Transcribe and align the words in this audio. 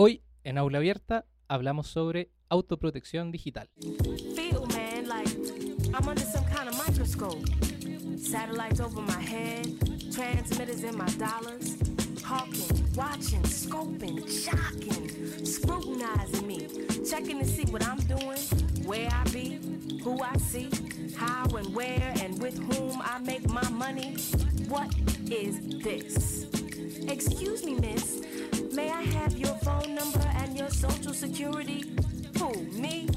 Hoy 0.00 0.22
en 0.44 0.58
Aula 0.58 0.78
Abierta 0.78 1.26
hablamos 1.48 1.88
sobre 1.88 2.30
autoprotección 2.48 3.32
digital. 3.32 3.68
Excuse 27.08 27.64
me, 27.64 27.74
miss. 27.80 28.57
May 28.78 28.92
I 28.92 29.02
have 29.18 29.36
your 29.36 29.56
phone 29.64 29.92
number 29.92 30.24
and 30.36 30.56
your 30.56 30.70
social 30.70 31.12
security? 31.12 31.82
Who, 32.38 32.52
me? 32.80 33.08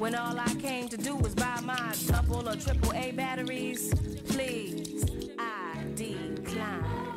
When 0.00 0.16
all 0.16 0.36
I 0.36 0.52
came 0.60 0.88
to 0.88 0.96
do 0.96 1.14
was 1.14 1.32
buy 1.32 1.60
my 1.62 1.94
double 2.08 2.48
or 2.48 2.56
triple 2.56 2.92
A 2.94 3.12
batteries? 3.12 3.94
Please, 4.26 5.06
I 5.38 5.84
decline. 5.94 7.14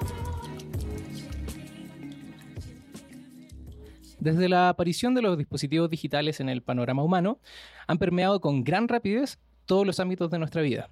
Desde 4.20 4.48
la 4.48 4.70
aparición 4.70 5.16
de 5.16 5.24
los 5.24 5.36
dispositivos 5.36 5.90
digitales 5.90 6.40
en 6.42 6.50
el 6.50 6.62
panorama 6.62 7.02
humano, 7.02 7.40
han 7.88 7.98
permeado 7.98 8.40
con 8.40 8.64
gran 8.64 8.88
rapidez 8.88 9.40
todos 9.66 9.84
los 9.88 10.00
ámbitos 10.00 10.30
de 10.30 10.38
nuestra 10.38 10.62
vida. 10.62 10.92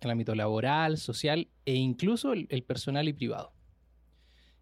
El 0.00 0.10
ámbito 0.10 0.34
laboral, 0.34 0.98
social 0.98 1.46
e 1.64 1.74
incluso 1.74 2.32
el, 2.32 2.48
el 2.50 2.64
personal 2.64 3.06
y 3.06 3.12
privado. 3.12 3.51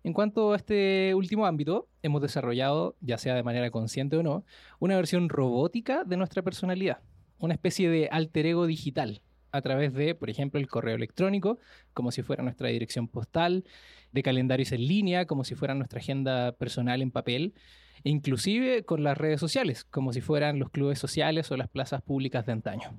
En 0.02 0.14
cuanto 0.14 0.52
a 0.52 0.56
este 0.56 1.14
último 1.14 1.44
ámbito, 1.44 1.88
hemos 2.02 2.22
desarrollado, 2.22 2.96
ya 3.00 3.18
sea 3.18 3.34
de 3.34 3.42
manera 3.42 3.70
consciente 3.70 4.16
o 4.16 4.22
no, 4.22 4.44
una 4.78 4.96
versión 4.96 5.28
robótica 5.28 6.04
de 6.04 6.16
nuestra 6.16 6.42
personalidad, 6.42 7.00
una 7.38 7.54
especie 7.54 7.90
de 7.90 8.08
alter 8.10 8.46
ego 8.46 8.66
digital, 8.66 9.20
a 9.52 9.60
través 9.60 9.92
de, 9.92 10.14
por 10.14 10.30
ejemplo, 10.30 10.58
el 10.58 10.68
correo 10.68 10.94
electrónico, 10.94 11.58
como 11.92 12.12
si 12.12 12.22
fuera 12.22 12.42
nuestra 12.42 12.68
dirección 12.68 13.08
postal, 13.08 13.64
de 14.12 14.22
calendarios 14.22 14.72
en 14.72 14.86
línea, 14.86 15.26
como 15.26 15.44
si 15.44 15.54
fuera 15.54 15.74
nuestra 15.74 16.00
agenda 16.00 16.52
personal 16.52 17.02
en 17.02 17.10
papel, 17.10 17.54
e 18.02 18.10
inclusive 18.10 18.84
con 18.84 19.02
las 19.02 19.18
redes 19.18 19.40
sociales, 19.40 19.84
como 19.84 20.14
si 20.14 20.22
fueran 20.22 20.58
los 20.58 20.70
clubes 20.70 20.98
sociales 20.98 21.50
o 21.50 21.56
las 21.58 21.68
plazas 21.68 22.00
públicas 22.00 22.46
de 22.46 22.52
antaño. 22.52 22.94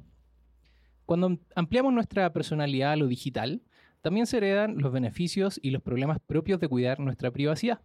Cuando 1.08 1.40
ampliamos 1.56 1.94
nuestra 1.94 2.32
personalidad 2.32 2.92
a 2.92 2.96
lo 2.96 3.08
digital, 3.08 3.62
también 4.02 4.26
se 4.26 4.38
heredan 4.38 4.78
los 4.78 4.92
beneficios 4.92 5.60
y 5.62 5.72
los 5.72 5.82
problemas 5.82 6.20
propios 6.20 6.60
de 6.60 6.68
cuidar 6.68 7.00
nuestra 7.00 7.32
privacidad. 7.32 7.82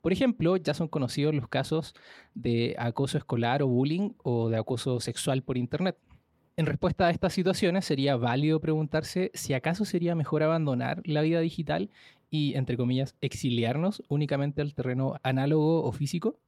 Por 0.00 0.12
ejemplo, 0.12 0.56
ya 0.56 0.74
son 0.74 0.88
conocidos 0.88 1.34
los 1.34 1.48
casos 1.48 1.94
de 2.34 2.74
acoso 2.78 3.16
escolar 3.16 3.62
o 3.62 3.68
bullying 3.68 4.10
o 4.22 4.50
de 4.50 4.58
acoso 4.58 5.00
sexual 5.00 5.42
por 5.42 5.56
Internet. 5.56 5.96
En 6.56 6.66
respuesta 6.66 7.06
a 7.06 7.10
estas 7.10 7.32
situaciones, 7.32 7.84
sería 7.84 8.16
válido 8.16 8.60
preguntarse 8.60 9.30
si 9.34 9.54
acaso 9.54 9.84
sería 9.84 10.14
mejor 10.14 10.42
abandonar 10.42 11.00
la 11.04 11.22
vida 11.22 11.40
digital 11.40 11.90
y, 12.30 12.54
entre 12.54 12.76
comillas, 12.76 13.16
exiliarnos 13.20 14.02
únicamente 14.08 14.60
al 14.60 14.74
terreno 14.74 15.16
análogo 15.22 15.82
o 15.82 15.92
físico. 15.92 16.38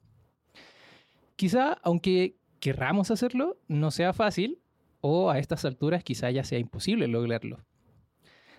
Quizá, 1.35 1.79
aunque 1.83 2.37
querramos 2.61 3.11
hacerlo, 3.11 3.57
no 3.69 3.91
sea 3.91 4.13
fácil 4.13 4.59
o 5.01 5.31
a 5.31 5.39
estas 5.39 5.65
alturas 5.65 6.05
quizá 6.05 6.31
ya 6.31 6.45
sea 6.45 6.59
imposible 6.59 7.09
lograrlo. 7.09 7.59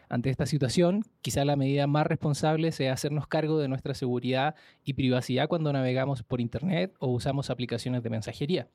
Ante 0.10 0.30
esta 0.30 0.46
situación, 0.46 1.04
quizá 1.22 1.44
la 1.44 1.58
medida 1.58 1.86
más 1.86 2.08
responsable 2.08 2.72
sea 2.72 2.94
hacernos 2.94 3.28
cargo 3.28 3.60
de 3.60 3.68
nuestra 3.68 3.94
seguridad 3.94 4.56
y 4.86 4.94
privacidad 4.94 5.50
cuando 5.50 5.74
navegamos 5.74 6.24
por 6.24 6.40
Internet 6.40 6.94
o 7.00 7.08
usamos 7.08 7.50
aplicaciones 7.50 8.04
de 8.04 8.10
mensajería. 8.10 8.68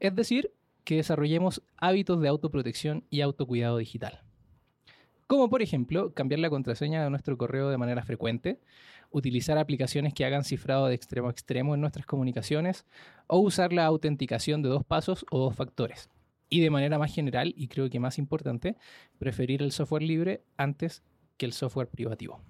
Es 0.00 0.14
decir, 0.14 0.52
que 0.84 0.96
desarrollemos 0.96 1.62
hábitos 1.76 2.20
de 2.20 2.28
autoprotección 2.28 3.04
y 3.10 3.20
autocuidado 3.20 3.76
digital. 3.76 4.22
Como 5.26 5.48
por 5.48 5.62
ejemplo, 5.62 6.12
cambiar 6.14 6.40
la 6.40 6.50
contraseña 6.50 7.04
de 7.04 7.10
nuestro 7.10 7.38
correo 7.38 7.70
de 7.70 7.78
manera 7.78 8.02
frecuente, 8.02 8.58
utilizar 9.10 9.58
aplicaciones 9.58 10.14
que 10.14 10.24
hagan 10.24 10.44
cifrado 10.44 10.86
de 10.86 10.94
extremo 10.94 11.28
a 11.28 11.30
extremo 11.30 11.74
en 11.74 11.80
nuestras 11.80 12.06
comunicaciones 12.06 12.86
o 13.26 13.38
usar 13.38 13.72
la 13.72 13.84
autenticación 13.84 14.62
de 14.62 14.70
dos 14.70 14.84
pasos 14.84 15.24
o 15.30 15.38
dos 15.38 15.54
factores. 15.54 16.08
Y 16.52 16.60
de 16.60 16.68
manera 16.68 16.98
más 16.98 17.14
general, 17.14 17.54
y 17.56 17.66
creo 17.68 17.88
que 17.88 17.98
más 17.98 18.18
importante, 18.18 18.76
preferir 19.16 19.62
el 19.62 19.72
software 19.72 20.02
libre 20.02 20.44
antes 20.58 21.02
que 21.38 21.46
el 21.46 21.54
software 21.54 21.88
privativo. 21.88 22.42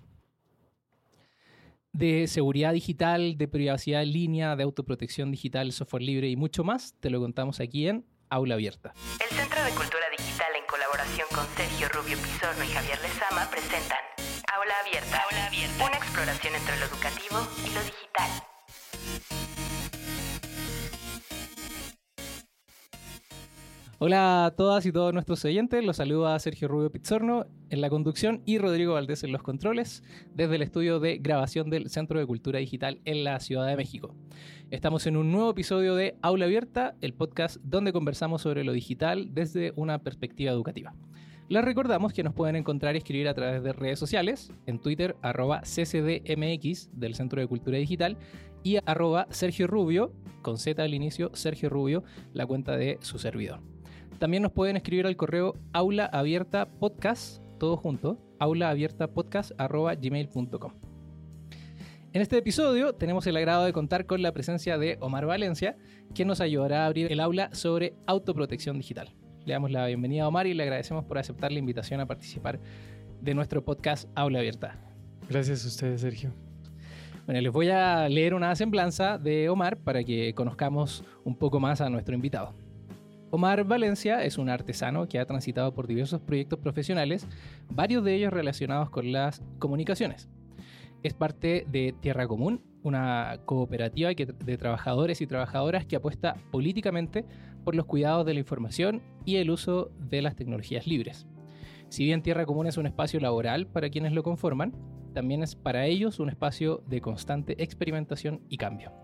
De 1.92 2.26
seguridad 2.26 2.72
digital, 2.72 3.38
de 3.38 3.46
privacidad 3.46 4.02
en 4.02 4.12
línea, 4.12 4.56
de 4.56 4.64
autoprotección 4.64 5.30
digital, 5.30 5.70
software 5.70 6.02
libre 6.02 6.28
y 6.28 6.34
mucho 6.34 6.64
más, 6.64 6.96
te 6.98 7.10
lo 7.10 7.20
contamos 7.20 7.60
aquí 7.60 7.86
en 7.86 8.04
Aula 8.28 8.54
Abierta. 8.54 8.92
El 9.22 9.36
Centro 9.36 9.62
de 9.62 9.70
Cultura 9.70 10.06
Digital 10.18 10.48
en 10.58 10.66
colaboración 10.66 11.28
con 11.32 11.46
Sergio 11.54 11.88
Rubio 11.90 12.18
Pizorno 12.18 12.64
y 12.64 12.74
Javier 12.74 12.98
Lezama 13.02 13.48
presentan 13.52 14.02
Aula 14.52 14.74
Abierta, 14.84 15.22
Aula 15.30 15.46
Abierta, 15.46 15.86
una 15.86 15.96
exploración 15.96 16.54
entre 16.56 16.76
lo 16.80 16.86
educativo 16.86 17.38
y 17.62 17.72
lo 17.72 17.80
digital. 17.84 18.51
Hola 24.04 24.46
a 24.46 24.50
todas 24.50 24.84
y 24.84 24.90
todos 24.90 25.14
nuestros 25.14 25.44
oyentes, 25.44 25.84
los 25.84 25.98
saluda 25.98 26.36
Sergio 26.40 26.66
Rubio 26.66 26.90
Pizzorno 26.90 27.46
en 27.70 27.80
la 27.80 27.88
conducción 27.88 28.42
y 28.44 28.58
Rodrigo 28.58 28.94
Valdés 28.94 29.22
en 29.22 29.30
los 29.30 29.44
controles 29.44 30.02
desde 30.34 30.56
el 30.56 30.62
estudio 30.62 30.98
de 30.98 31.18
grabación 31.18 31.70
del 31.70 31.88
Centro 31.88 32.18
de 32.18 32.26
Cultura 32.26 32.58
Digital 32.58 33.00
en 33.04 33.22
la 33.22 33.38
Ciudad 33.38 33.64
de 33.68 33.76
México. 33.76 34.16
Estamos 34.72 35.06
en 35.06 35.16
un 35.16 35.30
nuevo 35.30 35.50
episodio 35.50 35.94
de 35.94 36.16
Aula 36.20 36.46
Abierta, 36.46 36.96
el 37.00 37.14
podcast 37.14 37.58
donde 37.62 37.92
conversamos 37.92 38.42
sobre 38.42 38.64
lo 38.64 38.72
digital 38.72 39.28
desde 39.34 39.72
una 39.76 40.00
perspectiva 40.00 40.50
educativa. 40.50 40.96
Les 41.48 41.64
recordamos 41.64 42.12
que 42.12 42.24
nos 42.24 42.34
pueden 42.34 42.56
encontrar 42.56 42.96
y 42.96 42.98
escribir 42.98 43.28
a 43.28 43.34
través 43.34 43.62
de 43.62 43.72
redes 43.72 44.00
sociales, 44.00 44.52
en 44.66 44.80
Twitter, 44.80 45.14
arroba 45.22 45.60
ccdmx 45.60 46.90
del 46.92 47.14
Centro 47.14 47.40
de 47.40 47.46
Cultura 47.46 47.78
Digital 47.78 48.16
y 48.64 48.78
arroba 48.84 49.28
Sergio 49.30 49.68
Rubio, 49.68 50.12
con 50.42 50.58
Z 50.58 50.82
al 50.82 50.92
inicio, 50.92 51.30
Sergio 51.34 51.70
Rubio, 51.70 52.02
la 52.32 52.46
cuenta 52.46 52.76
de 52.76 52.98
su 53.00 53.20
servidor. 53.20 53.71
También 54.22 54.42
nos 54.44 54.52
pueden 54.52 54.76
escribir 54.76 55.08
al 55.08 55.16
correo 55.16 55.56
aulaabiertapodcast, 55.72 57.42
todo 57.58 57.76
junto, 57.76 58.20
aulaabiertapodcast.gmail.com. 58.38 60.72
En 62.12 62.22
este 62.22 62.38
episodio 62.38 62.94
tenemos 62.94 63.26
el 63.26 63.36
agrado 63.36 63.64
de 63.64 63.72
contar 63.72 64.06
con 64.06 64.22
la 64.22 64.30
presencia 64.30 64.78
de 64.78 64.96
Omar 65.00 65.26
Valencia, 65.26 65.76
quien 66.14 66.28
nos 66.28 66.40
ayudará 66.40 66.84
a 66.84 66.86
abrir 66.86 67.10
el 67.10 67.18
aula 67.18 67.52
sobre 67.52 67.96
autoprotección 68.06 68.76
digital. 68.76 69.12
Le 69.44 69.54
damos 69.54 69.72
la 69.72 69.88
bienvenida 69.88 70.22
a 70.22 70.28
Omar 70.28 70.46
y 70.46 70.54
le 70.54 70.62
agradecemos 70.62 71.04
por 71.04 71.18
aceptar 71.18 71.50
la 71.50 71.58
invitación 71.58 71.98
a 71.98 72.06
participar 72.06 72.60
de 73.20 73.34
nuestro 73.34 73.64
podcast 73.64 74.08
Aula 74.14 74.38
Abierta. 74.38 74.78
Gracias 75.28 75.64
a 75.64 75.66
ustedes, 75.66 76.00
Sergio. 76.00 76.32
Bueno, 77.26 77.40
les 77.40 77.52
voy 77.52 77.70
a 77.70 78.08
leer 78.08 78.34
una 78.34 78.54
semblanza 78.54 79.18
de 79.18 79.48
Omar 79.48 79.78
para 79.78 80.04
que 80.04 80.32
conozcamos 80.32 81.02
un 81.24 81.34
poco 81.34 81.58
más 81.58 81.80
a 81.80 81.90
nuestro 81.90 82.14
invitado. 82.14 82.54
Omar 83.34 83.64
Valencia 83.64 84.22
es 84.24 84.36
un 84.36 84.50
artesano 84.50 85.08
que 85.08 85.18
ha 85.18 85.24
transitado 85.24 85.72
por 85.72 85.86
diversos 85.86 86.20
proyectos 86.20 86.58
profesionales, 86.58 87.26
varios 87.70 88.04
de 88.04 88.14
ellos 88.14 88.30
relacionados 88.30 88.90
con 88.90 89.10
las 89.10 89.42
comunicaciones. 89.58 90.28
Es 91.02 91.14
parte 91.14 91.64
de 91.66 91.94
Tierra 91.98 92.28
Común, 92.28 92.62
una 92.82 93.40
cooperativa 93.46 94.10
de 94.10 94.58
trabajadores 94.58 95.22
y 95.22 95.26
trabajadoras 95.26 95.86
que 95.86 95.96
apuesta 95.96 96.36
políticamente 96.50 97.24
por 97.64 97.74
los 97.74 97.86
cuidados 97.86 98.26
de 98.26 98.34
la 98.34 98.40
información 98.40 99.00
y 99.24 99.36
el 99.36 99.50
uso 99.50 99.90
de 99.98 100.20
las 100.20 100.36
tecnologías 100.36 100.86
libres. 100.86 101.26
Si 101.88 102.04
bien 102.04 102.22
Tierra 102.22 102.44
Común 102.44 102.66
es 102.66 102.76
un 102.76 102.84
espacio 102.84 103.18
laboral 103.18 103.66
para 103.66 103.88
quienes 103.88 104.12
lo 104.12 104.22
conforman, 104.22 104.74
también 105.14 105.42
es 105.42 105.56
para 105.56 105.86
ellos 105.86 106.20
un 106.20 106.28
espacio 106.28 106.82
de 106.86 107.00
constante 107.00 107.62
experimentación 107.62 108.42
y 108.50 108.58
cambio. 108.58 109.01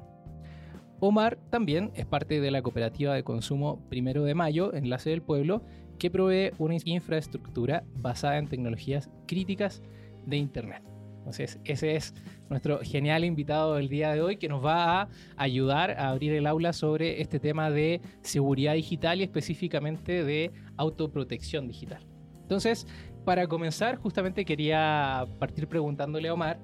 Omar 1.01 1.39
también 1.51 1.93
es 1.95 2.07
parte 2.07 2.41
de 2.41 2.51
la 2.51 2.63
cooperativa 2.63 3.15
de 3.15 3.23
consumo 3.23 3.81
Primero 3.89 4.25
de 4.25 4.35
Mayo, 4.35 4.75
Enlace 4.75 5.11
del 5.11 5.23
Pueblo, 5.23 5.63
que 5.99 6.11
provee 6.11 6.51
una 6.59 6.77
infraestructura 6.85 7.85
basada 7.95 8.39
en 8.39 8.49
tecnologías 8.49 9.09
críticas 9.27 9.83
de 10.27 10.37
Internet. 10.37 10.83
Entonces, 11.19 11.61
ese 11.65 11.95
es 11.95 12.15
nuestro 12.49 12.81
genial 12.83 13.25
invitado 13.25 13.75
del 13.75 13.89
día 13.89 14.13
de 14.13 14.23
hoy 14.23 14.39
que 14.39 14.49
nos 14.49 14.65
va 14.65 15.03
a 15.03 15.09
ayudar 15.37 15.93
a 15.93 16.09
abrir 16.09 16.33
el 16.33 16.47
aula 16.47 16.73
sobre 16.73 17.21
este 17.21 17.39
tema 17.39 17.71
de 17.71 18.01
seguridad 18.23 18.75
digital 18.75 19.21
y 19.21 19.25
específicamente 19.25 20.25
de 20.25 20.51
autoprotección 20.77 21.69
digital. 21.69 22.07
Entonces, 22.43 22.87
para 23.25 23.47
comenzar, 23.47 23.97
justamente 23.97 24.45
quería 24.45 25.27
partir 25.39 25.69
preguntándole 25.69 26.29
a 26.29 26.35
Omar 26.35 26.59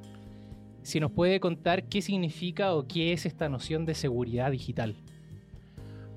si 0.85 1.01
nos 1.01 1.11
puede 1.11 1.41
contar 1.41 1.89
qué 1.89 2.03
significa 2.03 2.75
o 2.75 2.87
qué 2.87 3.13
es 3.13 3.27
esta 3.27 3.49
noción 3.49 3.87
de 3.87 3.95
seguridad 3.95 4.53
digital. 4.53 4.95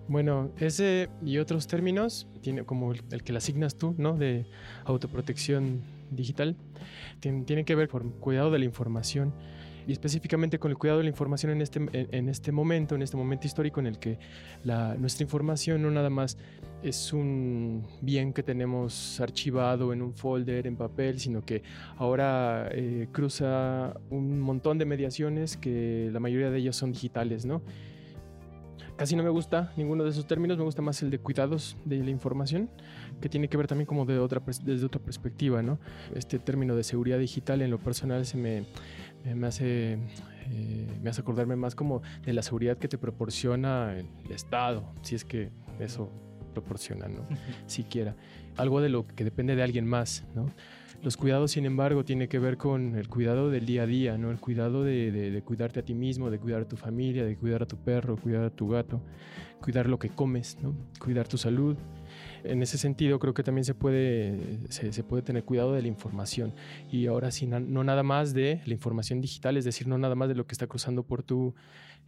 Bueno, 0.09 0.51
ese 0.59 1.09
y 1.25 1.37
otros 1.37 1.67
términos, 1.67 2.27
tiene 2.41 2.63
como 2.63 2.91
el, 2.91 3.23
que 3.23 3.31
le 3.31 3.39
asignas 3.39 3.77
tú, 3.77 3.95
¿no? 3.97 4.15
De 4.15 4.45
autoprotección 4.85 5.81
digital, 6.11 6.55
tiene, 7.19 7.43
tiene 7.43 7.65
que 7.65 7.75
ver 7.75 7.89
con 7.89 8.11
cuidado 8.11 8.51
de 8.51 8.59
la 8.59 8.65
información 8.65 9.33
y 9.87 9.93
específicamente 9.93 10.59
con 10.59 10.69
el 10.69 10.77
cuidado 10.77 10.99
de 10.99 11.05
la 11.05 11.09
información 11.09 11.53
en 11.53 11.61
este, 11.61 11.79
en, 11.93 12.27
este 12.27 12.51
momento, 12.51 12.95
en 12.95 13.01
este 13.01 13.15
momento 13.15 13.47
histórico 13.47 13.79
en 13.79 13.87
el 13.87 13.99
que 13.99 14.19
nuestra 14.65 15.23
información 15.23 15.81
no 15.81 15.89
nada 15.89 16.09
más 16.09 16.37
es 16.83 17.11
un 17.11 17.85
bien 18.01 18.33
que 18.33 18.43
tenemos 18.43 19.19
archivado 19.19 19.93
en 19.93 20.01
un 20.01 20.13
folder, 20.13 20.67
en 20.67 20.75
papel, 20.77 21.19
sino 21.19 21.43
que 21.43 21.63
ahora 21.97 22.69
eh, 22.71 23.07
cruza 23.11 23.93
un 24.09 24.39
montón 24.39 24.77
de 24.77 24.85
mediaciones 24.85 25.57
que 25.57 26.09
la 26.11 26.19
mayoría 26.19 26.49
de 26.51 26.59
ellas 26.59 26.75
son 26.75 26.91
digitales, 26.91 27.45
¿no? 27.45 27.61
Casi 28.95 29.15
no 29.15 29.21
me 29.23 29.29
gusta 29.29 29.71
ninguno 29.77 30.03
de 30.03 30.09
esos 30.09 30.25
términos, 30.25 30.57
me 30.57 30.63
gusta 30.63 30.81
más 30.81 31.03
el 31.03 31.11
de 31.11 31.19
cuidados 31.19 31.77
de 31.85 31.97
la 32.03 32.09
información, 32.09 32.67
que 33.21 33.29
tiene 33.29 33.47
que 33.47 33.55
ver 33.55 33.67
también 33.67 33.85
como 33.85 34.05
de 34.05 34.17
otra, 34.17 34.41
desde 34.63 34.85
otra 34.85 34.99
perspectiva, 34.99 35.61
¿no? 35.61 35.79
Este 36.15 36.39
término 36.39 36.75
de 36.75 36.83
seguridad 36.83 37.19
digital 37.19 37.61
en 37.61 37.69
lo 37.69 37.77
personal 37.77 38.25
se 38.25 38.37
me, 38.37 38.65
me- 39.23 39.35
me 39.35 39.45
hace, 39.47 39.93
eh, 40.49 40.87
me 41.03 41.09
hace 41.11 41.21
acordarme 41.21 41.55
más 41.55 41.75
como 41.75 42.01
de 42.25 42.33
la 42.33 42.41
seguridad 42.41 42.77
que 42.77 42.87
te 42.87 42.97
proporciona 42.97 43.93
el 43.99 44.31
Estado, 44.31 44.83
si 45.03 45.13
es 45.13 45.23
que 45.23 45.51
eso 45.79 46.09
proporciona, 46.61 47.07
¿no? 47.07 47.25
Siquiera. 47.65 48.15
Algo 48.57 48.81
de 48.81 48.89
lo 48.89 49.05
que 49.07 49.23
depende 49.23 49.55
de 49.55 49.63
alguien 49.63 49.85
más, 49.85 50.23
¿no? 50.35 50.45
Los 51.03 51.15
cuidados, 51.15 51.51
sin 51.51 51.65
embargo, 51.65 52.03
tiene 52.03 52.27
que 52.27 52.39
ver 52.39 52.57
con 52.57 52.95
el 52.95 53.07
cuidado 53.07 53.51
del 53.51 53.67
día 53.67 53.83
a 53.83 53.85
día, 53.85 54.17
¿no? 54.17 54.31
El 54.31 54.39
cuidado 54.39 54.83
de, 54.83 55.11
de- 55.11 55.29
de 55.29 55.41
cuidarte 55.43 55.79
a 55.79 55.83
ti 55.85 55.93
mismo, 55.93 56.31
de 56.31 56.39
cuidar 56.39 56.61
a 56.63 56.67
tu 56.67 56.75
familia, 56.75 57.23
de 57.23 57.37
cuidar 57.37 57.61
a 57.61 57.67
tu 57.67 57.77
perro, 57.77 58.17
cuidar 58.17 58.43
a 58.45 58.49
tu 58.49 58.67
gato, 58.69 58.99
cuidar 59.61 59.87
lo 59.87 59.99
que 59.99 60.09
comes, 60.09 60.57
¿no? 60.61 60.73
Cuidar 60.99 61.27
tu 61.27 61.37
salud. 61.37 61.77
En 62.51 62.61
ese 62.61 62.77
sentido, 62.77 63.19
creo 63.19 63.33
que 63.33 63.43
también 63.43 63.65
se 63.65 63.73
puede, 63.73 64.59
se, 64.69 65.03
puede 65.03 65.23
tener 65.23 65.43
cuidado 65.43 65.73
de 65.73 65.81
la 65.81 65.87
información. 65.87 66.53
Y 66.91 67.07
ahora 67.07 67.31
sí, 67.31 67.47
no 67.47 67.83
nada 67.83 68.03
más 68.03 68.33
de 68.33 68.61
la 68.65 68.73
información 68.73 69.21
digital, 69.21 69.57
es 69.57 69.65
decir, 69.65 69.87
no 69.87 69.97
nada 69.97 70.15
más 70.15 70.29
de 70.29 70.35
lo 70.35 70.45
que 70.47 70.53
está 70.53 70.67
cruzando 70.67 71.03
por 71.03 71.23
tu, 71.23 71.53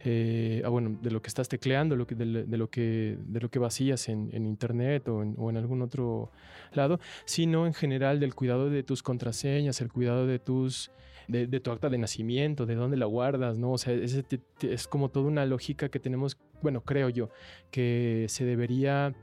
eh, 0.02 0.62
ah, 0.64 0.68
bueno, 0.68 0.98
de 1.02 1.10
lo 1.10 1.20
que 1.20 1.28
estás 1.28 1.48
tecleando, 1.48 1.94
lo 1.94 2.06
que, 2.06 2.14
de, 2.14 2.44
de 2.44 2.56
lo 2.56 2.70
que, 2.70 3.18
de 3.26 3.40
lo 3.40 3.50
que 3.50 3.58
vacías 3.58 4.08
en, 4.08 4.30
internet 4.46 5.06
o 5.08 5.22
en, 5.22 5.56
algún 5.56 5.82
otro 5.82 6.30
lado, 6.72 7.00
sino 7.26 7.66
en 7.66 7.74
general 7.74 8.18
del 8.18 8.34
cuidado 8.34 8.70
de 8.70 8.82
tus 8.82 9.02
contraseñas, 9.02 9.80
el 9.80 9.92
cuidado 9.92 10.26
de 10.26 10.38
tus 10.38 10.90
de, 11.28 11.46
de 11.46 11.60
tu 11.60 11.70
acta 11.70 11.88
de 11.88 11.98
nacimiento, 11.98 12.66
de 12.66 12.74
dónde 12.74 12.96
la 12.96 13.06
guardas, 13.06 13.56
¿no? 13.56 13.72
O 13.72 13.78
sea, 13.78 13.94
te- 14.22 14.40
es 14.62 14.88
como 14.88 15.10
toda 15.10 15.28
una 15.28 15.46
lógica 15.46 15.88
que 15.88 16.00
tenemos, 16.00 16.36
bueno, 16.60 16.80
creo 16.80 17.08
yo, 17.08 17.28
que 17.70 18.26
se 18.28 18.44
debería 18.44 19.14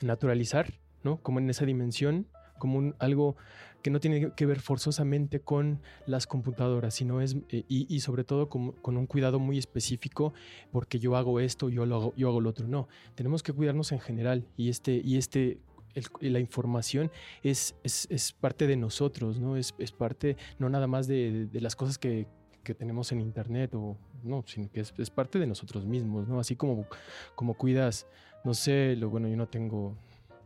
naturalizar, 0.00 0.72
¿no? 1.02 1.18
Como 1.22 1.38
en 1.38 1.50
esa 1.50 1.64
dimensión, 1.64 2.26
como 2.58 2.78
un, 2.78 2.94
algo 2.98 3.36
que 3.82 3.90
no 3.90 4.00
tiene 4.00 4.32
que 4.34 4.46
ver 4.46 4.60
forzosamente 4.60 5.40
con 5.40 5.80
las 6.06 6.26
computadoras, 6.26 6.94
sino 6.94 7.20
es, 7.20 7.36
eh, 7.50 7.64
y, 7.68 7.92
y 7.94 8.00
sobre 8.00 8.24
todo 8.24 8.48
con, 8.48 8.72
con 8.72 8.96
un 8.96 9.06
cuidado 9.06 9.38
muy 9.38 9.58
específico, 9.58 10.32
porque 10.72 10.98
yo 10.98 11.16
hago 11.16 11.38
esto, 11.40 11.68
yo, 11.68 11.84
lo 11.84 11.96
hago, 11.96 12.14
yo 12.16 12.28
hago 12.28 12.40
lo 12.40 12.48
otro. 12.50 12.66
No, 12.66 12.88
tenemos 13.14 13.42
que 13.42 13.52
cuidarnos 13.52 13.92
en 13.92 14.00
general 14.00 14.46
y 14.56 14.70
este, 14.70 15.02
y 15.04 15.18
este 15.18 15.58
el- 15.94 16.32
la 16.32 16.40
información 16.40 17.10
es, 17.42 17.76
es, 17.84 18.06
es 18.10 18.32
parte 18.32 18.66
de 18.66 18.76
nosotros, 18.76 19.38
¿no? 19.38 19.56
Es, 19.56 19.74
es 19.78 19.92
parte 19.92 20.36
no 20.58 20.68
nada 20.70 20.86
más 20.86 21.06
de, 21.06 21.46
de- 21.46 21.60
las 21.60 21.76
cosas 21.76 21.98
que, 21.98 22.26
que 22.62 22.74
tenemos 22.74 23.12
en 23.12 23.20
internet 23.20 23.74
o 23.74 23.96
no, 24.22 24.42
sino 24.46 24.70
que 24.72 24.80
es, 24.80 24.94
es 24.96 25.10
parte 25.10 25.38
de 25.38 25.46
nosotros 25.46 25.84
mismos, 25.84 26.26
¿no? 26.26 26.40
Así 26.40 26.56
como, 26.56 26.86
como 27.34 27.52
cuidas, 27.54 28.06
no 28.44 28.54
sé, 28.54 28.94
lo 28.96 29.10
bueno, 29.10 29.28
yo 29.28 29.36
no 29.36 29.48
tengo 29.48 29.96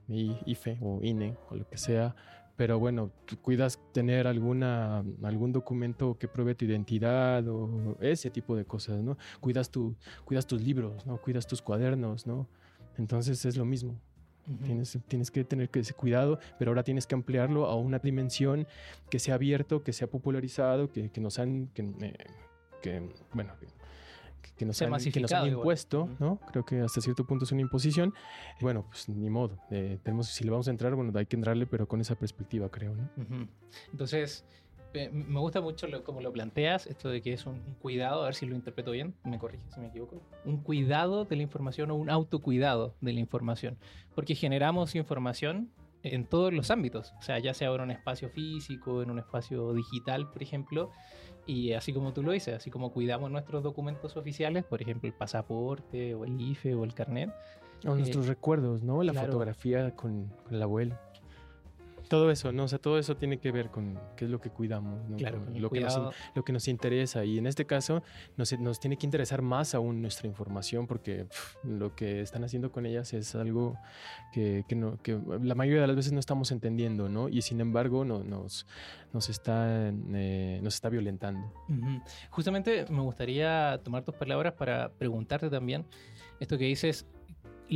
mi 0.07 0.39
IFE 0.47 0.79
o 0.81 1.01
INE 1.03 1.37
o 1.51 1.57
lo 1.57 1.69
que 1.69 1.77
sea, 1.77 2.15
pero 2.59 2.79
bueno, 2.81 3.13
tú 3.25 3.37
cuidas 3.41 3.79
tener 3.93 4.27
alguna, 4.27 5.05
algún 5.23 5.53
documento 5.53 6.19
que 6.19 6.27
pruebe 6.27 6.57
tu 6.57 6.65
identidad 6.65 7.47
o 7.47 7.97
ese 8.01 8.31
tipo 8.31 8.57
de 8.57 8.65
cosas, 8.65 9.01
¿no? 9.01 9.17
Cuidas, 9.39 9.71
tu, 9.71 9.95
cuidas 10.25 10.45
tus 10.45 10.61
libros, 10.61 11.07
¿no? 11.07 11.19
Cuidas 11.19 11.47
tus 11.47 11.63
cuadernos, 11.63 12.27
¿no? 12.27 12.49
Entonces 12.97 13.45
es 13.45 13.57
lo 13.57 13.65
mismo. 13.65 14.01
Tienes, 14.65 14.99
tienes 15.07 15.31
que 15.31 15.45
tener 15.45 15.71
ese 15.75 15.95
cuidado, 15.95 16.41
pero 16.59 16.71
ahora 16.71 16.83
tienes 16.83 17.07
que 17.07 17.15
ampliarlo 17.15 17.67
a 17.67 17.77
una 17.77 17.99
dimensión 17.99 18.67
que 19.11 19.21
sea 19.21 19.35
abierto, 19.35 19.85
que 19.85 19.93
sea 19.93 20.09
popularizado, 20.09 20.91
que, 20.91 21.11
que 21.11 21.21
nos 21.21 21.39
han, 21.39 21.69
que, 21.69 21.83
eh, 21.83 22.15
que, 22.83 23.09
bueno, 23.35 23.53
que, 24.59 24.67
nos 24.67 24.83
han, 24.83 24.93
que 24.99 25.21
nos 25.21 25.33
han 25.33 25.47
igual. 25.47 25.59
impuesto, 25.59 26.03
Ujú. 26.03 26.17
¿no? 26.19 26.41
Creo 26.51 26.65
que 26.65 26.81
hasta 26.81 27.01
cierto 27.01 27.25
punto 27.25 27.45
es 27.45 27.53
una 27.53 27.63
imposición. 27.63 28.13
Bueno, 28.61 28.85
pues 28.89 29.09
ni 29.09 29.31
modo. 29.31 29.59
eh, 29.71 29.99
tenemos, 30.03 30.27
si 30.29 30.45
le 30.45 30.51
vamos 30.51 30.69
a 30.69 30.71
entrar, 30.71 30.95
bueno, 30.95 31.17
hay 31.19 31.27
que 31.27 31.37
entrarle, 31.37 31.67
pero 31.67 31.87
con 31.89 32.01
esa 32.01 32.15
perspectiva, 32.17 32.69
creo, 32.69 32.95
¿no? 32.95 33.09
Ujú. 33.17 33.49
Entonces, 33.93 34.45
eh, 34.95 35.11
me 35.11 35.39
gusta 35.39 35.61
mucho 35.61 35.87
lo, 35.87 36.03
como 36.03 36.21
lo 36.21 36.33
planteas, 36.33 36.87
esto 36.87 37.09
de 37.09 37.23
que 37.23 37.33
es 37.33 37.47
un, 37.47 37.55
un 37.55 37.75
cuidado, 37.81 38.23
a 38.23 38.27
ver 38.27 38.35
si 38.35 38.47
lo 38.47 38.55
interpreto 38.55 38.91
bien, 38.91 39.15
me 39.25 39.39
corrige 39.39 39.65
si 39.73 39.81
me 39.81 39.89
equivoco, 39.89 40.21
un 40.45 40.59
cuidado 40.63 41.25
de 41.25 41.37
la 41.37 41.43
información 41.43 41.91
o 41.91 41.95
un 41.95 42.11
autocuidado 42.11 42.95
de 43.01 43.13
la 43.13 43.21
información, 43.21 43.77
porque 44.15 44.35
generamos 44.35 44.95
información 44.95 45.71
en 46.05 46.25
todos 46.25 46.53
los 46.53 46.71
ámbitos, 46.71 47.13
o 47.19 47.23
sea, 47.23 47.39
ya 47.39 47.53
sea 47.55 47.75
en 47.75 47.81
un 47.81 47.91
espacio 47.91 48.31
físico, 48.31 49.03
en 49.03 49.11
un 49.11 49.19
espacio 49.19 49.73
digital, 49.75 50.31
por 50.31 50.43
ejemplo, 50.43 50.91
y 51.49 51.73
así 51.73 51.95
como 51.95 52.13
tú 52.13 52.23
lo 52.23 52.33
dices, 52.33 52.55
así 52.55 52.71
como 52.71 52.93
cuidamos 52.93 53.31
nuestros 53.31 53.63
documentos 53.63 54.19
oficiales, 54.19 54.65
por 54.65 54.83
ejemplo, 54.83 55.09
el 55.09 55.15
pasaporte 55.15 56.15
o 56.15 56.27
el 56.27 56.39
IFE 56.39 56.75
o 56.75 56.85
el 56.85 56.93
carnet, 56.93 57.31
O 57.87 57.95
nuestros 57.95 58.27
recuerdos, 58.27 58.83
¿no? 58.83 59.03
La 59.03 59.13
claro. 59.13 59.29
fotografía 59.29 59.97
con, 59.97 60.29
con 60.45 60.55
el 60.55 60.63
abuelo. 60.63 60.99
Todo 62.09 62.31
eso, 62.31 62.53
¿no? 62.53 62.65
O 62.65 62.69
sea, 62.69 62.79
todo 62.79 62.99
eso 62.99 63.17
tiene 63.17 63.39
que 63.39 63.53
ver 63.53 63.71
con 63.71 63.99
qué 64.17 64.25
es 64.25 64.31
lo 64.31 64.41
que 64.41 64.51
cuidamos, 64.51 65.09
¿no? 65.09 65.17
claro, 65.17 65.41
lo, 65.55 65.69
que 65.71 65.81
nos, 65.81 65.93
in- 65.95 65.99
cuidado. 66.01 66.13
lo 66.35 66.45
que 66.45 66.53
nos 66.53 66.69
interesa. 66.69 67.25
Y 67.25 67.39
en 67.39 67.47
este 67.47 67.67
caso 67.67 68.03
nos, 68.37 68.59
nos 68.59 68.81
tiene 68.81 68.97
que 68.97 69.07
interesar 69.07 69.43
más 69.43 69.75
aún 69.75 70.01
nuestra 70.01 70.27
información 70.27 70.87
porque 70.87 71.27
lo 71.65 71.95
que 71.95 72.21
están 72.23 72.45
haciendo 72.45 72.73
con 72.73 72.87
ellas 72.87 73.13
es 73.13 73.35
algo 73.35 73.77
que, 74.33 74.65
que 74.69 74.75
no, 74.75 74.97
que 75.03 75.19
la 75.43 75.55
mayoría 75.55 75.83
de 75.83 75.87
las 75.87 75.97
veces 75.97 76.13
no 76.13 76.21
estamos 76.21 76.51
entendiendo, 76.51 77.09
¿no? 77.09 77.29
Y 77.29 77.43
sin 77.43 77.61
embargo 77.61 78.05
no, 78.05 78.23
nos, 78.25 78.67
nos, 79.13 79.29
está, 79.29 79.89
eh, 79.89 80.61
nos 80.63 80.75
está 80.75 80.89
violentando. 80.89 81.53
Justamente 82.31 82.87
me 82.91 83.03
gustaría 83.03 83.81
tomar 83.85 84.03
tus 84.05 84.15
palabras 84.15 84.55
para 84.55 84.91
preguntarte 84.91 85.51
también 85.51 85.85
esto 86.41 86.57
que 86.57 86.65
dices, 86.65 87.07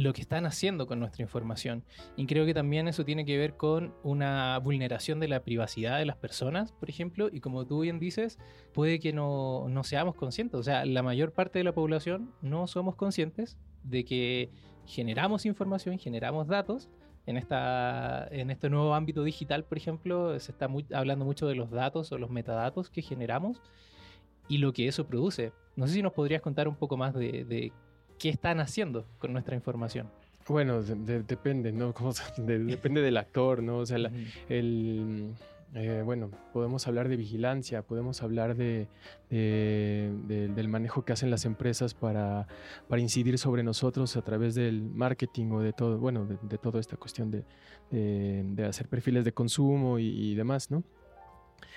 lo 0.00 0.12
que 0.12 0.23
están 0.23 0.47
haciendo 0.47 0.87
con 0.87 0.99
nuestra 1.00 1.23
información. 1.23 1.85
Y 2.17 2.27
creo 2.27 2.47
que 2.47 2.55
también 2.55 2.89
eso 2.89 3.05
tiene 3.05 3.25
que 3.25 3.37
ver 3.37 3.56
con 3.56 3.94
una 4.03 4.59
vulneración 4.59 5.21
de 5.21 5.29
la 5.29 5.43
privacidad 5.43 5.99
de 5.99 6.06
las 6.06 6.17
personas, 6.17 6.73
por 6.73 6.89
ejemplo, 6.89 7.29
y 7.31 7.41
como 7.41 7.67
tú 7.67 7.81
bien 7.81 7.99
dices, 7.99 8.39
puede 8.73 9.00
que 9.00 9.12
no, 9.12 9.69
no 9.69 9.85
seamos 9.85 10.15
conscientes. 10.15 10.59
O 10.59 10.62
sea, 10.62 10.85
la 10.87 11.03
mayor 11.03 11.33
parte 11.33 11.59
de 11.59 11.65
la 11.65 11.73
población 11.73 12.33
no 12.41 12.67
somos 12.67 12.97
conscientes 12.97 13.58
de 13.84 14.05
que 14.05 14.51
generamos 14.87 15.46
información, 15.46 15.99
generamos 15.99 16.46
datos. 16.46 16.89
En, 17.25 17.37
esta, 17.37 18.27
en 18.32 18.51
este 18.51 18.69
nuevo 18.69 18.94
ámbito 18.96 19.22
digital, 19.22 19.65
por 19.65 19.79
ejemplo, 19.79 20.41
se 20.41 20.51
está 20.51 20.69
hablando 20.93 21.25
mucho 21.25 21.46
de 21.46 21.55
los 21.55 21.70
datos 21.70 22.11
o 22.11 22.19
los 22.19 22.31
metadatos 22.31 22.91
que 22.91 23.01
generamos 23.01 23.63
y 24.49 24.58
lo 24.58 24.72
que 24.72 24.89
eso 24.89 25.06
produce. 25.06 25.53
No 25.77 25.87
sé 25.87 25.94
si 25.94 26.03
nos 26.03 26.13
podrías 26.13 26.43
contar 26.43 26.67
un 26.67 26.75
poco 26.75 26.96
más 26.96 27.15
de 27.15 27.72
qué 28.22 28.29
están 28.29 28.60
haciendo 28.60 29.05
con 29.19 29.32
nuestra 29.32 29.56
información. 29.56 30.08
Bueno, 30.48 30.81
de- 30.82 30.94
de- 30.94 31.22
depende, 31.24 31.72
¿no? 31.72 31.93
Como 31.94 32.12
se- 32.12 32.41
de- 32.41 32.60
depende 32.60 33.00
del 33.02 33.17
actor, 33.17 33.62
¿no? 33.62 33.79
O 33.79 33.86
sea, 33.86 33.98
la- 33.98 34.12
el, 34.48 35.34
eh, 35.74 36.02
bueno, 36.05 36.31
podemos 36.52 36.86
hablar 36.86 37.08
de 37.08 37.17
vigilancia, 37.17 37.82
podemos 37.82 38.22
hablar 38.22 38.55
de, 38.56 38.86
de- 39.31 40.12
de- 40.29 40.48
del 40.48 40.69
manejo 40.69 41.05
que 41.05 41.12
hacen 41.12 41.31
las 41.31 41.44
empresas 41.46 41.94
para, 41.94 42.46
para 42.88 43.00
incidir 43.02 43.38
sobre 43.38 43.62
nosotros 43.62 44.17
a 44.17 44.22
través 44.22 44.55
del 44.55 44.82
marketing 44.82 45.50
o 45.52 45.60
de 45.60 45.72
todo, 45.72 45.98
bueno, 45.98 46.26
de, 46.26 46.58
toda 46.58 46.79
esta 46.81 46.96
cuestión 46.96 47.31
de, 47.31 47.44
de- 47.91 48.43
de 48.44 48.64
hacer 48.64 48.86
perfiles 48.88 49.24
de 49.24 49.32
consumo 49.32 49.98
y, 49.98 50.06
y 50.06 50.34
demás, 50.34 50.70
¿no? 50.70 50.82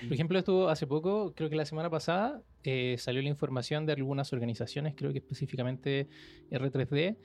Por 0.00 0.12
ejemplo, 0.12 0.38
estuvo 0.38 0.68
hace 0.68 0.86
poco, 0.86 1.32
creo 1.34 1.50
que 1.50 1.56
la 1.56 1.64
semana 1.64 1.90
pasada, 1.90 2.42
eh, 2.62 2.96
salió 2.98 3.22
la 3.22 3.28
información 3.28 3.86
de 3.86 3.92
algunas 3.92 4.32
organizaciones, 4.32 4.94
creo 4.96 5.12
que 5.12 5.18
específicamente 5.18 6.08
R3D, 6.50 7.16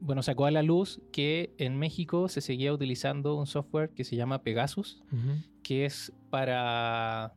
bueno, 0.00 0.22
sacó 0.22 0.46
a 0.46 0.50
la 0.50 0.62
luz 0.62 1.00
que 1.12 1.54
en 1.58 1.78
México 1.78 2.28
se 2.28 2.40
seguía 2.40 2.72
utilizando 2.72 3.36
un 3.36 3.46
software 3.46 3.90
que 3.90 4.04
se 4.04 4.16
llama 4.16 4.42
Pegasus, 4.42 5.02
que 5.62 5.84
es 5.84 6.12
para 6.30 7.34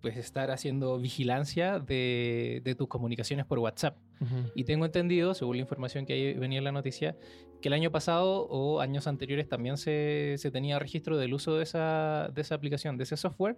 pues 0.00 0.16
estar 0.16 0.50
haciendo 0.50 0.98
vigilancia 0.98 1.80
de, 1.80 2.62
de 2.64 2.74
tus 2.74 2.88
comunicaciones 2.88 3.46
por 3.46 3.58
WhatsApp. 3.58 3.98
Ujú. 4.20 4.50
Y 4.54 4.64
tengo 4.64 4.84
entendido, 4.84 5.34
según 5.34 5.56
la 5.56 5.62
información 5.62 6.06
que 6.06 6.12
ahí 6.12 6.34
venía 6.34 6.58
en 6.58 6.64
la 6.64 6.72
noticia, 6.72 7.16
que 7.60 7.68
el 7.68 7.72
año 7.72 7.90
pasado 7.90 8.46
o 8.48 8.80
años 8.80 9.06
anteriores 9.06 9.48
también 9.48 9.76
se, 9.76 10.36
se 10.38 10.50
tenía 10.50 10.78
registro 10.78 11.16
del 11.16 11.34
uso 11.34 11.56
de 11.56 11.64
esa, 11.64 12.30
de 12.32 12.40
esa 12.40 12.54
aplicación, 12.54 12.96
de 12.96 13.04
ese 13.04 13.16
software, 13.16 13.56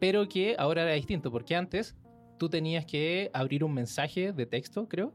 pero 0.00 0.28
que 0.28 0.56
ahora 0.58 0.82
era 0.82 0.92
distinto, 0.92 1.30
porque 1.30 1.54
antes 1.54 1.94
tú 2.38 2.48
tenías 2.48 2.86
que 2.86 3.30
abrir 3.34 3.62
un 3.62 3.74
mensaje 3.74 4.32
de 4.32 4.46
texto, 4.46 4.88
creo, 4.88 5.14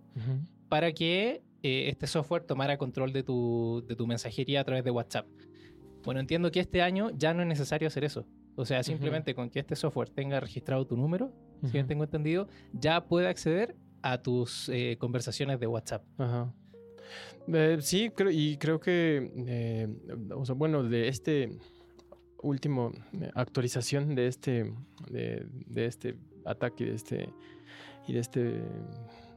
para 0.69 0.93
que 0.93 1.41
eh, 1.63 1.89
este 1.89 2.05
software 2.05 2.43
tomara 2.43 2.77
control 2.77 3.11
de 3.11 3.23
tu, 3.23 3.83
de 3.87 3.95
tu 3.95 4.05
mensajería 4.05 4.61
a 4.61 4.63
través 4.63 4.83
de 4.83 4.91
WhatsApp. 4.91 5.25
Bueno, 6.03 6.19
entiendo 6.19 6.51
que 6.51 6.59
este 6.59 6.83
año 6.83 7.09
ya 7.17 7.33
no 7.33 7.41
es 7.41 7.47
necesario 7.47 7.87
hacer 7.87 8.03
eso. 8.03 8.25
O 8.55 8.63
sea, 8.63 8.83
simplemente 8.83 9.33
con 9.33 9.49
que 9.49 9.59
este 9.59 9.75
software 9.75 10.09
tenga 10.09 10.39
registrado 10.39 10.85
tu 10.85 10.95
número, 10.95 11.33
si 11.63 11.71
bien 11.71 11.87
tengo 11.87 12.03
entendido, 12.03 12.47
ya 12.71 13.05
puede 13.05 13.27
acceder 13.27 13.75
a 14.03 14.21
tus 14.21 14.69
eh, 14.69 14.97
conversaciones 14.99 15.59
de 15.59 15.65
WhatsApp. 15.67 16.03
Ajá. 16.19 16.53
Eh, 17.47 17.77
sí, 17.81 18.11
creo, 18.15 18.29
y 18.31 18.57
creo 18.57 18.79
que, 18.79 19.89
o 20.31 20.45
sea, 20.45 20.55
bueno, 20.55 20.83
de 20.83 21.07
este 21.07 21.57
último 22.45 22.91
eh, 23.13 23.31
actualización 23.35 24.15
de 24.15 24.27
este, 24.27 24.73
de, 25.09 25.47
de 25.67 25.85
este 25.85 26.17
ataque 26.45 26.83
y 26.83 26.87
de 26.87 26.95
este, 26.95 27.29
y 28.07 28.13
de 28.13 28.19
este 28.19 28.61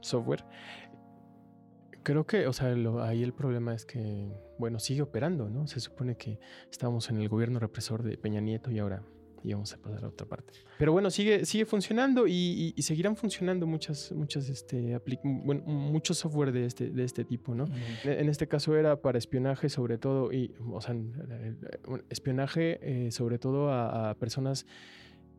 software, 0.01 0.43
creo 2.03 2.25
que, 2.25 2.47
o 2.47 2.53
sea, 2.53 2.69
lo- 2.75 3.01
ahí 3.03 3.23
el 3.23 3.33
problema 3.33 3.73
es 3.73 3.85
que, 3.85 4.31
bueno, 4.57 4.79
sigue 4.79 5.01
operando, 5.01 5.49
¿no? 5.49 5.67
Se 5.67 5.79
supone 5.79 6.15
que 6.17 6.39
estábamos 6.71 7.09
en 7.09 7.17
el 7.17 7.29
gobierno 7.29 7.59
represor 7.59 8.03
de 8.03 8.17
Peña 8.17 8.41
Nieto 8.41 8.71
y 8.71 8.79
ahora 8.79 9.03
íbamos 9.43 9.73
a 9.73 9.77
pasar 9.77 10.03
a 10.03 10.07
otra 10.07 10.27
parte. 10.27 10.53
Pero 10.77 10.91
bueno, 10.91 11.09
sigue, 11.09 11.45
sigue 11.45 11.65
funcionando 11.65 12.27
y, 12.27 12.33
y- 12.33 12.73
y 12.75 12.81
seguirán 12.83 13.15
funcionando 13.15 13.65
muchas, 13.67 14.11
muchas, 14.11 14.49
este, 14.49 14.99
bueno, 15.23 15.61
mucho 15.65 16.13
software 16.13 16.51
de 16.51 16.65
este, 16.65 16.89
de 16.89 17.03
este 17.03 17.23
tipo, 17.25 17.53
¿no? 17.55 17.65
En 18.03 18.29
este 18.29 18.47
caso 18.47 18.75
era 18.75 19.01
para 19.01 19.17
espionaje 19.17 19.69
sobre 19.69 19.97
todo, 19.97 20.31
y, 20.33 20.53
o 20.71 20.81
sea, 20.81 20.95
espionaje 22.09 22.79
eh, 22.81 23.11
sobre 23.11 23.39
todo 23.39 23.69
a, 23.71 24.11
a 24.11 24.15
personas 24.15 24.65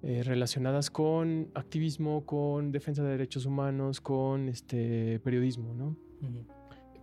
eh, 0.02 0.22
relacionadas 0.24 0.90
con 0.90 1.50
activismo, 1.54 2.24
con 2.24 2.72
defensa 2.72 3.02
de 3.02 3.10
derechos 3.10 3.44
humanos, 3.46 4.00
con 4.00 4.48
este 4.48 5.20
periodismo, 5.20 5.74
¿no? 5.74 5.96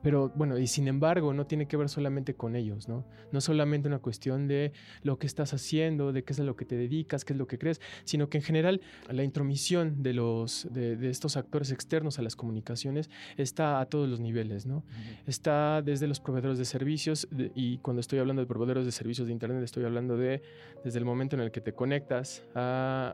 Pero 0.08 0.32
bueno, 0.36 0.58
y 0.58 0.68
sin 0.68 0.88
embargo, 0.88 1.34
no 1.34 1.48
tiene 1.48 1.68
que 1.68 1.76
ver 1.76 1.90
solamente 1.90 2.34
con 2.34 2.56
ellos, 2.56 2.88
¿no? 2.88 3.06
No 3.34 3.40
es 3.40 3.44
solamente 3.44 3.90
una 3.90 4.00
cuestión 4.00 4.48
de 4.48 4.72
lo 5.04 5.20
que 5.20 5.28
estás 5.28 5.54
haciendo, 5.54 6.14
de 6.14 6.24
qué 6.24 6.32
es 6.32 6.40
a 6.40 6.46
lo 6.46 6.56
que 6.56 6.64
te 6.64 6.78
dedicas, 6.78 7.26
qué 7.26 7.34
es 7.34 7.38
lo 7.38 7.46
que 7.46 7.58
crees, 7.58 7.82
sino 8.06 8.30
que 8.30 8.38
en 8.38 8.44
general 8.46 8.80
la 9.12 9.24
intromisión 9.26 10.02
de, 10.04 10.14
los, 10.14 10.66
de, 10.72 10.96
de 10.96 11.10
estos 11.10 11.36
actores 11.36 11.74
externos 11.74 12.20
a 12.20 12.22
las 12.22 12.38
comunicaciones 12.38 13.10
está 13.36 13.82
a 13.82 13.86
todos 13.88 14.08
los 14.08 14.22
niveles, 14.22 14.66
¿no? 14.66 14.86
Está 15.26 15.82
desde 15.82 16.08
los 16.08 16.22
proveedores 16.22 16.58
de 16.58 16.64
servicios, 16.64 17.28
de- 17.30 17.52
y 17.54 17.80
cuando 17.80 18.00
estoy 18.00 18.20
hablando 18.20 18.42
de 18.42 18.46
proveedores 18.48 18.86
de 18.86 18.94
servicios 18.94 19.28
de 19.28 19.34
Internet, 19.34 19.62
estoy 19.62 19.84
hablando 19.84 20.16
de 20.16 20.42
desde 20.86 21.00
el 21.00 21.04
momento 21.04 21.36
en 21.36 21.42
el 21.42 21.52
que 21.52 21.60
te 21.60 21.74
conectas 21.74 22.46
a, 22.56 23.14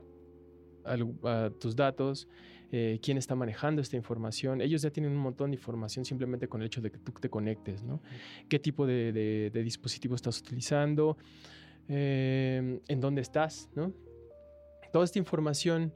a 0.85 1.49
tus 1.59 1.75
datos, 1.75 2.27
eh, 2.75 2.99
quién 3.03 3.17
está 3.17 3.35
manejando 3.35 3.81
esta 3.81 3.95
información. 3.95 4.59
Ellos 4.59 4.81
ya 4.81 4.89
tienen 4.89 5.11
un 5.11 5.19
montón 5.19 5.51
de 5.51 5.57
información 5.57 6.05
simplemente 6.05 6.47
con 6.47 6.61
el 6.61 6.67
hecho 6.67 6.81
de 6.81 6.89
que 6.91 6.97
tú 6.97 7.11
te 7.13 7.29
conectes, 7.29 7.83
¿no? 7.83 8.01
¿Qué 8.49 8.57
tipo 8.57 8.87
de, 8.87 9.11
de- 9.13 9.51
de 9.53 9.63
dispositivo 9.63 10.15
estás 10.15 10.39
utilizando? 10.39 11.15
Eh, 11.87 12.79
¿En 12.87 12.99
dónde 12.99 13.21
estás? 13.21 13.69
¿no? 13.75 13.93
Toda 14.91 15.05
esta 15.05 15.19
información 15.19 15.93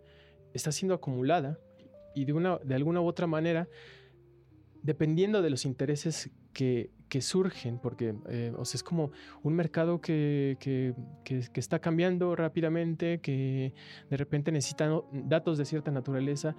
está 0.54 0.72
siendo 0.72 0.94
acumulada 0.94 1.58
y 2.14 2.26
de, 2.26 2.34
una, 2.34 2.58
de 2.60 2.76
alguna 2.76 3.02
u 3.02 3.06
otra 3.08 3.26
manera, 3.26 3.68
dependiendo 4.84 5.42
de 5.42 5.50
los 5.50 5.66
intereses 5.66 6.30
que, 6.58 6.90
surgen, 7.22 7.78
porque 7.80 8.16
eh, 8.30 8.52
o 8.58 8.66
sea, 8.66 8.78
es 8.80 8.84
como 8.84 9.12
un 9.44 9.54
mercado 9.54 10.02
que, 10.02 10.58
que- 10.60 10.94
que- 11.24 11.60
está 11.60 11.80
cambiando 11.80 12.36
rápidamente, 12.36 13.20
que 13.22 13.74
de 14.10 14.18
repente 14.18 14.52
necesita 14.52 14.88
¿no? 14.88 15.06
datos 15.12 15.58
de 15.58 15.66
cierta 15.66 15.92
naturaleza. 15.92 16.56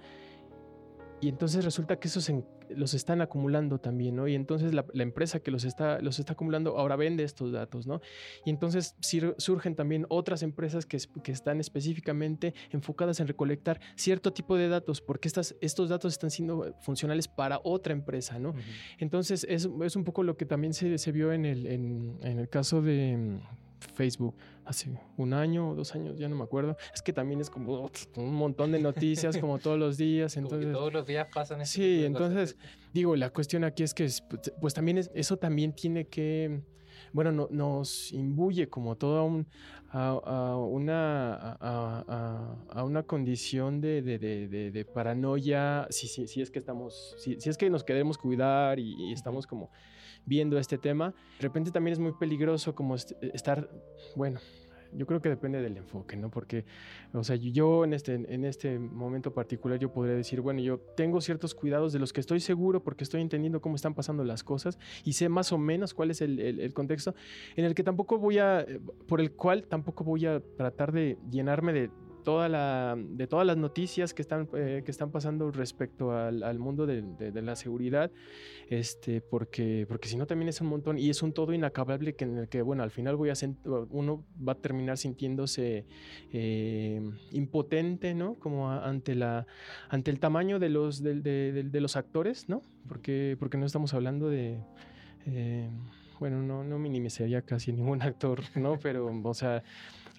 Y 1.21 1.27
entonces 1.27 1.65
resulta 1.65 1.99
que 1.99 2.07
esos 2.07 2.29
en- 2.29 2.45
los 2.69 2.93
están 2.93 3.19
acumulando 3.21 3.79
también, 3.79 4.15
¿no? 4.15 4.27
Y 4.27 4.35
entonces 4.35 4.73
la, 4.73 4.85
la 4.93 5.03
empresa 5.03 5.39
que 5.39 5.51
los 5.51 5.63
está, 5.65 5.99
los 6.01 6.17
está 6.19 6.33
acumulando 6.33 6.77
ahora 6.77 6.95
vende 6.95 7.23
estos 7.23 7.51
datos, 7.51 7.87
¿no? 7.87 7.99
Y 8.45 8.51
entonces 8.51 8.95
sir- 9.01 9.35
surgen 9.37 9.75
también 9.75 10.05
otras 10.09 10.43
empresas 10.43 10.85
que, 10.85 10.97
que 11.23 11.31
están 11.31 11.59
específicamente 11.59 12.53
enfocadas 12.71 13.19
en 13.19 13.27
recolectar 13.27 13.81
cierto 13.95 14.31
tipo 14.31 14.55
de 14.55 14.69
datos, 14.69 15.01
porque 15.01 15.27
estas, 15.27 15.55
estos 15.61 15.89
datos 15.89 16.13
están 16.13 16.31
siendo 16.31 16.73
funcionales 16.79 17.27
para 17.27 17.59
otra 17.63 17.91
empresa, 17.91 18.39
¿no? 18.39 18.51
Ujú. 18.51 18.59
Entonces, 18.99 19.45
es, 19.49 19.67
es 19.83 19.95
un 19.95 20.03
poco 20.05 20.23
lo 20.23 20.37
que 20.37 20.45
también 20.45 20.73
se, 20.73 20.97
se 20.99 21.11
vio 21.11 21.33
en 21.33 21.45
el, 21.45 21.67
en, 21.67 22.17
en 22.21 22.39
el 22.39 22.47
caso 22.49 22.81
de 22.81 23.39
Facebook 23.79 24.35
hace 24.65 24.89
un 25.17 25.33
año 25.33 25.69
o 25.71 25.75
dos 25.75 25.95
años, 25.95 26.17
ya 26.19 26.27
no 26.29 26.35
me 26.35 26.43
acuerdo. 26.43 26.77
Es 26.93 27.01
que 27.01 27.11
también 27.13 27.41
es 27.41 27.49
como 27.49 27.89
un 28.17 28.33
montón 28.35 28.71
de 28.71 28.79
noticias 28.79 29.37
como 29.37 29.57
todos 29.59 29.79
los 29.79 29.97
días. 29.97 30.35
Como 30.35 30.47
que 30.49 30.55
Entonces, 30.55 30.73
todos 30.77 30.93
los 30.93 31.05
días 31.07 31.27
pasan 31.33 31.61
ese 31.61 31.73
Sí, 31.73 32.05
entonces, 32.05 32.53
cosas. 32.55 32.69
digo, 32.93 33.15
la 33.15 33.29
cuestión 33.31 33.63
aquí 33.63 33.83
es 33.83 33.93
que, 33.93 34.05
es, 34.05 34.21
pues, 34.21 34.51
pues, 34.61 34.73
también 34.73 34.97
es- 34.99 35.09
eso 35.15 35.37
también 35.37 35.73
tiene 35.73 36.05
que, 36.07 36.61
bueno, 37.13 37.31
no- 37.31 37.47
nos 37.49 38.11
imbuye 38.11 38.69
como 38.69 38.95
toda 38.95 39.23
un, 39.23 39.47
a, 39.91 40.09
a 40.09 40.57
una, 40.57 41.57
a, 41.59 42.83
una 42.83 43.01
condición 43.03 43.81
de, 43.81 44.01
de- 44.03 44.19
de- 44.19 44.47
de- 44.47 44.71
de 44.71 44.85
paranoia, 44.85 45.87
si, 45.89 46.07
si, 46.07 46.27
si 46.27 46.41
es 46.41 46.51
que 46.51 46.59
estamos, 46.59 47.15
si, 47.17 47.39
si 47.39 47.49
es 47.49 47.57
que 47.57 47.69
nos 47.71 47.83
queremos 47.83 48.17
cuidar 48.19 48.77
y, 48.79 48.93
y 49.09 49.13
estamos 49.13 49.47
como 49.47 49.71
viendo 50.25 50.57
este 50.59 50.77
tema, 50.77 51.13
de 51.37 51.41
repente 51.41 51.71
también 51.71 51.93
es 51.93 51.99
muy 51.99 52.13
peligroso 52.13 52.75
como 52.75 52.95
est- 52.95 53.13
estar, 53.21 53.69
bueno, 54.15 54.39
yo 54.91 55.05
creo 55.05 55.21
que 55.21 55.29
depende 55.29 55.61
del 55.61 55.77
enfoque, 55.77 56.17
¿no? 56.17 56.31
Porque, 56.31 56.65
o 57.13 57.23
sea, 57.23 57.35
yo 57.35 57.83
en 57.83 57.93
este, 57.93 58.15
en 58.15 58.43
este 58.43 58.79
momento 58.79 59.31
particular 59.33 59.77
yo 59.77 59.93
podría 59.93 60.15
decir, 60.15 60.41
bueno, 60.41 60.61
yo 60.61 60.79
tengo 60.97 61.21
ciertos 61.21 61.53
cuidados 61.53 61.93
de 61.93 61.99
los 61.99 62.11
que 62.11 62.19
estoy 62.21 62.39
seguro 62.39 62.81
porque 62.83 63.03
estoy 63.03 63.21
entendiendo 63.21 63.61
cómo 63.61 63.75
están 63.75 63.93
pasando 63.93 64.23
las 64.23 64.43
cosas 64.43 64.79
y 65.03 65.13
sé 65.13 65.29
más 65.29 65.51
o 65.51 65.59
menos 65.59 65.93
cuál 65.93 66.09
es 66.09 66.21
el, 66.21 66.39
el- 66.39 66.59
el 66.59 66.73
contexto 66.73 67.13
en 67.55 67.65
el 67.65 67.75
que 67.75 67.83
tampoco 67.83 68.17
voy 68.17 68.39
a, 68.39 68.61
eh, 68.61 68.79
por 69.07 69.21
el 69.21 69.31
cual 69.33 69.67
tampoco 69.67 70.03
voy 70.03 70.25
a 70.25 70.39
tratar 70.57 70.91
de 70.91 71.19
llenarme 71.29 71.71
de 71.71 71.91
de 72.97 73.27
todas 73.27 73.45
las 73.47 73.57
noticias 73.57 74.13
que 74.13 74.21
están 74.21 74.47
eh, 74.53 74.81
que 74.83 74.91
están 74.91 75.11
pasando 75.11 75.51
respecto 75.51 76.11
al, 76.11 76.43
mundo 76.59 76.85
de, 76.85 77.01
de- 77.01 77.31
la 77.41 77.55
seguridad 77.55 78.11
este 78.69 79.21
porque 79.21 79.85
porque 79.87 80.07
si 80.09 80.17
no 80.17 80.25
también 80.27 80.49
es 80.49 80.61
un 80.61 80.67
montón 80.67 80.97
y 80.99 81.09
es 81.09 81.23
un 81.23 81.33
todo 81.33 81.53
inacabable 81.53 82.13
que 82.15 82.25
en 82.25 82.37
el 82.37 82.49
que 82.49 82.61
bueno 82.61 82.83
al 82.83 82.91
final 82.91 83.15
voy 83.15 83.29
a 83.29 83.33
uno 83.89 84.25
va 84.47 84.53
a 84.53 84.55
terminar 84.55 84.97
sintiéndose 84.97 85.85
eh, 86.31 87.01
impotente 87.31 88.13
no 88.13 88.35
como 88.35 88.71
ante 88.71 89.15
la 89.15 89.47
ante 89.89 90.11
el 90.11 90.19
tamaño 90.19 90.59
de 90.59 90.69
los 90.69 91.01
de- 91.01 91.21
de 91.21 91.81
los 91.81 91.95
actores 91.95 92.49
no 92.49 92.61
porque 92.87 93.37
porque 93.39 93.57
no 93.57 93.65
estamos 93.65 93.93
hablando 93.93 94.29
de 94.29 94.59
eh, 95.25 95.69
bueno, 96.19 96.41
no, 96.41 96.65
no 96.65 96.77
minimizaría 96.79 97.41
casi 97.43 97.71
ningún 97.71 98.01
actor, 98.01 98.41
¿no? 98.55 98.77
Pero, 98.77 99.09
o 99.23 99.33
sea, 99.33 99.63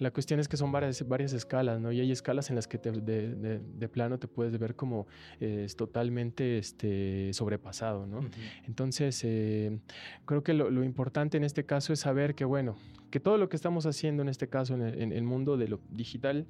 la 0.01 0.11
cuestión 0.11 0.39
es 0.39 0.47
que 0.47 0.57
son 0.57 0.71
varias, 0.71 1.07
varias 1.07 1.31
escalas, 1.33 1.79
¿no? 1.79 1.91
Y 1.91 1.99
hay 1.99 2.11
escalas 2.11 2.49
en 2.49 2.55
las 2.55 2.67
que 2.67 2.77
te- 2.77 2.91
de, 2.91 3.35
de- 3.35 3.59
de 3.59 3.87
plano 3.87 4.17
te 4.17 4.27
puedes 4.27 4.57
ver 4.57 4.75
como 4.75 5.05
eh, 5.39 5.63
es 5.65 5.75
totalmente 5.75 6.57
este, 6.57 7.31
sobrepasado. 7.33 8.07
Entonces, 8.65 9.21
eh, 9.23 9.79
creo 10.25 10.43
que 10.43 10.53
lo, 10.53 10.69
lo 10.71 10.83
importante 10.83 11.37
en 11.37 11.43
este 11.43 11.65
caso 11.65 11.93
es 11.93 11.99
saber 11.99 12.33
que, 12.33 12.45
bueno, 12.45 12.75
que 13.11 13.19
todo 13.19 13.37
lo 13.37 13.47
que 13.47 13.55
estamos 13.55 13.85
haciendo 13.85 14.23
en 14.23 14.29
este 14.29 14.47
caso, 14.49 14.73
en 14.73 14.81
el, 14.81 15.01
en 15.01 15.11
el 15.13 15.23
mundo 15.23 15.55
de 15.55 15.67
lo 15.67 15.79
digital, 15.91 16.47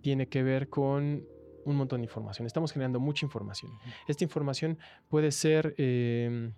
tiene 0.00 0.28
que 0.28 0.42
ver 0.42 0.68
con 0.68 1.24
un 1.64 1.76
montón 1.76 2.00
de 2.00 2.04
información. 2.06 2.46
Estamos 2.46 2.72
generando 2.72 3.00
mucha 3.00 3.26
información. 3.26 3.72
Esta 4.08 4.24
información 4.24 4.78
puede 5.08 5.30
ser 5.32 5.74
eh, 5.78 6.52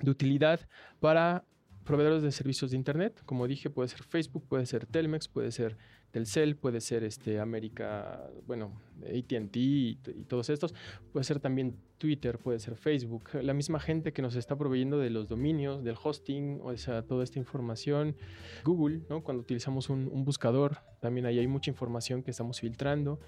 de 0.00 0.10
utilidad 0.10 0.60
para 1.00 1.44
proveedores 1.86 2.22
de 2.22 2.32
servicios 2.32 2.72
de 2.72 2.76
Internet. 2.76 3.22
Como 3.24 3.46
dije, 3.46 3.70
puede 3.70 3.88
ser 3.88 4.02
Facebook, 4.02 4.44
puede 4.46 4.66
ser 4.66 4.84
Telmex, 4.84 5.28
puede 5.28 5.50
ser 5.52 5.78
Telcel, 6.10 6.56
puede 6.56 6.80
ser 6.80 7.04
este, 7.04 7.40
América, 7.40 8.28
bueno, 8.46 8.78
ATT 9.02 9.56
y, 9.56 9.98
todos 10.28 10.50
estos. 10.50 10.74
Puede 11.12 11.24
ser 11.24 11.40
también 11.40 11.76
Twitter, 11.96 12.38
puede 12.38 12.58
ser 12.58 12.76
Facebook. 12.76 13.30
La 13.40 13.54
misma 13.54 13.80
gente 13.80 14.12
que 14.12 14.20
nos 14.20 14.34
está 14.34 14.56
proveyendo 14.56 14.98
de 14.98 15.10
los 15.10 15.28
dominios, 15.28 15.82
del 15.84 15.96
hosting, 16.02 16.60
o 16.62 16.76
sea, 16.76 17.02
toda 17.02 17.24
esta 17.24 17.38
información. 17.38 18.16
Google, 18.64 19.02
¿no? 19.08 19.22
Cuando 19.22 19.42
utilizamos 19.42 19.88
un, 19.88 20.08
un 20.12 20.24
buscador, 20.24 20.78
también 21.00 21.24
ahí 21.24 21.38
hay 21.38 21.46
mucha 21.46 21.70
información 21.70 22.22
que 22.22 22.32
estamos 22.32 22.60
filtrando. 22.60 23.20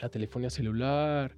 La 0.00 0.08
telefonía 0.08 0.50
celular, 0.50 1.36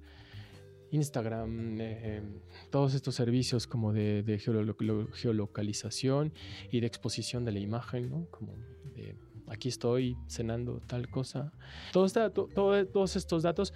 Instagram, 0.93 1.77
eh, 1.81 2.21
todos 2.69 2.93
estos 2.93 3.15
servicios 3.15 3.67
como 3.67 3.91
de, 3.93 4.23
de 4.23 4.39
geolo- 4.39 4.75
lo- 4.79 5.07
geolocalización 5.11 6.31
y 6.71 6.79
de 6.79 6.87
exposición 6.87 7.43
de 7.45 7.51
la 7.51 7.59
imagen, 7.59 8.09
¿no? 8.09 8.27
Como 8.31 8.53
de 8.95 9.15
aquí 9.47 9.69
estoy 9.69 10.15
cenando 10.27 10.81
tal 10.87 11.09
cosa. 11.09 11.51
Todo 11.91 12.05
esta- 12.05 12.29
to- 12.29 12.47
todo- 12.53 12.85
todos 12.87 13.15
estos 13.15 13.43
datos 13.43 13.73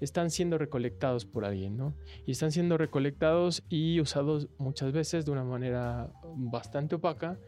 están 0.00 0.30
siendo 0.30 0.56
recolectados 0.56 1.26
por 1.26 1.44
alguien, 1.44 1.76
¿no? 1.76 1.94
Y 2.26 2.30
están 2.32 2.52
siendo 2.52 2.78
recolectados 2.78 3.62
y 3.68 4.00
usados 4.00 4.48
muchas 4.56 4.92
veces 4.92 5.26
de 5.26 5.32
una 5.32 5.44
manera 5.44 6.10
bastante 6.36 6.94
opaca. 6.94 7.38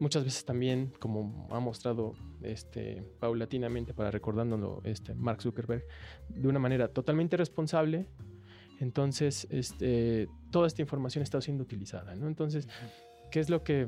Muchas 0.00 0.24
veces 0.24 0.44
también, 0.44 0.92
como 0.98 1.48
ha 1.50 1.58
mostrado 1.60 2.12
este, 2.42 3.02
paulatinamente 3.18 3.94
para 3.94 4.10
recordándolo 4.10 4.80
este, 4.84 5.14
Mark 5.14 5.40
Zuckerberg, 5.40 5.84
de 6.28 6.48
una 6.48 6.58
manera 6.58 6.88
totalmente 6.88 7.36
responsable, 7.38 8.06
entonces, 8.78 9.46
este, 9.50 10.28
toda 10.50 10.66
esta 10.66 10.82
información 10.82 11.22
está 11.22 11.40
siendo 11.40 11.62
utilizada, 11.62 12.14
¿no? 12.14 12.26
Entonces, 12.26 12.68
¿qué 13.30 13.40
es 13.40 13.48
lo 13.48 13.62
que, 13.62 13.86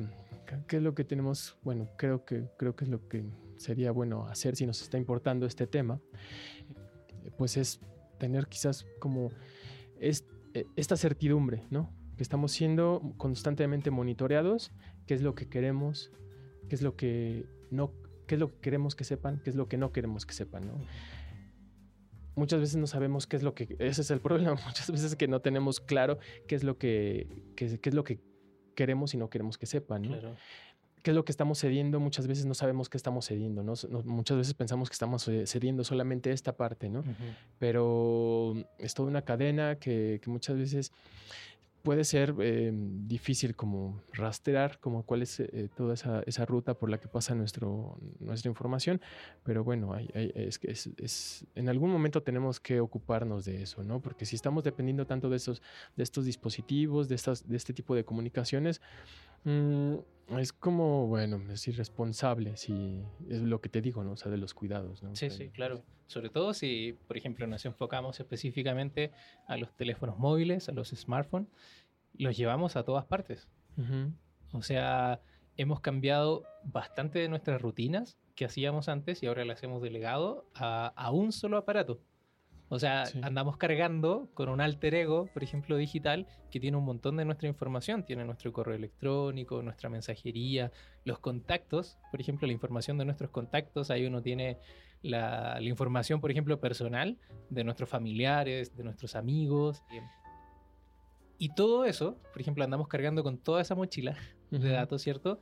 qué 0.67 0.77
es 0.79 0.83
lo 0.83 0.95
que 0.95 1.05
tenemos? 1.05 1.57
Bueno, 1.63 1.89
creo 1.97 2.25
que, 2.25 2.49
creo 2.57 2.75
que 2.75 2.85
es 2.85 2.91
lo 2.91 3.09
que 3.09 3.25
sería 3.59 3.91
bueno 3.93 4.27
hacer 4.27 4.57
si 4.57 4.67
nos 4.67 4.81
está 4.81 4.97
importando 4.97 5.47
este 5.47 5.67
tema. 5.67 6.01
Pues 7.37 7.57
es 7.57 7.81
tener 8.19 8.47
quizás 8.47 8.87
como 8.99 9.31
eh, 10.01 10.15
esta 10.77 10.97
certidumbre, 10.97 11.65
¿no? 11.71 11.91
Que 12.17 12.23
estamos 12.23 12.53
siendo 12.53 13.15
constantemente 13.17 13.91
monitoreados, 13.91 14.73
qué 15.07 15.15
es 15.15 15.23
lo 15.23 15.35
que 15.35 15.49
queremos, 15.49 16.11
qué 16.69 16.75
es 16.75 16.83
lo 16.83 16.97
que 16.97 17.47
no, 17.71 17.93
qué 18.27 18.35
es 18.37 18.41
lo 18.41 18.53
que 18.53 18.61
queremos 18.61 18.97
que 18.97 19.05
sepan, 19.05 19.41
qué 19.45 19.51
es 19.51 19.57
lo 19.57 19.69
que 19.69 19.77
no 19.77 19.93
queremos 19.93 20.27
que 20.27 20.35
sepan, 20.35 20.67
¿no? 20.67 20.75
Muchas 22.39 22.61
veces 22.61 22.77
no 22.77 22.87
sabemos 22.87 23.27
qué 23.27 23.37
es 23.37 23.43
lo 23.43 23.55
que, 23.55 23.77
ese 23.79 24.03
es 24.03 24.11
el 24.11 24.21
problema, 24.21 24.55
muchas 24.67 24.91
veces 24.91 25.17
que 25.17 25.29
no 25.29 25.41
tenemos 25.41 25.81
claro 25.81 26.19
qué 26.47 26.55
es 26.55 26.65
lo 26.65 26.79
que, 26.79 27.27
qué, 27.57 27.79
qué 27.79 27.89
es 27.89 27.95
lo 27.95 28.05
que 28.05 28.21
queremos 28.75 29.13
y 29.15 29.17
no 29.17 29.29
queremos 29.29 29.59
que 29.59 29.67
sepan, 29.67 30.03
¿no? 30.03 30.09
Claro. 30.11 30.37
qué 31.03 31.11
es 31.11 31.15
lo 31.15 31.25
que 31.25 31.33
estamos 31.33 31.59
cediendo, 31.59 31.99
muchas 32.01 32.27
veces 32.27 32.47
no 32.47 32.55
sabemos 32.55 32.89
qué 32.89 32.97
estamos 32.97 33.27
cediendo, 33.27 33.63
¿no? 33.63 33.75
Muchas 34.05 34.37
veces 34.37 34.55
pensamos 34.55 34.89
que 34.89 34.95
estamos 34.95 35.29
cediendo 35.47 35.83
solamente 35.83 36.31
esta 36.31 36.57
parte, 36.57 36.89
¿no? 36.89 37.03
Pero 37.59 38.55
es 38.79 38.95
toda 38.95 39.09
una 39.09 39.23
cadena 39.23 39.79
que, 39.81 40.21
que 40.23 40.31
muchas 40.31 40.57
veces 40.57 40.93
puede 41.89 42.05
ser 42.05 42.35
eh, 42.41 42.71
difícil 43.07 43.57
como 43.57 44.03
rastrear 44.13 44.79
como 44.79 45.05
cuál 45.07 45.23
es 45.23 45.41
eh, 45.41 45.71
toda 45.75 45.95
esa, 45.95 46.23
esa 46.27 46.45
ruta 46.45 46.75
por 46.75 46.91
la 46.91 47.01
que 47.01 47.09
pasa 47.09 47.35
nuestro, 47.35 47.97
nuestra 48.21 48.51
información, 48.51 49.01
pero 49.43 49.65
bueno, 49.65 49.95
hay- 49.95 50.11
hay- 50.15 50.31
es, 50.35 50.61
es, 50.65 50.91
es- 50.99 51.47
en 51.55 51.71
algún 51.71 51.91
momento 51.91 52.23
tenemos 52.23 52.61
que 52.61 52.81
ocuparnos 52.81 53.47
de 53.47 53.63
eso, 53.63 53.83
¿no? 53.85 54.03
Porque 54.03 54.27
si 54.27 54.37
estamos 54.37 54.65
dependiendo 54.65 55.07
tanto 55.07 55.31
de, 55.31 55.37
esos, 55.37 55.63
de 55.97 56.03
estos 56.03 56.27
dispositivos, 56.27 57.09
de, 57.09 57.15
estas, 57.15 57.49
de 57.49 57.57
este 57.57 57.73
tipo 57.73 57.95
de 57.95 58.05
comunicaciones, 58.05 58.83
mm, 59.49 60.39
es 60.39 60.53
como, 60.53 61.07
bueno, 61.07 61.41
es 61.51 61.67
irresponsable, 61.69 62.57
si 62.57 63.03
es 63.29 63.41
lo 63.41 63.61
que 63.61 63.69
te 63.69 63.81
digo, 63.81 64.05
¿no? 64.05 64.13
O 64.13 64.17
sea, 64.17 64.31
de 64.31 64.37
los 64.37 64.53
cuidados, 64.55 65.03
¿no? 65.03 65.15
Sí, 65.17 65.27
Pero- 65.27 65.35
sí, 65.37 65.51
claro. 65.51 65.83
Sobre 66.07 66.31
todo 66.31 66.55
si, 66.55 66.97
por 67.07 67.17
ejemplo, 67.19 67.47
nos 67.47 67.65
enfocamos 67.67 68.19
específicamente 68.19 69.11
a 69.47 69.57
los 69.59 69.75
teléfonos 69.77 70.19
móviles, 70.19 70.69
a 70.71 70.73
los 70.73 70.89
smartphones, 70.89 71.49
los 72.15 72.35
llevamos 72.37 72.77
a 72.77 72.83
todas 72.83 73.05
partes. 73.05 73.47
O 74.53 74.63
sea, 74.63 75.21
hemos 75.57 75.81
cambiado 75.81 76.45
bastante 76.65 77.19
de 77.19 77.29
nuestras 77.29 77.61
rutinas 77.61 78.19
que 78.35 78.47
hacíamos 78.47 78.89
antes 78.89 79.23
y 79.23 79.27
ahora 79.27 79.45
las 79.45 79.63
hemos 79.63 79.83
delegado 79.83 80.47
a, 80.55 80.87
a 80.97 81.11
un 81.11 81.31
solo 81.33 81.59
aparato. 81.59 82.01
O 82.71 82.79
sea, 82.79 83.07
Sí. 83.07 83.19
andamos 83.23 83.57
cargando 83.57 84.29
con 84.35 84.49
un 84.51 84.61
alter 84.61 84.95
ego, 84.95 85.27
por 85.33 85.43
ejemplo, 85.43 85.77
digital, 85.77 86.27
que 86.51 86.61
tiene 86.61 86.77
un 86.77 86.85
montón 86.85 87.17
de 87.17 87.25
nuestra 87.25 87.49
información. 87.49 88.05
Tiene 88.05 88.25
nuestro 88.25 88.53
correo 88.53 88.75
electrónico, 88.75 89.63
nuestra 89.63 89.89
mensajería, 89.89 90.71
los 91.05 91.19
contactos, 91.19 91.99
por 92.11 92.21
ejemplo, 92.21 92.47
la 92.47 92.53
información 92.53 92.99
de 92.99 93.07
nuestros 93.07 93.31
contactos. 93.31 93.91
Ahí 93.91 94.05
uno 94.05 94.21
tiene 94.21 94.59
la, 95.03 95.59
la 95.61 95.69
información, 95.69 96.21
por 96.21 96.31
ejemplo, 96.31 96.61
personal 96.61 97.17
de 97.49 97.65
nuestros 97.65 97.89
familiares, 97.89 98.77
de 98.77 98.85
nuestros 98.85 99.17
amigos. 99.17 99.83
Y 101.39 101.51
todo 101.55 101.85
eso, 101.85 102.19
por 102.33 102.41
ejemplo, 102.43 102.65
andamos 102.65 102.89
cargando 102.89 103.23
con 103.23 103.39
toda 103.39 103.63
esa 103.63 103.75
mochila 103.75 104.17
de 104.51 104.71
datos, 104.71 105.03
¿cierto? 105.03 105.41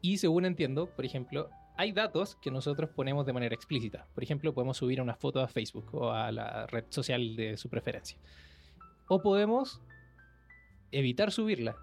Y 0.00 0.16
según 0.16 0.44
entiendo, 0.46 0.86
por 0.86 1.04
ejemplo, 1.04 1.50
hay 1.76 1.92
datos 1.92 2.36
que 2.36 2.50
nosotros 2.50 2.90
ponemos 2.90 3.24
de 3.26 3.32
manera 3.32 3.54
explícita. 3.54 4.06
Por 4.14 4.22
ejemplo, 4.22 4.52
podemos 4.52 4.76
subir 4.76 5.00
una 5.00 5.14
foto 5.14 5.40
a 5.40 5.48
Facebook 5.48 5.94
o 5.94 6.10
a 6.10 6.30
la 6.32 6.66
red 6.66 6.84
social 6.90 7.34
de 7.36 7.56
su 7.56 7.68
preferencia. 7.68 8.18
O 9.08 9.20
podemos 9.22 9.80
evitar 10.90 11.30
subirla. 11.32 11.76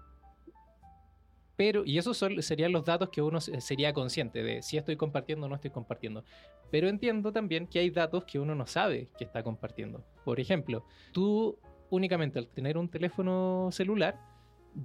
Pero, 1.56 1.84
y 1.84 1.98
esos 1.98 2.16
serían 2.40 2.72
los 2.72 2.84
datos 2.86 3.10
que 3.10 3.20
uno 3.20 3.40
se- 3.40 3.60
sería 3.60 3.92
consciente 3.92 4.42
de 4.42 4.62
si 4.62 4.78
estoy 4.78 4.96
compartiendo 4.96 5.46
o 5.46 5.48
no 5.48 5.56
estoy 5.56 5.70
compartiendo. 5.70 6.24
Pero 6.70 6.88
entiendo 6.88 7.32
también 7.32 7.66
que 7.66 7.80
hay 7.80 7.90
datos 7.90 8.24
que 8.24 8.38
uno 8.38 8.54
no 8.54 8.66
sabe 8.66 9.08
que 9.18 9.24
está 9.24 9.42
compartiendo. 9.42 10.02
Por 10.24 10.40
ejemplo, 10.40 10.86
tú 11.12 11.58
únicamente 11.90 12.38
al 12.38 12.46
tener 12.48 12.78
un 12.78 12.88
teléfono 12.88 13.68
celular 13.72 14.18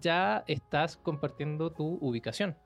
ya 0.02 0.44
estás 0.48 0.98
compartiendo 0.98 1.72
tu 1.72 1.98
ubicación. 2.02 2.58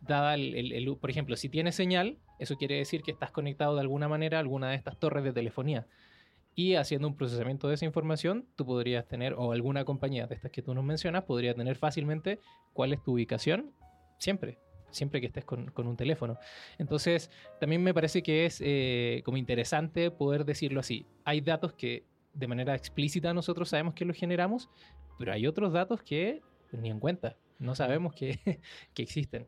Dada 0.00 0.34
el, 0.34 0.72
el- 0.72 0.96
por 0.96 1.10
ejemplo, 1.10 1.36
si 1.36 1.48
tienes 1.48 1.74
señal, 1.74 2.18
eso 2.38 2.56
quiere 2.56 2.76
decir 2.76 3.02
que 3.02 3.10
estás 3.10 3.30
conectado 3.30 3.74
de 3.74 3.82
alguna 3.82 4.08
manera 4.08 4.38
a 4.38 4.40
alguna 4.40 4.70
de 4.70 4.76
estas 4.76 4.98
torres 4.98 5.24
de 5.24 5.32
telefonía. 5.32 5.86
Y 6.54 6.74
haciendo 6.74 7.06
un 7.06 7.16
procesamiento 7.16 7.68
de 7.68 7.74
esa 7.74 7.84
información, 7.84 8.46
tú 8.56 8.66
podrías 8.66 9.06
tener, 9.06 9.34
o 9.34 9.52
alguna 9.52 9.84
compañía 9.84 10.26
de 10.26 10.34
estas 10.34 10.50
que 10.50 10.62
tú 10.62 10.74
nos 10.74 10.84
mencionas, 10.84 11.24
podría 11.24 11.54
tener 11.54 11.76
fácilmente 11.76 12.40
cuál 12.72 12.92
es 12.92 13.02
tu 13.02 13.12
ubicación 13.12 13.72
siempre, 14.18 14.58
siempre 14.90 15.20
que 15.20 15.28
estés 15.28 15.44
con, 15.44 15.70
con 15.70 15.86
un 15.86 15.96
teléfono. 15.96 16.38
Entonces, 16.78 17.30
también 17.60 17.82
me 17.82 17.94
parece 17.94 18.22
que 18.22 18.46
es 18.46 18.60
eh, 18.64 19.22
como 19.24 19.36
interesante 19.36 20.10
poder 20.10 20.44
decirlo 20.44 20.80
así. 20.80 21.06
Hay 21.24 21.40
datos 21.40 21.72
que 21.74 22.04
de 22.34 22.46
manera 22.46 22.74
explícita 22.74 23.32
nosotros 23.32 23.68
sabemos 23.68 23.94
que 23.94 24.04
los 24.04 24.16
generamos, 24.16 24.68
pero 25.18 25.32
hay 25.32 25.46
otros 25.46 25.72
datos 25.72 26.02
que 26.02 26.40
ni 26.72 26.90
en 26.90 27.00
cuenta, 27.00 27.36
no 27.60 27.74
sabemos 27.74 28.14
que, 28.14 28.38
que 28.94 29.02
existen. 29.02 29.46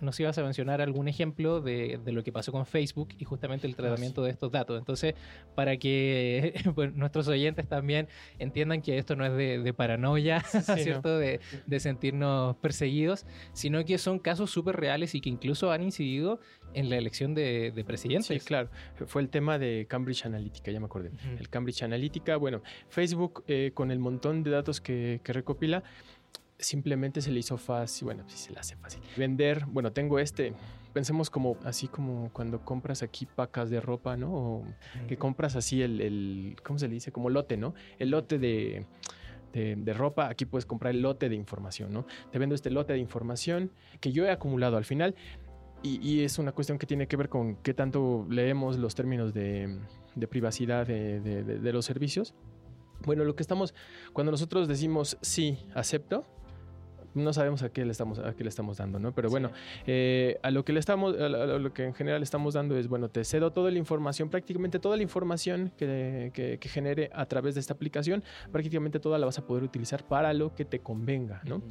Nos 0.00 0.20
ibas 0.20 0.38
a 0.38 0.44
mencionar 0.44 0.80
algún 0.80 1.08
ejemplo 1.08 1.60
de, 1.60 1.98
de 2.04 2.12
lo 2.12 2.22
que 2.22 2.30
pasó 2.30 2.52
con 2.52 2.64
Facebook 2.64 3.08
y 3.18 3.24
justamente 3.24 3.66
el 3.66 3.74
tratamiento 3.74 4.22
de 4.22 4.30
estos 4.30 4.52
datos. 4.52 4.78
Entonces, 4.78 5.14
para 5.56 5.76
que 5.78 6.54
nuestros 6.94 7.26
oyentes 7.26 7.66
también 7.66 8.06
entiendan 8.38 8.82
que 8.82 8.98
esto 8.98 9.16
no 9.16 9.26
es 9.26 9.32
de, 9.32 9.58
de 9.58 9.74
paranoia, 9.74 10.44
Sí, 10.44 10.58
no. 10.68 10.76
¿cierto? 10.76 11.18
De, 11.18 11.40
de 11.66 11.80
sentirnos 11.80 12.56
perseguidos, 12.58 13.26
sino 13.52 13.84
que 13.84 13.98
son 13.98 14.20
casos 14.20 14.50
súper 14.50 14.76
reales 14.76 15.14
y 15.16 15.20
que 15.20 15.28
incluso 15.30 15.72
han 15.72 15.82
incidido 15.82 16.38
en 16.74 16.90
la 16.90 16.96
elección 16.96 17.34
de, 17.34 17.72
de 17.74 17.84
presidentes. 17.84 18.26
Sí, 18.26 18.38
claro. 18.46 18.68
Fue 19.06 19.22
el 19.22 19.28
tema 19.28 19.58
de 19.58 19.86
Cambridge 19.88 20.26
Analytica, 20.26 20.70
ya 20.70 20.80
me 20.80 20.86
acordé. 20.86 21.10
El 21.38 21.48
Cambridge 21.48 21.82
Analytica, 21.82 22.36
bueno, 22.36 22.62
Facebook 22.88 23.44
eh, 23.48 23.72
con 23.74 23.90
el 23.90 23.98
montón 23.98 24.42
de 24.42 24.50
datos 24.50 24.80
que, 24.80 25.20
que 25.24 25.32
recopila, 25.32 25.82
simplemente 26.58 27.20
se 27.20 27.30
le 27.30 27.40
hizo 27.40 27.56
fácil, 27.56 28.06
bueno, 28.06 28.24
sí 28.28 28.36
se 28.36 28.52
le 28.52 28.60
hace 28.60 28.76
fácil. 28.76 29.00
Vender, 29.16 29.64
bueno, 29.66 29.92
tengo 29.92 30.18
este, 30.18 30.54
pensemos 30.92 31.30
como 31.30 31.56
así 31.64 31.88
como 31.88 32.30
cuando 32.32 32.64
compras 32.64 33.02
aquí 33.02 33.26
pacas 33.26 33.70
de 33.70 33.80
ropa, 33.80 34.16
¿no? 34.16 34.32
O 34.32 34.64
que 35.08 35.16
compras 35.16 35.56
así 35.56 35.82
el, 35.82 36.00
el, 36.00 36.56
¿cómo 36.64 36.78
se 36.78 36.88
le 36.88 36.94
dice? 36.94 37.12
Como 37.12 37.30
lote, 37.30 37.56
¿no? 37.56 37.74
El 37.98 38.10
lote 38.10 38.38
de... 38.38 38.86
De, 39.52 39.76
de 39.76 39.92
ropa, 39.92 40.28
aquí 40.28 40.46
puedes 40.46 40.66
comprar 40.66 40.92
el 40.92 41.00
lote 41.00 41.28
de 41.28 41.36
información, 41.36 41.92
¿no? 41.92 42.06
Te 42.32 42.40
vendo 42.40 42.56
este 42.56 42.72
lote 42.72 42.92
de 42.92 42.98
información 42.98 43.70
que 44.00 44.10
yo 44.10 44.24
he 44.24 44.32
acumulado 44.32 44.76
al 44.76 44.84
final 44.84 45.14
y, 45.80 46.00
y 46.04 46.24
es 46.24 46.40
una 46.40 46.50
cuestión 46.50 46.76
que 46.76 46.86
tiene 46.86 47.06
que 47.06 47.16
ver 47.16 47.28
con 47.28 47.54
qué 47.62 47.72
tanto 47.72 48.26
leemos 48.28 48.78
los 48.78 48.96
términos 48.96 49.32
de, 49.32 49.78
de 50.16 50.26
privacidad 50.26 50.84
de 50.88 51.72
los 51.72 51.84
servicios. 51.84 52.34
Bueno, 53.06 53.22
lo 53.22 53.36
que 53.36 53.44
estamos, 53.44 53.76
cuando 54.12 54.32
nosotros 54.32 54.66
decimos 54.66 55.18
sí, 55.20 55.56
acepto, 55.72 56.24
no 57.14 57.32
sabemos 57.32 57.62
a 57.62 57.70
qué 57.70 57.84
le 57.84 57.92
estamos, 57.92 58.18
a 58.18 58.34
qué 58.34 58.42
le 58.44 58.48
estamos 58.50 58.76
dando, 58.78 58.98
¿no? 58.98 59.12
Pero 59.14 59.30
bueno, 59.30 59.50
eh, 59.86 60.38
a 60.42 60.50
lo 60.50 60.64
que 60.64 60.72
le 60.72 60.80
estamos, 60.80 61.18
a 61.18 61.28
lo, 61.28 61.72
que 61.72 61.84
en 61.84 61.94
general 61.94 62.22
estamos 62.22 62.54
dando 62.54 62.76
es, 62.76 62.88
bueno, 62.88 63.08
te 63.08 63.24
cedo 63.24 63.52
toda 63.52 63.70
la 63.70 63.78
información, 63.78 64.28
prácticamente 64.30 64.78
toda 64.78 64.96
la 64.96 65.02
información 65.02 65.72
que, 65.76 66.30
que- 66.34 66.58
que 66.58 66.68
genere 66.68 67.10
a 67.14 67.26
través 67.26 67.54
de 67.54 67.60
esta 67.60 67.74
aplicación, 67.74 68.22
prácticamente 68.52 69.00
toda 69.00 69.18
la 69.18 69.26
vas 69.26 69.38
a 69.38 69.46
poder 69.46 69.62
utilizar 69.64 70.04
para 70.06 70.32
lo 70.34 70.54
que 70.54 70.64
te 70.64 70.80
convenga, 70.80 71.40
¿no? 71.44 71.62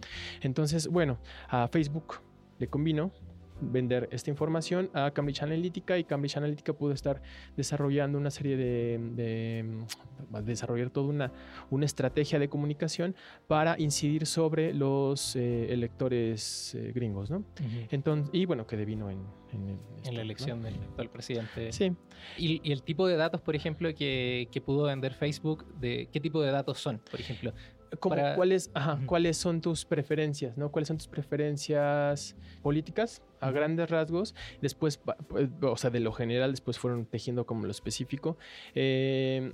Entonces, 0.41 0.87
bueno, 0.87 1.19
a 1.49 1.67
Facebook 1.67 2.21
le 2.59 2.67
convino 2.67 3.11
vender 3.61 4.09
esta 4.11 4.29
información 4.29 4.89
a 4.93 5.11
Cambridge 5.11 5.41
Analytica 5.41 5.97
y 5.97 6.03
Cambridge 6.03 6.37
Analytica 6.37 6.73
pudo 6.73 6.93
estar 6.93 7.21
desarrollando 7.55 8.17
una 8.17 8.31
serie 8.31 8.57
de, 8.57 8.99
de, 9.15 9.63
mm, 9.63 10.45
desarrollar 10.45 10.89
toda 10.89 11.07
una, 11.07 11.31
una 11.69 11.85
estrategia 11.85 12.39
de 12.39 12.49
comunicación 12.49 13.15
para 13.47 13.79
incidir 13.79 14.25
sobre 14.25 14.73
los 14.73 15.35
eh, 15.35 15.71
electores 15.73 16.75
eh, 16.75 16.91
gringos, 16.93 17.29
¿no? 17.29 17.43
Entonces, 17.91 18.29
y 18.33 18.45
bueno, 18.45 18.65
que 18.67 18.77
devino 18.77 19.09
en, 19.09 19.19
en, 19.51 19.69
en 19.69 19.79
esto, 19.97 20.11
la 20.11 20.17
¿no? 20.17 20.21
elección 20.21 20.61
del 20.61 20.75
actual 20.75 21.09
presidente. 21.09 21.71
Sí, 21.71 21.93
Y, 22.37 22.61
y 22.63 22.71
el 22.71 22.83
tipo 22.83 23.07
de 23.07 23.15
datos, 23.15 23.41
por 23.41 23.55
ejemplo, 23.55 23.93
que, 23.93 24.47
que 24.51 24.61
pudo 24.61 24.83
vender 24.83 25.13
Facebook, 25.13 25.65
de 25.79 26.09
qué 26.11 26.19
tipo 26.19 26.41
de 26.41 26.51
datos 26.51 26.79
son, 26.79 26.99
por 27.09 27.19
ejemplo. 27.19 27.53
Como 27.99 28.15
Para- 28.15 28.35
cuáles, 28.35 28.71
ajá, 28.73 28.99
cuáles 29.05 29.37
son 29.37 29.61
tus 29.61 29.85
preferencias, 29.85 30.57
¿no? 30.57 30.71
¿Cuáles 30.71 30.87
son 30.87 30.97
tus 30.97 31.07
preferencias 31.07 32.35
políticas 32.61 33.21
a 33.39 33.51
grandes 33.51 33.89
rasgos? 33.89 34.35
Después, 34.61 34.97
pues, 35.27 35.49
o 35.61 35.77
sea, 35.77 35.89
de 35.89 35.99
lo 35.99 36.11
general, 36.11 36.51
después 36.51 36.79
fueron 36.79 37.05
tejiendo 37.05 37.45
como 37.45 37.65
lo 37.65 37.71
específico. 37.71 38.37
Eh, 38.75 39.53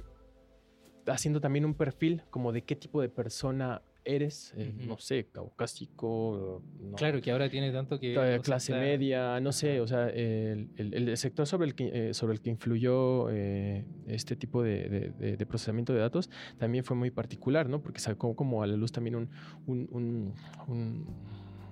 haciendo 1.08 1.41
también 1.41 1.65
un 1.65 1.73
perfil 1.73 2.23
como 2.30 2.52
de 2.52 2.62
qué 2.63 2.75
tipo 2.75 3.02
de 3.02 3.10
persona 3.10 3.82
eres, 4.05 4.53
eh, 4.57 4.73
no 4.88 4.97
sé, 4.97 5.27
caucásico, 5.31 6.63
no, 6.79 6.95
Claro, 6.95 7.21
que 7.21 7.31
ahora 7.31 7.49
tiene 7.49 7.71
tanto 7.71 7.99
que... 7.99 8.13
clase 8.43 8.71
está- 8.71 8.81
media, 8.81 9.39
no 9.39 9.51
sé, 9.51 9.81
o 9.81 9.88
sea, 9.88 10.09
el, 10.09 10.69
el- 10.77 10.93
el 11.09 11.17
sector 11.17 11.45
sobre 11.45 11.67
el 11.67 11.75
que, 11.75 12.09
eh, 12.09 12.13
sobre 12.13 12.33
el 12.33 12.41
que 12.41 12.49
influyó 12.49 13.29
eh, 13.29 13.85
este 14.07 14.35
tipo 14.35 14.63
de, 14.63 14.89
de- 14.89 15.09
de- 15.12 15.38
de 15.38 15.45
procesamiento 15.45 15.93
de 15.93 15.99
datos 15.99 16.29
también 16.57 16.83
fue 16.83 16.95
muy 16.95 17.12
particular, 17.12 17.69
¿no? 17.69 17.81
Porque 17.81 17.99
sacó 17.99 18.35
como 18.35 18.63
a 18.63 18.67
la 18.67 18.75
luz 18.75 18.91
también 18.91 19.15
un, 19.15 19.29
un, 19.67 19.88
un- 19.91 20.33
un- 20.67 21.05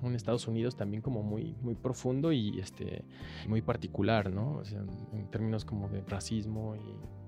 un 0.03 0.13
Estados 0.15 0.47
Unidos 0.47 0.75
también 0.75 1.01
como 1.01 1.23
muy, 1.23 1.55
muy 1.61 1.73
profundo 1.73 2.31
y 2.31 2.59
este, 2.59 3.03
muy 3.47 3.63
particular, 3.63 4.31
¿no? 4.31 4.57
O 4.57 4.63
sea, 4.65 4.83
en 5.13 5.27
términos 5.31 5.65
como 5.65 5.89
de 5.89 6.01
racismo 6.01 6.75
y 6.75 7.26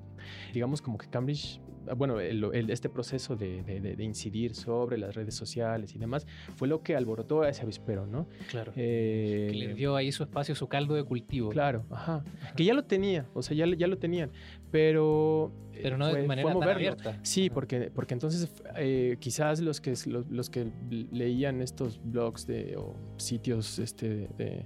Digamos 0.54 0.82
como 0.82 0.98
que 0.98 1.08
Cambridge, 1.08 1.60
ah, 1.88 1.94
bueno, 1.94 2.20
el- 2.20 2.44
el- 2.54 2.70
este 2.70 2.90
proceso 2.90 3.36
de, 3.36 3.64
de- 3.64 4.04
incidir 4.04 4.56
sobre 4.56 4.98
las 4.98 5.16
redes 5.16 5.36
sociales 5.36 5.94
y 5.96 6.00
demás 6.00 6.26
fue 6.56 6.68
lo 6.68 6.82
que 6.84 6.96
alborotó 6.96 7.42
a 7.44 7.50
ese 7.50 7.62
avispero, 7.64 8.06
¿no? 8.06 8.28
Claro. 8.50 8.72
Eh, 8.76 9.48
que 9.52 9.58
les 9.58 9.76
dio 9.76 9.96
ahí 9.96 10.12
su 10.12 10.24
espacio, 10.24 10.56
su 10.56 10.68
caldo 10.68 10.96
de 10.96 11.04
cultivo. 11.04 11.50
Claro, 11.50 11.86
ajá. 11.90 12.24
Que 12.56 12.64
ya 12.66 12.74
lo 12.74 12.84
tenía, 12.86 13.26
o 13.34 13.42
sea, 13.42 13.56
ya, 13.56 13.66
ya 13.78 13.88
lo 13.88 13.98
tenían, 13.98 14.32
pero... 14.72 15.52
eh, 15.74 15.80
Pero 15.84 15.98
no 15.98 16.08
de 16.08 16.12
fue- 16.14 16.28
manera 16.28 16.54
tan 16.54 16.70
abierta. 16.70 17.20
Sí, 17.24 17.46
Ajá. 17.48 17.54
porque, 17.54 17.92
porque 17.94 18.14
entonces 18.14 18.52
eh, 18.76 19.18
quizás 19.20 19.60
los 19.62 19.80
que, 19.82 19.94
los, 20.08 20.30
los 20.30 20.50
que 20.50 20.72
leían 21.12 21.62
estos 21.62 22.00
blogs 22.04 22.46
de, 22.48 22.76
o 22.78 22.96
sitios 23.18 23.80
este, 23.80 24.28
de, 24.38 24.66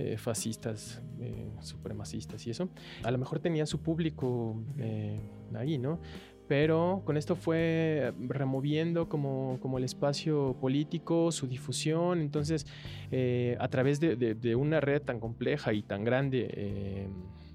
eh, 0.00 0.16
fascistas, 0.16 1.02
eh, 1.20 1.50
supremacistas 1.60 2.46
y 2.46 2.50
eso, 2.50 2.68
a 3.02 3.10
lo 3.10 3.18
mejor 3.18 3.40
tenían 3.40 3.66
su 3.66 3.80
público 3.80 4.56
eh, 4.78 5.18
ahí, 5.54 5.76
¿no? 5.78 5.98
Pero 6.46 7.02
con 7.04 7.16
esto 7.16 7.34
fue 7.36 8.14
removiendo 8.20 9.08
como, 9.08 9.58
como 9.60 9.76
el 9.76 9.84
espacio 9.84 10.56
político, 10.60 11.30
su 11.30 11.46
difusión. 11.46 12.20
Entonces, 12.20 12.64
a 13.58 13.68
través 13.68 14.00
de, 14.00 14.16
de- 14.16 14.34
de 14.34 14.54
una 14.56 14.80
red 14.80 15.02
tan 15.02 15.20
compleja 15.20 15.74
y 15.74 15.82
tan 15.82 16.04
grande, 16.04 17.08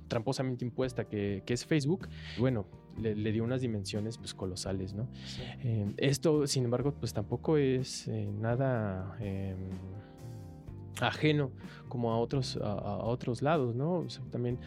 tramposamente 0.08 0.64
impuesta 0.64 1.06
que, 1.06 1.42
que 1.44 1.54
es 1.56 1.66
Facebook, 1.66 2.08
bueno, 2.38 2.68
le, 3.02 3.16
le 3.16 3.32
dio 3.32 3.44
unas 3.44 3.62
dimensiones 3.62 4.20
pues, 4.20 4.36
colosales, 4.36 4.94
¿no? 4.94 5.08
Sí. 5.26 5.42
Esto, 5.98 6.46
sin 6.46 6.66
embargo, 6.66 6.94
pues 7.00 7.14
tampoco 7.14 7.58
es 7.58 8.08
nada 8.40 9.18
ajeno 11.02 11.52
como 11.90 12.12
a 12.12 12.18
otros, 12.20 12.58
a, 12.62 12.72
a 12.72 12.98
otros 13.06 13.42
lados, 13.42 13.76
¿no? 13.76 14.00
O 14.00 14.10
sea, 14.10 14.24
también 14.32 14.60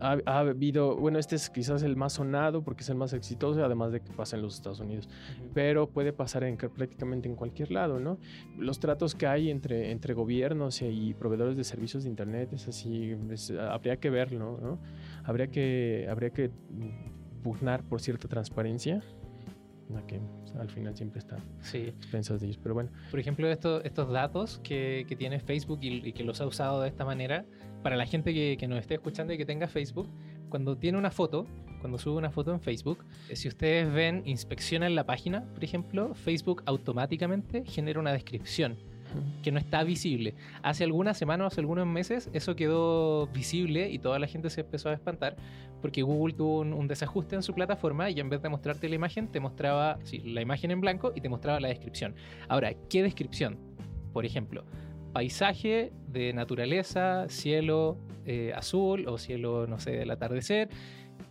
ha, 0.00 0.16
ha 0.26 0.38
habido, 0.38 0.96
bueno, 0.96 1.18
este 1.18 1.34
es 1.36 1.50
quizás 1.50 1.82
el 1.82 1.96
más 1.96 2.12
sonado 2.14 2.62
porque 2.62 2.82
es 2.82 2.88
el 2.88 2.94
más 2.96 3.12
exitoso, 3.12 3.64
además 3.64 3.90
de 3.92 4.00
que 4.00 4.12
pasa 4.12 4.36
en 4.36 4.42
los 4.42 4.54
Estados 4.54 4.78
Unidos, 4.80 5.08
pero 5.54 5.88
puede 5.88 6.12
pasar 6.12 6.44
en, 6.44 6.56
prácticamente 6.56 7.28
en 7.28 7.34
cualquier 7.34 7.72
lado, 7.72 7.98
¿no? 7.98 8.18
Los 8.56 8.78
tratos 8.80 9.14
que 9.14 9.26
hay 9.26 9.50
entre, 9.50 9.90
entre 9.90 10.14
gobiernos 10.14 10.82
y 10.82 11.14
proveedores 11.14 11.56
de 11.56 11.64
servicios 11.64 12.04
de 12.04 12.10
Internet 12.10 12.52
es 12.52 12.68
así, 12.68 13.16
es- 13.30 13.50
habría 13.50 13.96
que 13.96 14.08
verlo, 14.10 14.58
¿no? 14.62 14.78
Habría 15.24 15.48
que, 15.48 16.06
habría 16.08 16.30
que 16.30 16.48
mm, 16.48 17.42
pugnar 17.42 17.82
por 17.82 18.00
cierta 18.00 18.28
transparencia, 18.28 19.02
la 19.92 20.06
que 20.06 20.20
al 20.58 20.68
final 20.68 20.96
siempre 20.96 21.18
está 21.18 21.36
Sí. 21.60 21.78
expensas 21.78 22.40
de 22.40 22.46
ellos, 22.46 22.58
pero 22.62 22.74
bueno. 22.74 22.90
Por 23.10 23.20
ejemplo, 23.20 23.48
estos, 23.48 23.84
estos 23.84 24.10
datos 24.10 24.60
que, 24.62 25.04
que 25.08 25.16
tiene 25.16 25.40
Facebook 25.40 25.78
y, 25.82 26.06
y 26.08 26.12
que 26.12 26.24
los 26.24 26.40
ha 26.40 26.46
usado 26.46 26.82
de 26.82 26.88
esta 26.88 27.04
manera, 27.04 27.44
para 27.82 27.96
la 27.96 28.06
gente 28.06 28.32
que, 28.32 28.56
que 28.58 28.68
nos 28.68 28.78
esté 28.78 28.94
escuchando 28.94 29.32
y 29.32 29.38
que 29.38 29.44
tenga 29.46 29.66
Facebook, 29.68 30.08
cuando 30.48 30.76
tiene 30.76 30.98
una 30.98 31.10
foto, 31.10 31.46
cuando 31.80 31.98
sube 31.98 32.16
una 32.18 32.30
foto 32.30 32.52
en 32.52 32.60
Facebook, 32.60 33.04
eh, 33.28 33.36
si 33.36 33.48
ustedes 33.48 33.92
ven, 33.92 34.22
inspeccionan 34.26 34.94
la 34.94 35.04
página, 35.04 35.44
por 35.54 35.64
ejemplo, 35.64 36.14
Facebook 36.14 36.62
automáticamente 36.66 37.64
genera 37.64 37.98
una 37.98 38.12
descripción 38.12 38.76
que 39.42 39.52
no 39.52 39.58
está 39.58 39.84
visible. 39.84 40.34
Hace 40.62 40.84
algunas 40.84 41.18
semanas, 41.18 41.52
hace 41.52 41.60
algunos 41.60 41.86
meses, 41.86 42.30
eso 42.32 42.56
quedó 42.56 43.26
visible 43.28 43.90
y 43.90 43.98
toda 43.98 44.18
la 44.18 44.26
gente 44.26 44.50
se 44.50 44.62
empezó 44.62 44.88
a 44.88 44.94
espantar 44.94 45.36
porque 45.82 46.02
Google 46.02 46.32
tuvo 46.32 46.60
un, 46.60 46.88
desajuste 46.88 47.34
en 47.34 47.42
su 47.42 47.52
plataforma 47.52 48.08
y 48.08 48.20
en 48.20 48.30
vez 48.30 48.40
de 48.40 48.48
mostrarte 48.48 48.88
la 48.88 48.94
imagen, 48.94 49.28
te 49.28 49.40
mostraba 49.40 49.98
sí, 50.04 50.20
la 50.20 50.40
imagen 50.40 50.70
en 50.70 50.80
blanco 50.80 51.12
y 51.14 51.20
te 51.20 51.28
mostraba 51.28 51.60
la 51.60 51.68
descripción. 51.68 52.14
Ahora, 52.48 52.72
¿qué 52.88 53.02
descripción? 53.02 53.58
Por 54.12 54.24
ejemplo, 54.24 54.64
paisaje 55.12 55.92
de 56.06 56.32
naturaleza, 56.32 57.28
cielo 57.28 57.98
eh, 58.24 58.52
azul 58.54 59.08
o 59.08 59.18
cielo, 59.18 59.66
no 59.66 59.80
sé, 59.80 59.90
del 59.90 60.10
atardecer. 60.10 60.70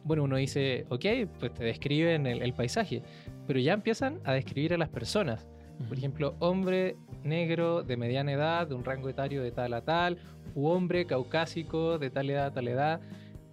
Bueno, 0.03 0.23
uno 0.23 0.35
dice, 0.35 0.85
ok, 0.89 1.05
pues 1.39 1.53
te 1.53 1.63
describen 1.63 2.27
el, 2.27 2.41
el 2.41 2.53
paisaje, 2.53 3.01
pero 3.47 3.59
ya 3.59 3.73
empiezan 3.73 4.19
a 4.25 4.33
describir 4.33 4.73
a 4.73 4.77
las 4.77 4.89
personas. 4.89 5.47
Por 5.87 5.97
ejemplo, 5.97 6.35
hombre 6.39 6.95
negro 7.23 7.83
de 7.83 7.97
mediana 7.97 8.31
edad, 8.31 8.67
de 8.67 8.75
un 8.75 8.83
rango 8.83 9.09
etario 9.09 9.41
de 9.43 9.51
tal 9.51 9.73
a 9.73 9.81
tal, 9.81 10.17
u 10.55 10.67
hombre 10.67 11.05
caucásico 11.05 11.97
de 11.99 12.09
tal 12.09 12.29
edad 12.29 12.45
a 12.47 12.53
tal 12.53 12.67
edad. 12.67 13.01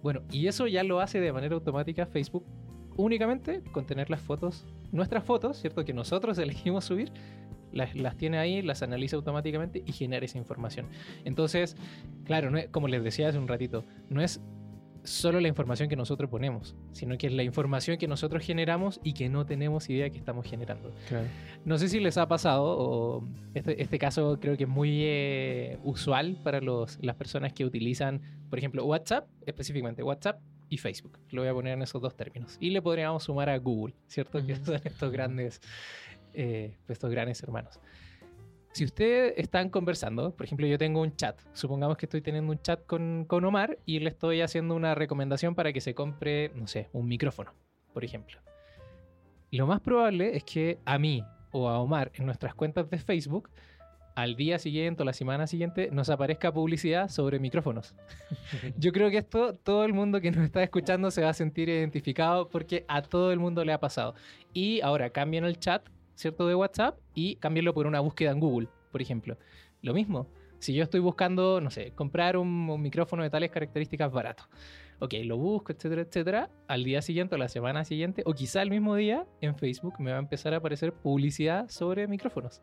Bueno, 0.01 0.21
y 0.31 0.47
eso 0.47 0.67
ya 0.67 0.83
lo 0.83 0.99
hace 1.01 1.19
de 1.19 1.31
manera 1.33 1.55
automática 1.55 2.05
Facebook 2.05 2.45
únicamente 2.97 3.61
con 3.71 3.85
tener 3.85 4.09
las 4.09 4.21
fotos, 4.21 4.65
nuestras 4.91 5.23
fotos, 5.23 5.57
¿cierto? 5.57 5.85
Que 5.85 5.93
nosotros 5.93 6.37
elegimos 6.39 6.85
subir, 6.85 7.11
las, 7.71 7.95
las 7.95 8.17
tiene 8.17 8.37
ahí, 8.39 8.61
las 8.61 8.81
analiza 8.81 9.15
automáticamente 9.15 9.83
y 9.85 9.91
genera 9.91 10.25
esa 10.25 10.37
información. 10.37 10.87
Entonces, 11.23 11.75
claro, 12.25 12.49
no 12.49 12.57
es- 12.57 12.67
como 12.69 12.87
les 12.87 13.03
decía 13.03 13.29
hace 13.29 13.37
un 13.37 13.47
ratito, 13.47 13.85
no 14.09 14.21
es 14.21 14.41
solo 15.03 15.39
la 15.39 15.47
información 15.47 15.89
que 15.89 15.95
nosotros 15.95 16.29
ponemos, 16.29 16.75
sino 16.91 17.17
que 17.17 17.27
es 17.27 17.33
la 17.33 17.43
información 17.43 17.97
que 17.97 18.07
nosotros 18.07 18.43
generamos 18.43 18.99
y 19.03 19.13
que 19.13 19.29
no 19.29 19.45
tenemos 19.45 19.89
idea 19.89 20.09
que 20.09 20.17
estamos 20.17 20.45
generando. 20.45 20.93
Claro. 21.07 21.25
No 21.65 21.77
sé 21.77 21.89
si 21.89 21.99
les 21.99 22.17
ha 22.17 22.27
pasado, 22.27 22.63
o 22.65 23.27
este, 23.53 23.81
este 23.81 23.99
caso 23.99 24.39
creo 24.39 24.57
que 24.57 24.63
es 24.63 24.69
muy 24.69 25.01
eh, 25.03 25.77
usual 25.83 26.37
para 26.43 26.61
los, 26.61 26.99
las 27.01 27.15
personas 27.15 27.53
que 27.53 27.65
utilizan, 27.65 28.21
por 28.49 28.59
ejemplo, 28.59 28.85
WhatsApp, 28.85 29.27
específicamente 29.45 30.03
WhatsApp 30.03 30.41
y 30.69 30.77
Facebook. 30.77 31.19
Lo 31.31 31.41
voy 31.41 31.49
a 31.49 31.53
poner 31.53 31.73
en 31.73 31.81
esos 31.81 32.01
dos 32.01 32.15
términos. 32.15 32.57
Y 32.59 32.69
le 32.69 32.81
podríamos 32.81 33.23
sumar 33.23 33.49
a 33.49 33.57
Google, 33.57 33.95
¿cierto? 34.07 34.45
Que 34.45 34.53
Ujú. 34.53 34.65
son 34.65 34.75
estos 34.83 35.11
grandes, 35.11 35.61
eh, 36.33 36.77
estos 36.87 37.09
grandes 37.09 37.41
hermanos. 37.41 37.79
Si 38.71 38.85
ustedes 38.85 39.33
están 39.37 39.69
conversando, 39.69 40.35
por 40.35 40.45
ejemplo, 40.45 40.67
yo 40.67 40.77
tengo 40.77 41.01
un 41.01 41.15
chat, 41.15 41.39
supongamos 41.53 41.97
que 41.97 42.05
estoy 42.05 42.21
teniendo 42.21 42.51
un 42.51 42.61
chat 42.61 42.85
con, 42.85 43.25
con 43.25 43.43
Omar 43.43 43.79
y 43.85 43.99
le 43.99 44.09
estoy 44.09 44.41
haciendo 44.41 44.75
una 44.75 44.93
recomendación 44.95 45.55
para 45.55 45.73
que 45.73 45.81
se 45.81 45.95
compre, 45.95 46.51
no 46.55 46.67
sé, 46.67 46.89
un 46.93 47.07
micrófono, 47.07 47.53
por 47.93 48.05
ejemplo. 48.05 48.39
Lo 49.51 49.65
más 49.65 49.79
probable 49.81 50.37
es 50.37 50.43
que 50.43 50.77
a 50.85 50.99
mí 50.99 51.23
o 51.51 51.67
a 51.67 51.79
Omar 51.79 52.11
en 52.13 52.25
nuestras 52.25 52.53
cuentas 52.53 52.89
de 52.89 52.99
Facebook, 52.99 53.49
al 54.15 54.35
día 54.35 54.59
siguiente 54.59 55.01
o 55.01 55.05
la 55.05 55.13
semana 55.13 55.47
siguiente, 55.47 55.89
nos 55.91 56.09
aparezca 56.09 56.53
publicidad 56.53 57.09
sobre 57.09 57.39
micrófonos. 57.39 57.95
Yo 58.77 58.91
creo 58.91 59.09
que 59.09 59.17
esto 59.17 59.55
todo 59.55 59.85
el 59.85 59.93
mundo 59.93 60.21
que 60.21 60.29
nos 60.31 60.43
está 60.43 60.61
escuchando 60.61 61.09
se 61.09 61.23
va 61.23 61.29
a 61.29 61.33
sentir 61.33 61.69
identificado 61.69 62.49
porque 62.49 62.85
a 62.87 63.01
todo 63.01 63.31
el 63.31 63.39
mundo 63.39 63.65
le 63.65 63.73
ha 63.73 63.79
pasado. 63.79 64.13
Y 64.53 64.81
ahora 64.81 65.09
cambien 65.09 65.45
el 65.45 65.57
chat, 65.57 65.87
¿cierto? 66.19 66.45
De 66.47 66.55
WhatsApp 66.55 66.99
y 67.13 67.37
cámbienlo 67.37 67.73
por 67.73 67.87
una 67.87 68.01
búsqueda 68.01 68.31
en 68.31 68.39
Google, 68.39 68.67
por 68.91 69.01
ejemplo. 69.01 69.37
Lo 69.81 69.93
mismo. 69.93 70.27
Si 70.59 70.73
yo 70.73 70.83
estoy 70.83 70.99
buscando, 70.99 71.61
no 71.61 71.69
sé, 71.69 71.91
comprar 71.91 72.35
un, 72.35 72.69
un 72.69 72.81
micrófono 72.81 73.23
de 73.23 73.29
tales 73.29 73.49
características 73.49 74.11
barato. 74.11 74.43
Ok, 74.99 75.13
lo 75.23 75.37
busco, 75.37 75.71
etcétera, 75.71 76.01
etcétera. 76.01 76.49
Al 76.67 76.83
día 76.83 77.01
siguiente 77.01 77.35
o 77.35 77.37
la 77.37 77.47
semana 77.47 77.85
siguiente, 77.85 78.21
o 78.25 78.33
quizá 78.33 78.61
el 78.61 78.69
mismo 78.69 78.95
día, 78.95 79.25
en 79.39 79.55
Facebook 79.55 79.93
me 79.99 80.11
va 80.11 80.17
a 80.17 80.19
empezar 80.19 80.53
a 80.53 80.57
aparecer 80.57 80.91
publicidad 80.91 81.69
sobre 81.69 82.05
micrófonos. 82.07 82.61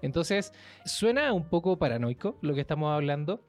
Entonces, 0.00 0.54
suena 0.86 1.34
un 1.34 1.44
poco 1.44 1.78
paranoico 1.78 2.38
lo 2.40 2.54
que 2.54 2.62
estamos 2.62 2.90
hablando, 2.90 3.44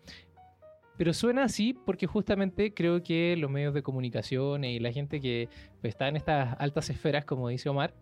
pero 0.97 1.13
suena 1.13 1.45
así 1.45 1.73
porque 1.73 2.05
justamente 2.05 2.73
creo 2.73 3.01
que 3.01 3.37
los 3.37 3.49
medios 3.49 3.73
de 3.73 3.81
comunicación 3.81 4.65
y 4.65 4.79
la 4.79 4.91
gente 4.91 5.21
que 5.21 5.47
pues, 5.79 5.93
está 5.93 6.09
en 6.09 6.17
estas 6.17 6.57
altas 6.59 6.89
esferas, 6.89 7.23
como 7.23 7.47
dice 7.47 7.69
Omar, 7.69 7.93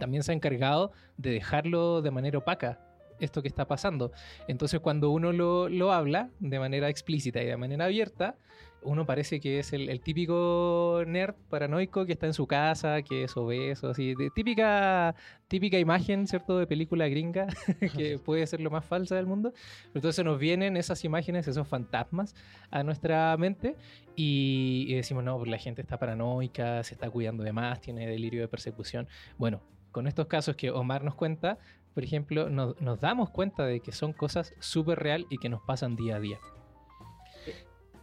también 0.00 0.24
se 0.24 0.32
ha 0.32 0.34
encargado 0.34 0.90
de 1.16 1.30
dejarlo 1.30 2.02
de 2.02 2.10
manera 2.10 2.38
opaca 2.38 2.80
esto 3.20 3.42
que 3.42 3.48
está 3.48 3.66
pasando. 3.66 4.12
Entonces, 4.48 4.80
cuando 4.80 5.10
uno 5.10 5.32
lo, 5.32 5.68
lo 5.68 5.92
habla 5.92 6.30
de 6.40 6.58
manera 6.58 6.88
explícita 6.88 7.42
y 7.42 7.46
de 7.46 7.56
manera 7.56 7.84
abierta, 7.84 8.36
uno 8.82 9.04
parece 9.04 9.40
que 9.40 9.58
es 9.58 9.72
el, 9.72 9.90
el 9.90 10.00
típico 10.00 11.02
nerd 11.06 11.34
paranoico 11.50 12.06
que 12.06 12.12
está 12.12 12.26
en 12.26 12.32
su 12.32 12.46
casa, 12.46 13.02
que 13.02 13.24
es 13.24 13.36
obeso, 13.36 13.90
así, 13.90 14.14
de 14.14 14.30
típica, 14.30 15.14
típica 15.48 15.78
imagen, 15.78 16.26
¿cierto?, 16.26 16.58
de 16.58 16.66
película 16.66 17.06
gringa, 17.08 17.46
que 17.96 18.18
puede 18.24 18.46
ser 18.46 18.60
lo 18.60 18.70
más 18.70 18.84
falsa 18.84 19.16
del 19.16 19.26
mundo. 19.26 19.52
Entonces 19.94 20.24
nos 20.24 20.38
vienen 20.38 20.76
esas 20.76 21.04
imágenes, 21.04 21.46
esos 21.46 21.68
fantasmas 21.68 22.34
a 22.70 22.82
nuestra 22.82 23.36
mente 23.36 23.76
y, 24.16 24.86
y 24.88 24.94
decimos, 24.94 25.24
no, 25.24 25.36
pues 25.36 25.50
la 25.50 25.58
gente 25.58 25.82
está 25.82 25.98
paranoica, 25.98 26.82
se 26.82 26.94
está 26.94 27.10
cuidando 27.10 27.42
de 27.42 27.52
más, 27.52 27.80
tiene 27.80 28.06
delirio 28.06 28.40
de 28.40 28.48
persecución. 28.48 29.08
Bueno, 29.36 29.60
con 29.92 30.06
estos 30.06 30.26
casos 30.26 30.56
que 30.56 30.70
Omar 30.70 31.04
nos 31.04 31.14
cuenta, 31.14 31.58
por 31.94 32.04
ejemplo, 32.04 32.48
nos, 32.48 33.00
damos 33.00 33.30
cuenta 33.30 33.66
de 33.66 33.80
que 33.80 33.92
son 33.92 34.12
cosas 34.12 34.54
súper 34.60 34.98
real 34.98 35.26
y 35.30 35.38
que 35.38 35.48
nos 35.48 35.60
pasan 35.62 35.96
día 35.96 36.16
a 36.16 36.20
día. 36.20 36.38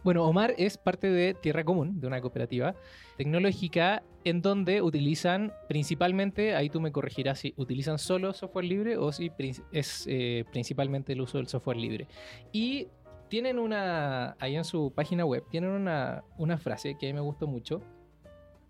Bueno, 0.04 0.24
Omar 0.24 0.54
es 0.58 0.78
parte 0.78 1.10
de 1.10 1.34
Tierra 1.34 1.64
Común, 1.64 2.00
de 2.00 2.06
una 2.06 2.20
cooperativa 2.20 2.74
tecnológica 3.16 4.02
en 4.24 4.42
donde 4.42 4.80
utilizan 4.80 5.52
principalmente, 5.68 6.54
ahí 6.54 6.70
tú 6.70 6.80
me 6.80 6.92
corregirás 6.92 7.40
si 7.40 7.52
utilizan 7.56 7.98
solo 7.98 8.32
software 8.32 8.64
libre 8.64 8.96
o 8.96 9.10
si 9.12 9.32
es 9.72 10.04
eh, 10.06 10.44
principalmente 10.52 11.14
el 11.14 11.20
uso 11.20 11.38
del 11.38 11.48
software 11.48 11.78
libre. 11.78 12.06
Y 12.52 12.88
tienen 13.28 13.58
una, 13.58 14.36
ahí 14.38 14.56
en 14.56 14.64
su 14.64 14.92
página 14.94 15.24
web, 15.24 15.44
tienen 15.50 15.70
una, 15.70 16.24
una 16.36 16.58
frase 16.58 16.96
que 16.98 17.06
a 17.06 17.08
mí 17.10 17.14
me 17.14 17.20
gustó 17.20 17.46
mucho 17.46 17.82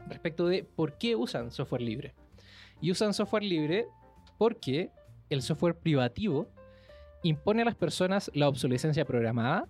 respecto 0.09 0.46
de 0.46 0.64
por 0.64 0.96
qué 0.98 1.14
usan 1.14 1.50
software 1.50 1.83
libre. 1.83 2.14
Y 2.81 2.91
usan 2.91 3.14
software 3.14 3.45
libre 3.45 3.87
porque 4.38 4.91
el 5.31 5.43
software 5.43 5.77
privativo 5.77 6.49
impone 7.23 7.62
a 7.62 7.64
las 7.64 7.75
personas 7.75 8.31
la 8.35 8.49
obsolescencia 8.49 9.05
programada, 9.05 9.69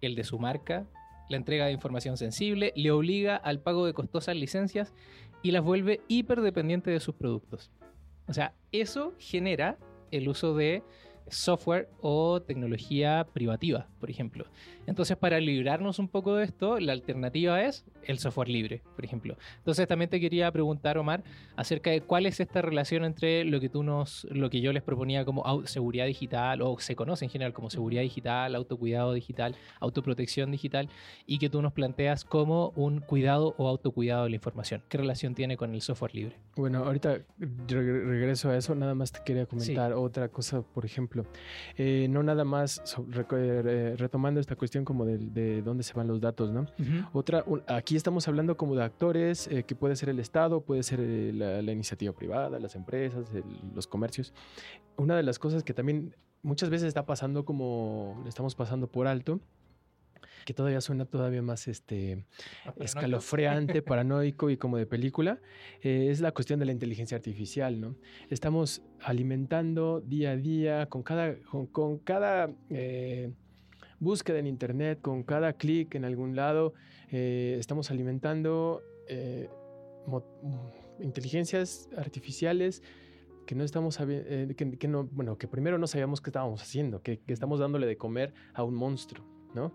el 0.00 0.14
de 0.14 0.24
su 0.24 0.38
marca, 0.38 0.86
la 1.28 1.36
entrega 1.36 1.66
de 1.66 1.72
información 1.72 2.16
sensible, 2.16 2.72
le 2.74 2.90
obliga 2.90 3.36
al 3.36 3.60
pago 3.60 3.86
de 3.86 3.92
costosas 3.92 4.34
licencias 4.34 4.92
y 5.42 5.52
las 5.52 5.62
vuelve 5.62 6.00
hiperdependientes 6.08 6.92
de 6.92 7.00
sus 7.00 7.14
productos. 7.14 7.70
O 8.26 8.32
sea, 8.32 8.54
eso 8.72 9.14
genera 9.18 9.78
el 10.10 10.28
uso 10.28 10.54
de 10.54 10.82
software 11.30 11.88
o 12.00 12.40
tecnología 12.42 13.26
privativa, 13.32 13.86
por 13.98 14.10
ejemplo. 14.10 14.46
Entonces, 14.86 15.16
para 15.16 15.38
librarnos 15.40 15.98
un 15.98 16.08
poco 16.08 16.34
de 16.34 16.44
esto, 16.44 16.80
la 16.80 16.92
alternativa 16.92 17.62
es 17.62 17.84
el 18.04 18.18
software 18.18 18.48
libre, 18.48 18.82
por 18.96 19.04
ejemplo. 19.04 19.36
Entonces, 19.58 19.86
también 19.86 20.10
te 20.10 20.20
quería 20.20 20.50
preguntar, 20.50 20.98
Omar, 20.98 21.22
acerca 21.54 21.90
de 21.90 22.00
cuál 22.00 22.26
es 22.26 22.40
esta 22.40 22.60
relación 22.62 23.04
entre 23.04 23.44
lo 23.44 23.60
que 23.60 23.68
tú 23.68 23.82
nos, 23.82 24.26
lo 24.30 24.50
que 24.50 24.60
yo 24.60 24.72
les 24.72 24.82
proponía 24.82 25.24
como 25.24 25.66
seguridad 25.66 26.06
digital, 26.06 26.62
o 26.62 26.78
se 26.80 26.96
conoce 26.96 27.24
en 27.26 27.30
general 27.30 27.52
como 27.52 27.70
seguridad 27.70 28.02
digital, 28.02 28.54
autocuidado 28.54 29.12
digital, 29.12 29.54
autoprotección 29.78 30.50
digital, 30.50 30.88
y 31.26 31.38
que 31.38 31.48
tú 31.48 31.62
nos 31.62 31.72
planteas 31.72 32.24
como 32.24 32.70
un 32.76 33.00
cuidado 33.00 33.54
o 33.58 33.68
autocuidado 33.68 34.24
de 34.24 34.30
la 34.30 34.36
información. 34.36 34.82
¿Qué 34.88 34.98
relación 34.98 35.34
tiene 35.34 35.56
con 35.56 35.74
el 35.74 35.82
software 35.82 36.14
libre? 36.14 36.36
Bueno, 36.56 36.84
ahorita 36.84 37.18
regreso 37.68 38.50
a 38.50 38.56
eso, 38.56 38.74
nada 38.74 38.94
más 38.94 39.12
te 39.12 39.20
quería 39.24 39.46
comentar 39.46 39.92
otra 39.92 40.28
cosa, 40.28 40.62
por 40.62 40.84
ejemplo, 40.84 41.19
eh, 41.76 42.06
no 42.10 42.22
nada 42.22 42.44
más 42.44 42.82
eh, 43.32 43.94
retomando 43.96 44.40
esta 44.40 44.56
cuestión 44.56 44.84
como 44.84 45.04
de, 45.04 45.62
dónde 45.62 45.82
se 45.82 45.94
van 45.94 46.06
los 46.06 46.20
datos, 46.20 46.50
¿no? 46.50 46.66
Otra, 47.12 47.44
aquí 47.66 47.96
estamos 47.96 48.28
hablando 48.28 48.56
como 48.56 48.74
de 48.74 48.84
actores, 48.84 49.48
eh, 49.48 49.64
que 49.64 49.74
puede 49.74 49.96
ser 49.96 50.08
el 50.08 50.18
Estado, 50.18 50.60
puede 50.60 50.82
ser 50.82 51.00
la, 51.00 51.72
iniciativa 51.72 52.12
privada, 52.12 52.58
las 52.58 52.74
empresas, 52.74 53.26
los 53.74 53.86
comercios. 53.86 54.32
Una 54.96 55.16
de 55.16 55.22
las 55.22 55.38
cosas 55.38 55.62
que 55.62 55.72
también 55.72 56.14
muchas 56.42 56.70
veces 56.70 56.88
está 56.88 57.06
pasando 57.06 57.44
como 57.44 58.22
estamos 58.26 58.54
pasando 58.54 58.86
por 58.86 59.06
alto, 59.06 59.40
que 60.44 60.54
todavía 60.54 60.80
suena 60.80 61.04
todavía 61.04 61.42
más 61.42 61.68
este, 61.68 62.24
escalofriante, 62.78 63.82
paranoico 63.82 64.50
y 64.50 64.56
como 64.56 64.76
de 64.76 64.86
película, 64.86 65.40
eh, 65.82 66.08
es 66.10 66.20
la 66.20 66.32
cuestión 66.32 66.60
de 66.60 66.66
la 66.66 66.72
inteligencia 66.72 67.16
artificial, 67.16 67.80
¿no? 67.80 67.96
Estamos 68.30 68.82
alimentando 69.00 70.00
día 70.00 70.32
a 70.32 70.36
día 70.36 70.86
con 70.86 71.02
cada, 71.02 71.34
con, 71.72 71.98
cada 71.98 72.50
eh, 72.70 73.32
búsqueda 73.98 74.38
en 74.38 74.46
internet, 74.46 75.00
con 75.00 75.22
cada 75.22 75.52
clic 75.52 75.94
en 75.94 76.04
algún 76.04 76.36
lado, 76.36 76.74
eh, 77.10 77.56
estamos 77.58 77.90
alimentando 77.90 78.82
inteligencias 81.00 81.88
artificiales 81.96 82.80
que 83.44 83.56
no 83.56 83.64
estamos 83.64 83.96
que, 83.96 84.88
no, 84.88 85.08
bueno, 85.10 85.36
que 85.36 85.48
primero 85.48 85.76
no 85.76 85.88
sabíamos 85.88 86.20
qué 86.20 86.30
estábamos 86.30 86.62
haciendo, 86.62 87.02
que, 87.02 87.18
que, 87.18 87.32
estamos 87.32 87.58
dándole 87.58 87.88
de 87.88 87.96
comer 87.96 88.32
a 88.54 88.62
un 88.62 88.76
monstruo, 88.76 89.26
¿no? 89.52 89.74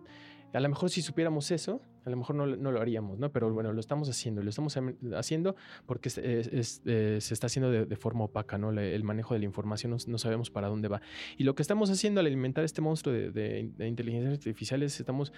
A 0.56 0.60
lo 0.62 0.70
mejor 0.70 0.90
si 0.90 1.02
supiéramos 1.02 1.52
eso, 1.52 1.82
a 2.06 2.10
lo 2.10 2.16
mejor 2.16 2.36
no, 2.36 2.46
lo 2.46 2.82
haríamos, 2.82 3.20
¿no? 3.20 3.30
Pero 3.32 3.54
bueno, 3.54 3.74
lo 3.74 3.80
estamos 3.82 4.10
haciendo, 4.10 4.42
lo 4.42 4.50
estamos 4.50 4.78
haciendo 5.16 5.56
porque 5.86 6.10
eh, 6.16 6.64
se 6.64 7.34
está 7.34 7.48
haciendo 7.48 7.72
de, 7.72 7.96
forma 7.98 8.24
opaca, 8.24 8.58
¿no? 8.58 8.72
el 8.72 9.04
manejo 9.04 9.34
de 9.34 9.40
la 9.40 9.46
información, 9.46 9.98
no, 10.08 10.18
sabemos 10.18 10.50
para 10.50 10.70
dónde 10.70 10.88
va. 10.88 11.02
Y 11.38 11.44
lo 11.44 11.56
que 11.56 11.62
estamos 11.62 11.90
haciendo 11.90 12.22
al 12.22 12.28
alimentar 12.28 12.64
este 12.64 12.80
monstruo 12.80 13.14
de, 13.14 13.70
inteligencia 13.80 14.32
artificial 14.32 14.82
es 14.84 15.00
estamos 15.00 15.34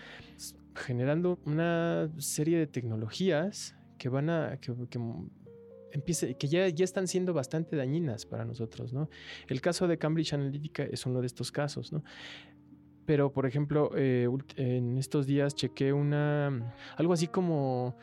generando 0.76 1.40
una 1.46 2.12
serie 2.18 2.60
de 2.60 2.68
tecnologías 2.68 3.76
que 3.98 4.10
van 4.10 4.30
a... 4.30 4.60
Que, 4.60 4.76
que 6.38 6.48
ya, 6.48 6.68
ya 6.68 6.84
están 6.84 7.08
siendo 7.08 7.34
bastante 7.34 7.76
dañinas 7.76 8.26
para 8.26 8.46
nosotros, 8.46 8.94
¿no? 8.94 9.10
El 9.48 9.62
caso 9.62 9.88
de 9.88 9.98
Cambridge 9.98 10.34
Analytica 10.34 10.84
es 10.84 11.06
uno 11.06 11.22
de 11.22 11.28
estos 11.28 11.52
casos, 11.52 11.92
¿no? 11.92 12.04
Pero 13.08 13.32
por 13.32 13.46
ejemplo, 13.46 13.90
eh, 13.96 14.28
en 14.58 14.98
estos 14.98 15.26
días 15.26 15.56
chequé 15.56 15.94
una, 15.94 16.76
algo 16.98 17.14
así 17.14 17.28
como 17.28 17.96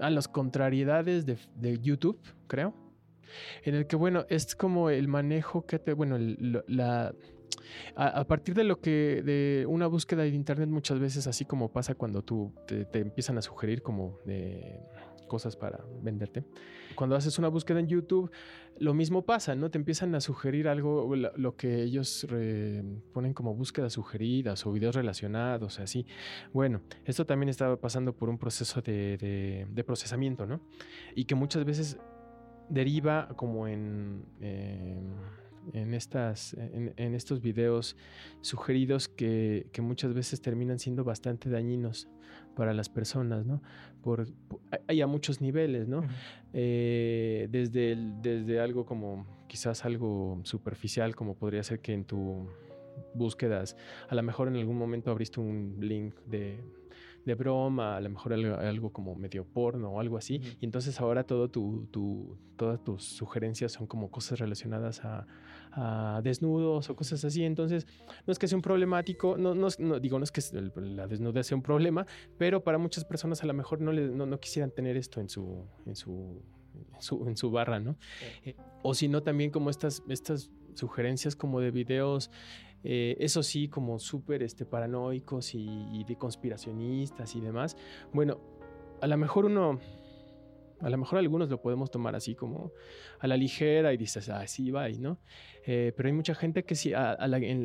a 0.00 0.10
las 0.10 0.26
contrariedades 0.26 1.24
de, 1.24 1.78
YouTube, 1.78 2.18
creo, 2.48 2.74
en 3.62 3.76
el 3.76 3.86
que, 3.86 3.94
bueno, 3.94 4.26
es 4.28 4.56
como 4.56 4.90
el 4.90 5.06
manejo 5.06 5.64
que 5.64 5.78
te, 5.78 5.94
bueno, 5.94 6.18
la... 6.18 7.14
A, 7.94 8.24
partir 8.24 8.56
de 8.56 8.64
lo 8.64 8.80
que, 8.80 9.22
de 9.24 9.64
una 9.68 9.86
búsqueda 9.86 10.22
de 10.22 10.30
internet 10.30 10.68
muchas 10.68 10.98
veces, 10.98 11.28
así 11.28 11.44
como 11.44 11.70
pasa 11.70 11.94
cuando 11.94 12.22
tú 12.22 12.52
te, 12.66 12.84
te 12.84 12.98
empiezan 12.98 13.38
a 13.38 13.42
sugerir 13.42 13.82
como 13.82 14.18
de 14.24 14.80
cosas 15.30 15.54
para 15.54 15.84
venderte. 16.02 16.44
Cuando 16.96 17.14
haces 17.14 17.38
una 17.38 17.46
búsqueda 17.46 17.78
en 17.78 17.86
YouTube, 17.86 18.32
lo 18.78 18.94
mismo 18.94 19.22
pasa, 19.22 19.54
¿no? 19.54 19.70
Te 19.70 19.78
empiezan 19.78 20.12
a 20.16 20.20
sugerir 20.20 20.66
algo, 20.66 21.14
lo, 21.14 21.56
que 21.56 21.84
ellos 21.84 22.26
ponen 23.12 23.32
como 23.32 23.54
búsquedas 23.54 23.92
sugeridas 23.92 24.66
o 24.66 24.72
videos 24.72 24.96
relacionados, 24.96 25.78
así. 25.78 26.04
Bueno, 26.52 26.80
esto 27.04 27.24
también 27.24 27.48
estaba 27.48 27.80
pasando 27.80 28.12
por 28.12 28.28
un 28.28 28.38
proceso 28.38 28.82
de, 28.82 29.84
procesamiento, 29.86 30.46
¿no? 30.46 30.60
Y 31.14 31.26
que 31.26 31.36
muchas 31.36 31.64
veces 31.64 31.96
deriva 32.68 33.28
como 33.36 33.68
en... 33.68 34.24
Em, 34.40 35.14
en, 35.72 35.94
estas, 35.94 36.54
en, 36.54 37.14
estos 37.14 37.40
videos 37.40 37.96
sugeridos 38.40 39.08
que, 39.08 39.70
muchas 39.80 40.14
veces 40.14 40.40
terminan 40.40 40.78
siendo 40.78 41.04
bastante 41.04 41.50
dañinos 41.50 42.08
para 42.54 42.74
las 42.74 42.88
personas, 42.88 43.46
¿no? 43.46 43.62
Por, 44.02 44.26
hay 44.86 45.00
a 45.00 45.06
muchos 45.06 45.40
niveles, 45.40 45.88
¿no? 45.88 46.02
Eh, 46.52 47.48
desde, 47.50 47.96
desde 48.22 48.60
algo 48.60 48.84
como 48.84 49.26
quizás 49.46 49.84
algo 49.84 50.40
superficial, 50.44 51.14
como 51.16 51.34
podría 51.34 51.62
ser 51.62 51.80
que 51.80 51.92
en 51.92 52.04
tu 52.04 52.48
búsquedas, 53.14 53.76
a 54.08 54.14
lo 54.14 54.22
mejor 54.22 54.48
en 54.48 54.56
algún 54.56 54.76
momento 54.76 55.10
abriste 55.10 55.40
un 55.40 55.76
link 55.80 56.14
de 56.26 56.60
de 57.30 57.34
broma, 57.36 57.96
a 57.96 58.00
lo 58.00 58.10
mejor 58.10 58.32
algo, 58.32 58.92
como 58.92 59.14
medio 59.14 59.44
porno 59.44 59.90
o 59.90 60.00
algo 60.00 60.16
así. 60.16 60.40
Y 60.60 60.64
entonces 60.64 61.00
ahora 61.00 61.24
todo 61.24 61.48
tu, 61.48 61.86
tu, 61.90 62.36
todas 62.56 62.82
tus 62.82 63.04
sugerencias 63.04 63.72
son 63.72 63.86
como 63.86 64.10
cosas 64.10 64.38
relacionadas 64.38 65.00
a, 65.04 65.26
desnudos 66.22 66.90
o 66.90 66.96
cosas 66.96 67.24
así. 67.24 67.44
Entonces, 67.44 67.86
no 68.26 68.32
es 68.32 68.38
que 68.38 68.48
sea 68.48 68.56
un 68.56 68.62
problemático, 68.62 69.36
no, 69.36 69.54
no, 69.54 70.00
digo, 70.00 70.18
no 70.18 70.24
es 70.24 70.32
que 70.32 70.42
la 70.80 71.06
desnudez 71.06 71.46
sea 71.46 71.56
un 71.56 71.62
problema, 71.62 72.06
pero 72.38 72.64
para 72.64 72.76
muchas 72.76 73.04
personas 73.04 73.42
a 73.44 73.46
lo 73.46 73.54
mejor 73.54 73.80
no, 73.80 73.92
le, 73.92 74.08
no, 74.08 74.40
quisieran 74.40 74.72
tener 74.72 74.96
esto 74.96 75.20
en 75.20 75.28
su, 75.28 75.64
en 75.86 75.94
su, 75.94 76.42
en 77.26 77.36
su, 77.36 77.50
barra, 77.52 77.78
¿no? 77.78 77.96
Eh, 78.44 78.56
o 78.82 78.94
si 78.94 79.06
no, 79.06 79.22
también 79.22 79.52
como 79.52 79.70
estas, 79.70 80.02
estas 80.08 80.50
sugerencias 80.74 81.36
como 81.36 81.60
de 81.60 81.70
videos 81.70 82.30
eh, 82.82 83.16
eso 83.20 83.42
sí, 83.42 83.68
como 83.68 83.98
súper 83.98 84.42
este, 84.42 84.64
paranoicos 84.64 85.54
y, 85.54 86.04
de 86.04 86.16
conspiracionistas 86.16 87.34
y 87.36 87.40
demás. 87.40 87.76
Bueno, 88.12 88.40
a 89.00 89.06
lo 89.06 89.16
mejor 89.16 89.46
uno, 89.46 89.78
a 90.80 90.90
lo 90.90 90.98
mejor 90.98 91.18
algunos 91.18 91.48
lo 91.50 91.60
podemos 91.60 91.90
tomar 91.90 92.14
así 92.14 92.34
como 92.34 92.72
a 93.18 93.26
la 93.26 93.36
ligera 93.36 93.92
y 93.92 93.96
dices, 93.96 94.28
ah, 94.28 94.46
sí, 94.46 94.70
va, 94.70 94.88
¿no? 94.90 95.18
Eh, 95.66 95.92
pero 95.96 96.08
hay 96.08 96.14
mucha 96.14 96.34
gente 96.34 96.64
que 96.64 96.74
sí, 96.74 96.92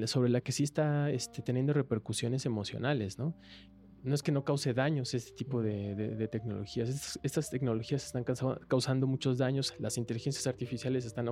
sobre 0.06 0.30
la 0.30 0.42
que 0.42 0.52
sí 0.52 0.64
está 0.64 1.10
este, 1.12 1.42
teniendo 1.42 1.74
repercusiones 1.74 2.46
emocionales, 2.46 3.18
¿no? 3.18 3.36
No 4.06 4.14
es 4.14 4.22
que 4.22 4.32
no 4.32 4.46
cause 4.46 4.74
daños 4.74 5.14
este 5.16 5.32
tipo 5.32 5.64
de, 5.64 6.28
tecnologías. 6.32 7.18
Estas, 7.24 7.50
tecnologías 7.50 8.06
están 8.06 8.24
causando 8.68 9.08
muchos 9.08 9.40
daños. 9.40 9.74
Las 9.80 9.98
inteligencias 9.98 10.46
artificiales 10.46 11.06
están 11.06 11.28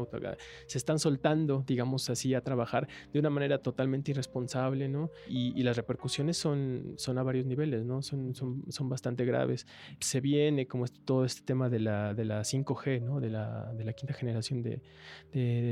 se 0.65 0.77
están 0.79 0.97
soltando, 0.97 1.63
digamos 1.67 2.09
así, 2.09 2.33
a 2.33 2.41
trabajar 2.41 2.87
de 3.11 3.19
una 3.19 3.29
manera 3.29 3.59
totalmente 3.59 4.11
irresponsable, 4.11 4.89
¿no? 4.89 5.11
Y, 5.29 5.61
las 5.63 5.77
repercusiones 5.77 6.35
son, 6.35 6.95
son 6.97 7.17
a 7.19 7.23
varios 7.23 7.45
niveles, 7.45 7.85
¿no? 7.85 8.01
Son, 8.01 8.33
son, 8.33 8.63
son 8.69 8.89
bastante 8.89 9.23
graves. 9.23 9.67
Se 9.99 10.19
viene 10.19 10.67
como 10.67 10.85
todo 10.87 11.25
este 11.25 11.43
tema 11.43 11.69
de 11.69 11.79
la, 11.79 12.13
de 12.13 12.25
la 12.25 12.41
5G, 12.41 13.01
¿no? 13.01 13.19
De 13.19 13.29
la, 13.29 13.71
de 13.73 13.83
la 13.85 13.93
quinta 13.93 14.13
generación 14.13 14.63
de, 14.63 14.81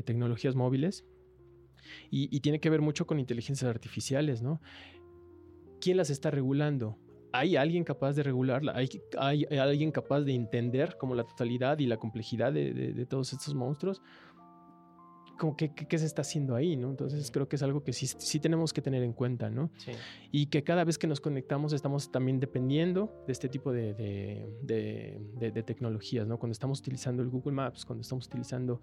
tecnologías 0.06 0.56
móviles. 0.56 1.04
Y, 2.12 2.34
y, 2.36 2.42
tiene 2.42 2.60
que 2.60 2.70
ver 2.70 2.82
mucho 2.82 3.08
con 3.08 3.20
inteligencias 3.20 3.68
artificiales, 3.68 4.42
¿no? 4.44 4.62
¿Quién 5.82 5.98
las 5.98 6.10
está 6.10 6.32
regulando? 6.32 6.98
¿Hay 7.34 7.56
alguien 7.56 7.84
capaz 7.84 8.14
de 8.14 8.24
regularla? 8.24 8.74
¿Hay, 8.76 8.90
hay, 9.18 9.46
alguien 9.58 9.92
capaz 9.92 10.22
de 10.22 10.34
entender 10.34 10.98
como 10.98 11.16
la 11.16 11.24
totalidad 11.24 11.80
y 11.80 11.88
la 11.88 11.98
complejidad 11.98 12.54
de, 12.54 13.06
todos 13.10 13.34
estos 13.34 13.54
monstruos? 13.54 14.02
Como 15.40 15.58
que, 15.58 15.74
¿Qué 15.74 15.98
se 15.98 16.06
está 16.06 16.22
haciendo 16.22 16.56
ahí, 16.56 16.76
¿no? 16.76 16.90
Entonces 16.92 17.32
creo 17.32 17.48
que 17.48 17.56
es 17.56 17.64
algo 17.64 17.84
que 17.84 17.94
sí, 17.94 18.06
sí 18.06 18.40
tenemos 18.40 18.74
que 18.74 18.82
tener 18.82 19.02
en 19.02 19.14
cuenta, 19.14 19.50
¿no? 19.50 19.72
Sí. 19.78 19.92
Y 20.32 20.48
que 20.48 20.64
cada 20.64 20.84
vez 20.84 20.98
que 21.00 21.08
nos 21.08 21.20
conectamos 21.20 21.74
estamos 21.74 22.12
también 22.12 22.40
dependiendo 22.40 23.24
de 23.26 23.32
este 23.34 23.50
tipo 23.50 23.72
de, 23.72 23.94
de, 24.62 25.64
tecnologías, 25.64 26.28
¿no? 26.28 26.38
Cuando 26.38 26.52
estamos 26.52 26.80
utilizando 26.80 27.24
el 27.24 27.30
Google 27.30 27.54
Maps, 27.54 27.86
cuando 27.86 28.02
estamos 28.02 28.28
utilizando 28.28 28.82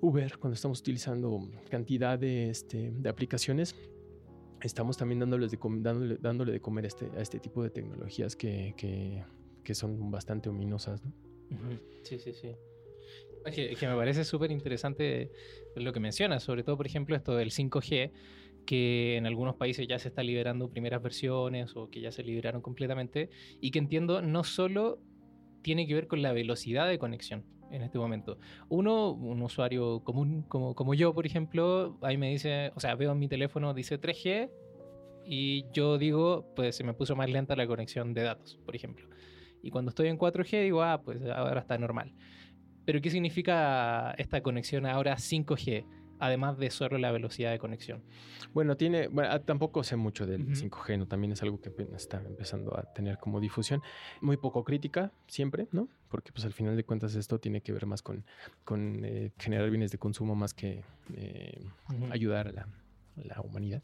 Uber, 0.00 0.38
cuando 0.38 0.54
estamos 0.54 0.78
utilizando 0.80 1.48
cantidad 1.70 2.18
de, 2.18 2.50
este, 2.50 2.92
de 2.92 3.08
aplicaciones, 3.08 3.74
estamos 4.62 4.96
también 4.96 5.20
dándoles 5.20 5.50
de 5.50 5.58
dándole, 6.20 6.52
de 6.52 6.60
comer 6.60 6.86
este, 6.86 7.10
a 7.16 7.20
este 7.20 7.38
tipo 7.38 7.62
de 7.62 7.70
tecnologías 7.70 8.36
que, 8.36 8.74
que, 8.76 9.74
son 9.74 10.10
bastante 10.10 10.48
ominosas. 10.48 11.02
¿no? 11.04 11.12
Sí, 12.02 12.18
sí, 12.18 12.32
sí. 12.32 12.54
Que, 13.52 13.74
que 13.74 13.88
me 13.88 13.96
parece 13.96 14.24
súper 14.24 14.50
interesante 14.52 15.30
lo 15.74 15.92
que 15.92 16.00
mencionas, 16.00 16.42
sobre 16.42 16.62
todo, 16.62 16.76
por 16.76 16.86
ejemplo, 16.86 17.16
esto 17.16 17.34
del 17.34 17.50
5G, 17.50 18.12
que 18.64 19.16
en 19.16 19.26
algunos 19.26 19.56
países 19.56 19.86
ya 19.88 19.98
se 19.98 20.08
está 20.08 20.22
liberando 20.22 20.70
primeras 20.70 21.02
versiones 21.02 21.76
o 21.76 21.90
que 21.90 22.00
ya 22.00 22.12
se 22.12 22.22
liberaron 22.22 22.62
completamente 22.62 23.30
y 23.60 23.70
que 23.70 23.78
entiendo 23.78 24.22
no 24.22 24.44
solo 24.44 25.00
tiene 25.62 25.86
que 25.86 25.94
ver 25.94 26.08
con 26.08 26.22
la 26.22 26.32
velocidad 26.32 26.88
de 26.88 26.98
conexión 26.98 27.44
en 27.70 27.82
este 27.82 27.98
momento. 27.98 28.38
Uno, 28.68 29.12
un 29.12 29.42
usuario 29.42 30.00
común 30.04 30.42
como, 30.48 30.74
como 30.74 30.94
yo, 30.94 31.14
por 31.14 31.26
ejemplo, 31.26 31.98
ahí 32.02 32.18
me 32.18 32.30
dice, 32.30 32.70
o 32.74 32.80
sea, 32.80 32.94
veo 32.94 33.12
en 33.12 33.18
mi 33.18 33.28
teléfono, 33.28 33.72
dice 33.74 34.00
3G 34.00 34.50
y 35.24 35.64
yo 35.72 35.98
digo, 35.98 36.52
pues 36.54 36.76
se 36.76 36.84
me 36.84 36.94
puso 36.94 37.16
más 37.16 37.30
lenta 37.30 37.56
la 37.56 37.66
conexión 37.66 38.12
de 38.12 38.22
datos, 38.22 38.58
por 38.64 38.76
ejemplo. 38.76 39.08
Y 39.62 39.70
cuando 39.70 39.90
estoy 39.90 40.08
en 40.08 40.18
4G 40.18 40.62
digo, 40.62 40.82
ah, 40.82 41.00
pues 41.02 41.22
ahora 41.24 41.60
está 41.60 41.78
normal. 41.78 42.12
Pero 42.84 43.00
¿qué 43.00 43.10
significa 43.10 44.12
esta 44.18 44.42
conexión 44.42 44.86
ahora 44.86 45.16
5G? 45.16 46.01
Además 46.22 46.56
de 46.56 46.70
solo 46.70 46.98
la 46.98 47.10
velocidad 47.10 47.50
de 47.50 47.58
conexión. 47.58 48.00
Bueno, 48.54 48.76
tiene, 48.76 49.08
bueno, 49.08 49.30
ah, 49.32 49.40
tampoco 49.40 49.82
sé 49.82 49.96
mucho 49.96 50.24
del 50.24 50.42
Ujú. 50.42 50.68
5G, 50.68 50.96
¿no? 50.96 51.08
También 51.08 51.32
es 51.32 51.42
algo 51.42 51.60
que 51.60 51.72
está 51.96 52.22
empezando 52.24 52.78
a 52.78 52.84
tener 52.94 53.18
como 53.18 53.40
difusión. 53.40 53.82
Muy 54.20 54.36
poco 54.36 54.62
crítica, 54.62 55.10
siempre, 55.26 55.66
¿no? 55.72 55.88
Porque 56.08 56.30
pues 56.30 56.44
al 56.44 56.52
final 56.52 56.76
de 56.76 56.84
cuentas 56.84 57.16
esto 57.16 57.40
tiene 57.40 57.60
que 57.60 57.72
ver 57.72 57.86
más 57.86 58.02
con, 58.02 58.24
con 58.64 59.04
eh, 59.04 59.32
generar 59.36 59.68
bienes 59.68 59.90
de 59.90 59.98
consumo 59.98 60.36
más 60.36 60.54
que 60.54 60.84
eh, 61.16 61.60
ayudar 62.10 62.46
a 62.46 62.52
la, 62.52 62.62
a 62.62 63.24
la 63.24 63.40
humanidad. 63.40 63.82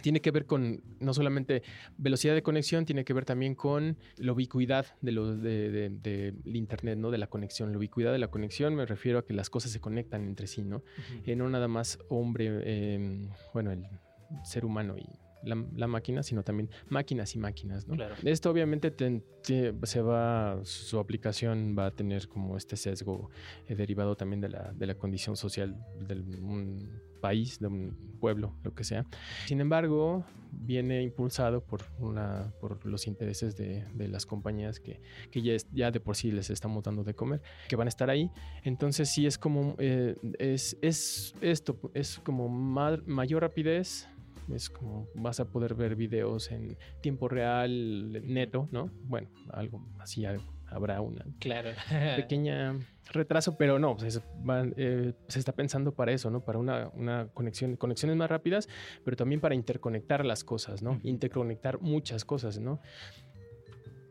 Tiene 0.00 0.20
que 0.20 0.30
ver 0.30 0.46
con 0.46 0.82
no 1.00 1.12
solamente 1.14 1.62
velocidad 1.98 2.34
de 2.34 2.42
conexión, 2.42 2.84
tiene 2.86 3.04
que 3.04 3.12
ver 3.12 3.24
también 3.24 3.54
con 3.54 3.98
la 4.16 4.32
ubicuidad 4.32 4.86
de 5.00 5.12
lo, 5.12 5.36
de, 5.36 5.70
de- 5.70 5.90
de- 5.90 6.32
del 6.32 6.56
Internet, 6.56 6.98
¿no? 6.98 7.10
De 7.10 7.18
la 7.18 7.26
conexión. 7.26 7.70
La 7.72 7.78
ubicuidad 7.78 8.12
de 8.12 8.18
la 8.18 8.28
conexión 8.28 8.74
me 8.74 8.86
refiero 8.86 9.18
a 9.18 9.26
que 9.26 9.34
las 9.34 9.50
cosas 9.50 9.70
se 9.70 9.80
conectan 9.80 10.24
entre 10.24 10.46
sí, 10.46 10.62
¿no? 10.62 10.82
Eh, 11.26 11.36
no 11.36 11.48
nada 11.48 11.68
más 11.68 11.98
hombre, 12.08 12.48
eh, 12.64 13.28
bueno, 13.52 13.70
el 13.72 13.84
ser 14.44 14.64
humano 14.64 14.96
y 14.96 15.06
la, 15.44 15.62
la 15.76 15.88
máquina, 15.88 16.22
sino 16.22 16.42
también 16.44 16.70
máquinas 16.88 17.34
y 17.34 17.38
máquinas, 17.38 17.86
¿no? 17.88 17.94
Claro. 17.96 18.14
Esto 18.22 18.50
obviamente 18.50 18.90
te- 18.92 19.22
se 19.82 20.00
va, 20.00 20.60
su 20.64 20.98
aplicación 21.00 21.74
va 21.76 21.86
a 21.86 21.90
tener 21.90 22.28
como 22.28 22.56
este 22.56 22.76
sesgo 22.76 23.28
eh, 23.68 23.74
derivado 23.74 24.14
también 24.16 24.40
de 24.40 24.48
la, 24.48 24.72
de 24.72 24.86
la 24.86 24.94
condición 24.94 25.36
social 25.36 25.76
de 26.00 26.14
un 26.40 26.88
país, 27.22 27.58
de 27.60 27.68
un 27.68 27.96
pueblo, 28.20 28.54
lo 28.64 28.74
que 28.74 28.84
sea. 28.84 29.06
Sin 29.46 29.60
embargo, 29.60 30.24
viene 30.50 31.02
impulsado 31.02 31.62
por, 31.64 31.80
una, 31.98 32.52
por 32.60 32.84
los 32.84 33.06
intereses 33.06 33.56
de, 33.56 33.86
las 34.08 34.26
compañías 34.26 34.80
que, 34.80 35.00
ya, 35.72 35.90
de 35.90 36.00
por 36.00 36.16
sí 36.16 36.30
les 36.30 36.50
estamos 36.50 36.82
dando 36.82 37.04
de 37.04 37.14
comer, 37.14 37.40
que 37.68 37.76
van 37.76 37.86
a 37.86 37.88
estar 37.88 38.10
ahí. 38.10 38.30
Entonces 38.64 39.08
sí 39.08 39.24
es 39.26 39.38
como, 39.38 39.76
eh, 39.78 40.16
es, 40.38 40.76
es 40.82 41.34
esto, 41.40 41.78
es 41.94 42.18
como 42.18 42.48
ma- 42.48 43.00
mayor 43.06 43.42
rapidez, 43.42 44.08
es 44.52 44.68
como 44.68 45.06
vas 45.14 45.38
a 45.40 45.44
poder 45.46 45.74
ver 45.74 45.94
videos 45.94 46.50
en 46.50 46.76
tiempo 47.00 47.28
real, 47.28 48.20
neto, 48.26 48.68
¿no? 48.72 48.90
Bueno, 49.04 49.28
algo 49.50 49.80
así 50.00 50.24
ha- 50.26 50.36
habrá 50.74 51.00
una 51.00 51.24
Claro. 51.38 51.70
pequeña 52.16 52.76
retraso, 53.12 53.56
pero 53.58 53.78
no, 53.78 53.96
pues, 53.96 54.20
eh, 54.76 55.12
se 55.28 55.38
está 55.38 55.52
pensando 55.52 55.92
para 55.92 56.12
eso, 56.12 56.30
¿no? 56.30 56.40
Para 56.40 56.58
una, 56.58 56.88
una 56.94 57.28
conexión, 57.34 57.76
conexiones 57.76 58.16
más 58.16 58.30
rápidas, 58.30 58.68
pero 59.04 59.16
también 59.16 59.40
para 59.40 59.54
interconectar 59.54 60.24
las 60.24 60.44
cosas, 60.44 60.82
¿no? 60.82 60.98
Interconectar 61.02 61.80
muchas 61.80 62.24
cosas, 62.24 62.58
¿no? 62.58 62.80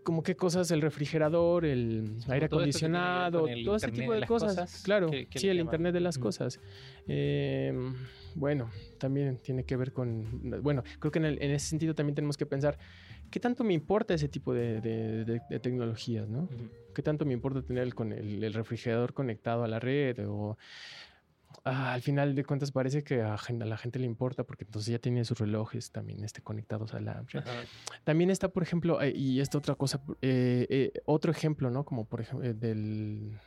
Como 0.03 0.23
qué 0.23 0.35
cosas, 0.35 0.71
el 0.71 0.81
refrigerador, 0.81 1.63
el 1.63 2.17
aire 2.27 2.49
todo 2.49 2.59
acondicionado, 2.61 3.41
con 3.41 3.49
el 3.49 3.63
todo 3.63 3.75
ese 3.75 3.91
tipo 3.91 4.11
de 4.13 4.25
cosas. 4.25 4.55
cosas, 4.55 4.81
claro, 4.83 5.09
sí, 5.11 5.47
el 5.47 5.57
llaman. 5.57 5.59
Internet 5.59 5.93
de 5.93 5.99
las 5.99 6.17
cosas. 6.17 6.59
Eh, 7.07 7.71
bueno, 8.33 8.71
también 8.97 9.37
tiene 9.37 9.63
que 9.63 9.75
ver 9.77 9.93
con, 9.93 10.61
bueno, 10.63 10.83
creo 10.99 11.11
que 11.11 11.19
en, 11.19 11.25
el- 11.25 11.41
en 11.43 11.51
ese 11.51 11.67
sentido 11.67 11.93
también 11.93 12.15
tenemos 12.15 12.35
que 12.35 12.47
pensar, 12.47 12.79
¿qué 13.31 13.39
tanto 13.39 13.63
me 13.63 13.73
importa 13.73 14.13
ese 14.13 14.27
tipo 14.29 14.53
de, 14.53 14.81
de- 14.81 15.25
de- 15.25 15.41
de 15.49 15.59
tecnologías, 15.59 16.27
no? 16.29 16.47
¿Qué 16.93 17.01
tanto 17.01 17.25
me 17.25 17.33
importa 17.33 17.61
tener 17.63 17.83
el, 17.83 17.95
con 17.95 18.11
el, 18.11 18.43
el 18.43 18.53
refrigerador 18.53 19.13
conectado 19.13 19.63
a 19.63 19.67
la 19.67 19.79
red? 19.79 20.27
O 20.27 20.57
ah, 21.63 21.93
al 21.93 22.01
final 22.01 22.35
de 22.35 22.43
cuentas 22.43 22.71
parece 22.71 23.03
que 23.03 23.21
a, 23.21 23.37
la 23.49 23.77
gente 23.77 23.99
le 23.99 24.05
importa 24.05 24.43
porque 24.43 24.65
entonces 24.65 24.91
ya 24.91 24.99
tiene 24.99 25.23
sus 25.25 25.39
relojes 25.39 25.91
también 25.91 26.23
este, 26.23 26.41
conectados 26.41 26.93
a 26.93 26.99
la 26.99 27.23
red. 27.31 27.43
También 28.03 28.29
está, 28.29 28.49
por 28.49 28.63
ejemplo, 28.63 29.01
eh, 29.01 29.13
y 29.15 29.39
esta 29.39 29.57
otra 29.57 29.75
cosa, 29.75 30.01
eh, 30.21 30.67
eh, 30.69 30.91
otro 31.05 31.31
ejemplo, 31.31 31.69
¿no? 31.71 31.85
Como 31.85 32.05
por 32.05 32.21
ejemplo, 32.21 32.53
del... 32.53 33.37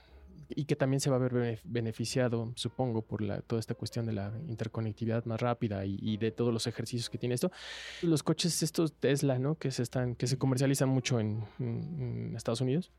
Y 0.57 0.67
que 0.67 0.77
también 0.77 1.01
se 1.01 1.11
va 1.11 1.17
a 1.17 1.19
ver 1.19 1.33
bene- 1.35 1.59
beneficiado, 1.65 2.53
supongo, 2.55 3.03
por 3.03 3.23
la, 3.23 3.41
toda 3.41 3.59
esta 3.61 3.75
cuestión 3.75 4.07
de 4.07 4.13
la 4.13 4.33
interconectividad 4.47 5.25
más 5.25 5.41
rápida 5.41 5.85
y, 5.85 5.99
y 6.01 6.17
de 6.17 6.31
todos 6.31 6.53
los 6.53 6.67
ejercicios 6.67 7.11
que 7.11 7.19
tiene 7.19 7.35
esto. 7.35 7.51
Los 8.03 8.23
coches 8.23 8.63
estos 8.63 8.93
Tesla, 8.93 9.39
¿no? 9.39 9.57
Que 9.57 9.71
se, 9.71 9.83
están, 9.83 10.15
que 10.15 10.27
se 10.27 10.39
comercializan 10.39 10.89
mucho 10.89 11.19
en, 11.21 11.43
en- 11.59 12.35
Estados 12.37 12.61
Unidos. 12.61 12.93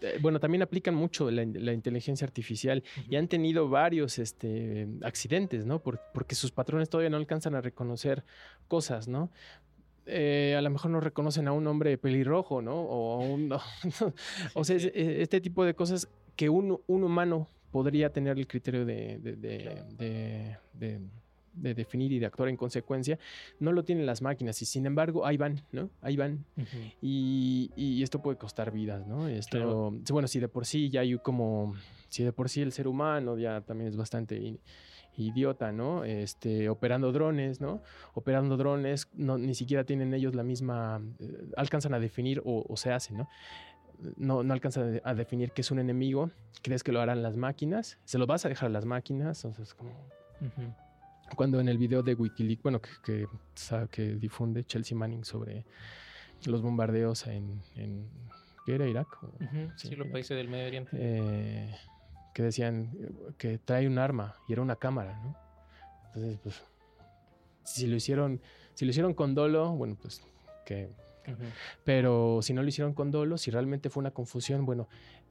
Eh, 0.00 0.18
Bueno, 0.20 0.40
también 0.40 0.62
aplican 0.62 0.94
mucho 0.94 1.30
la, 1.30 1.44
la 1.44 1.72
inteligencia 1.72 2.26
artificial 2.26 2.82
y 3.08 3.14
han 3.16 3.28
tenido 3.28 3.68
varios 3.68 4.18
este, 4.18 4.88
accidentes, 5.02 5.64
¿no? 5.66 5.80
Por- 5.80 6.00
porque 6.12 6.34
sus 6.34 6.50
patrones 6.50 6.88
todavía 6.90 7.10
no 7.10 7.16
alcanzan 7.16 7.54
a 7.54 7.60
reconocer 7.60 8.24
cosas, 8.66 9.06
¿no? 9.06 9.30
Eh, 10.04 10.56
a 10.58 10.60
lo 10.62 10.68
mejor 10.70 10.90
no 10.90 10.98
reconocen 10.98 11.46
a 11.46 11.52
un 11.52 11.64
hombre 11.68 11.96
pelirrojo, 11.96 12.60
¿no? 12.60 12.74
O 12.74 13.14
a 13.22 13.24
un... 13.24 13.52
o 14.54 14.64
sea, 14.64 14.76
eh, 14.76 15.18
este 15.22 15.40
tipo 15.40 15.64
de 15.64 15.74
cosas 15.74 16.08
que 16.36 16.48
un, 16.48 16.80
un 16.86 17.04
humano 17.04 17.48
podría 17.70 18.10
tener 18.12 18.38
el 18.38 18.46
criterio 18.46 18.84
de, 18.84 19.18
de- 19.18 19.36
de- 19.36 19.58
Claro. 19.58 19.84
de- 19.98 20.56
de- 20.74 21.00
de 21.54 21.74
definir 21.74 22.10
y 22.12 22.18
de 22.18 22.24
actuar 22.24 22.48
en 22.48 22.56
consecuencia, 22.56 23.18
no 23.60 23.72
lo 23.72 23.84
tienen 23.84 24.06
las 24.06 24.22
máquinas 24.22 24.62
y 24.62 24.64
sin 24.64 24.86
embargo 24.86 25.26
ahí 25.26 25.36
van, 25.36 25.60
¿no? 25.70 25.90
Ahí 26.00 26.16
van. 26.16 26.46
Y, 27.02 27.70
y 27.76 28.02
esto 28.02 28.22
puede 28.22 28.38
costar 28.38 28.72
vidas, 28.72 29.06
¿no? 29.06 29.28
Esto, 29.28 29.58
Claro. 29.58 29.92
bueno, 30.10 30.28
si 30.28 30.40
de 30.40 30.48
por 30.48 30.64
sí 30.64 30.88
ya 30.88 31.00
hay 31.02 31.18
como, 31.18 31.74
si 32.08 32.24
de 32.24 32.32
por 32.32 32.48
sí 32.48 32.62
el 32.62 32.72
ser 32.72 32.88
humano 32.88 33.36
ya 33.38 33.60
también 33.60 33.88
es 33.90 33.96
bastante 33.98 34.58
idiota, 35.18 35.72
¿no? 35.72 36.04
Este, 36.04 36.70
operando 36.70 37.12
drones, 37.12 37.60
¿no? 37.60 37.82
Operando 38.14 38.56
drones, 38.56 39.08
no, 39.12 39.36
ni 39.36 39.54
siquiera 39.54 39.84
tienen 39.84 40.14
ellos 40.14 40.34
la 40.34 40.42
misma, 40.42 41.02
eh, 41.20 41.50
alcanzan 41.58 41.92
a 41.92 42.00
definir 42.00 42.40
o, 42.46 42.64
o 42.66 42.76
se 42.78 42.92
hacen, 42.92 43.18
¿no? 43.18 43.28
No, 44.16 44.42
no 44.42 44.52
alcanzan 44.54 44.82
a 44.84 44.86
de- 44.86 45.02
a 45.04 45.14
definir 45.14 45.52
qué 45.52 45.60
es 45.60 45.70
un 45.70 45.78
enemigo, 45.78 46.30
crees 46.62 46.82
que 46.82 46.92
lo 46.92 47.00
harán 47.00 47.22
las 47.22 47.36
máquinas, 47.36 47.98
se 48.04 48.18
lo 48.18 48.26
vas 48.26 48.44
a 48.44 48.48
dejar 48.48 48.66
a 48.68 48.70
las 48.72 48.84
máquinas, 48.84 49.44
o 49.44 49.52
sea, 49.54 49.62
es 49.62 49.74
como 49.74 49.92
cuando 51.36 51.60
en 51.60 51.68
el 51.68 51.78
video 51.78 52.02
de 52.02 52.14
Wikileaks, 52.14 52.62
bueno, 52.62 52.80
que, 52.80 53.26
que, 53.90 54.14
difunde 54.16 54.64
Chelsea 54.64 54.96
Manning 54.98 55.24
sobre 55.24 55.64
los 56.46 56.60
bombardeos 56.62 57.26
en, 57.26 57.62
en 57.76 58.08
¿qué 58.66 58.74
era 58.74 58.86
Irak? 58.86 59.06
O- 59.22 59.30
sí, 59.76 59.88
Sí, 59.88 59.96
los 59.96 60.06
Irak. 60.06 60.12
países 60.12 60.36
del 60.36 60.48
Medio 60.48 60.66
Oriente. 60.66 60.90
Eh, 60.94 61.74
que 62.34 62.42
decían 62.42 62.90
que 63.38 63.58
trae 63.58 63.86
un 63.86 63.98
arma 63.98 64.34
y 64.48 64.52
era 64.52 64.62
una 64.62 64.76
cámara, 64.76 65.18
¿no? 65.22 65.36
Entonces, 66.06 66.38
pues, 66.42 66.62
si 67.64 67.86
lo 67.86 67.96
hicieron, 67.96 68.40
si 68.74 68.84
lo 68.84 68.90
hicieron 68.90 69.14
con 69.14 69.34
dolo, 69.34 69.70
bueno, 69.70 69.96
pues 70.00 70.22
que 70.66 70.90
Pero 71.84 72.40
si 72.42 72.52
no 72.52 72.62
lo 72.62 72.68
hicieron 72.68 72.94
con 72.94 73.10
dolo, 73.10 73.38
si 73.38 73.50
realmente 73.50 73.90
fue 73.90 74.00
una 74.00 74.10
confusión, 74.10 74.64
bueno, 74.66 74.88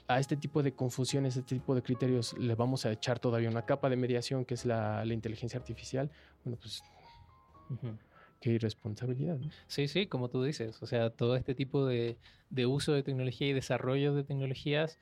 a 0.08 0.19
este 0.19 0.36
tipo 0.36 0.63
de 0.63 0.73
confusiones, 0.73 1.38
este 1.38 1.56
tipo 1.56 1.75
de 1.75 1.82
criterios, 1.82 2.34
le 2.38 2.56
vamos 2.56 2.86
a 2.86 2.91
echar 2.91 3.19
todavía 3.19 3.49
una 3.49 3.65
capa 3.65 3.89
de 3.89 3.95
mediación 3.95 4.45
que 4.45 4.54
es 4.54 4.65
la, 4.65 5.06
la 5.06 5.13
inteligencia 5.13 5.60
artificial. 5.60 6.10
Bueno, 6.43 6.58
pues 6.60 6.84
qué 8.41 8.51
irresponsabilidad. 8.51 9.38
¿no? 9.38 9.49
Sí, 9.67 9.88
sí, 9.88 10.08
como 10.08 10.30
tú 10.30 10.43
dices. 10.43 10.82
O 10.82 10.88
sea, 10.88 11.10
todo 11.12 11.36
este 11.36 11.56
tipo 11.56 11.86
de, 11.86 12.17
de 12.49 12.65
uso 12.65 12.91
de 12.91 13.04
tecnología 13.04 13.47
y 13.47 13.54
desarrollo 13.54 14.13
de 14.13 14.23
tecnologías 14.23 14.99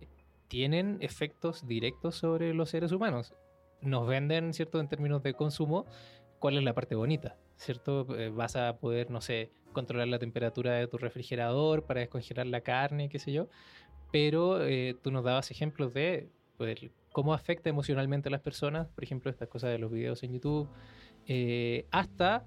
eh, 0.00 0.08
tienen 0.48 0.98
efectos 1.00 1.66
directos 1.66 2.16
sobre 2.16 2.54
los 2.54 2.70
seres 2.70 2.90
humanos. 2.92 3.34
Nos 3.80 4.08
venden, 4.08 4.54
¿cierto? 4.54 4.80
En 4.80 4.88
términos 4.88 5.22
de 5.22 5.34
consumo, 5.34 5.86
cuál 6.40 6.56
es 6.56 6.64
la 6.64 6.74
parte 6.74 6.94
bonita, 6.94 7.36
¿cierto? 7.56 8.06
Eh, 8.18 8.30
vas 8.30 8.56
a 8.56 8.78
poder, 8.78 9.10
no 9.10 9.20
sé, 9.20 9.52
controlar 9.72 10.08
la 10.08 10.18
temperatura 10.18 10.74
de 10.74 10.86
tu 10.86 10.98
refrigerador 10.98 11.84
para 11.84 12.00
descongelar 12.00 12.46
la 12.46 12.60
carne, 12.60 13.08
qué 13.08 13.18
sé 13.18 13.32
yo. 13.32 13.48
Pero 14.10 14.64
eh, 14.64 14.96
tú 15.02 15.10
nos 15.10 15.24
dabas 15.24 15.50
ejemplos 15.50 15.92
de 15.92 16.28
pues, 16.56 16.78
cómo 17.12 17.34
afecta 17.34 17.68
emocionalmente 17.70 18.28
a 18.28 18.32
las 18.32 18.40
personas, 18.40 18.88
por 18.88 19.04
ejemplo, 19.04 19.30
estas 19.30 19.48
cosas 19.48 19.70
de 19.70 19.78
los 19.78 19.90
videos 19.90 20.22
en 20.22 20.32
YouTube, 20.32 20.68
eh, 21.26 21.86
hasta 21.90 22.44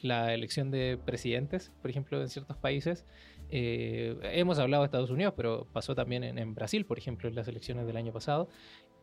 la 0.00 0.32
elección 0.34 0.70
de 0.70 0.98
presidentes, 1.04 1.72
por 1.82 1.90
ejemplo, 1.90 2.20
en 2.20 2.28
ciertos 2.28 2.56
países. 2.56 3.04
Eh, 3.50 4.16
hemos 4.22 4.58
hablado 4.58 4.82
de 4.82 4.86
Estados 4.86 5.10
Unidos, 5.10 5.34
pero 5.36 5.66
pasó 5.72 5.94
también 5.94 6.24
en, 6.24 6.54
Brasil, 6.54 6.86
por 6.86 6.98
ejemplo, 6.98 7.28
en 7.28 7.34
las 7.34 7.48
elecciones 7.48 7.86
del 7.86 7.96
año 7.96 8.12
pasado. 8.12 8.48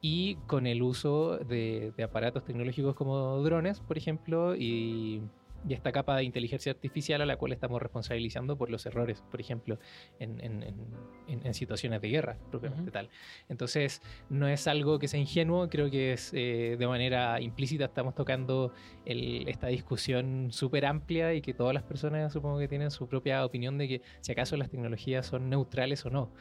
Y 0.02 0.36
con 0.48 0.68
el 0.68 0.82
uso 0.82 1.38
de, 1.38 1.92
de 1.98 2.04
aparatos 2.04 2.46
tecnológicos 2.46 2.96
como 2.96 3.42
drones, 3.44 3.80
por 3.80 3.98
ejemplo, 3.98 4.56
y, 4.56 5.22
y 5.68 5.74
esta 5.74 5.92
capa 5.92 6.16
de 6.18 6.24
inteligencia 6.24 6.72
artificial 6.72 7.22
a 7.22 7.26
la 7.26 7.36
cual 7.38 7.52
estamos 7.52 7.82
responsabilizando 7.82 8.58
por 8.58 8.70
los 8.70 8.86
errores, 8.86 9.22
por 9.30 9.42
ejemplo, 9.42 9.78
en, 10.20 10.40
en- 10.44 10.64
en- 10.64 11.46
en 11.46 11.54
situaciones 11.54 12.02
de 12.02 12.10
guerra, 12.10 12.38
propiamente 12.50 12.84
Ujú. 12.84 12.92
tal. 12.92 13.10
Entonces, 13.50 14.02
no 14.30 14.48
es 14.48 14.68
algo 14.68 14.98
que 15.00 15.08
sea 15.08 15.20
ingenuo, 15.20 15.68
creo 15.70 15.90
que 15.92 16.14
es 16.14 16.32
eh, 16.34 16.76
de 16.80 16.88
manera 16.88 17.42
implícita 17.42 17.86
estamos 17.86 18.16
tocando 18.16 18.72
el- 19.06 19.48
esta 19.50 19.68
discusión 19.68 20.50
súper 20.52 20.86
amplia 20.86 21.34
y 21.34 21.42
que 21.42 21.54
todas 21.54 21.74
las 21.74 21.84
personas 21.84 22.32
supongo 22.32 22.60
que 22.60 22.68
tienen 22.68 22.92
su 22.92 23.08
propia 23.08 23.44
opinión 23.46 23.78
de 23.78 23.88
que 23.88 24.02
si 24.22 24.32
acaso 24.32 24.56
las 24.58 24.70
tecnologías 24.70 25.26
son 25.26 25.50
neutrales 25.50 26.06
o 26.06 26.10
no. 26.10 26.32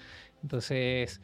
Entonces, 0.43 1.21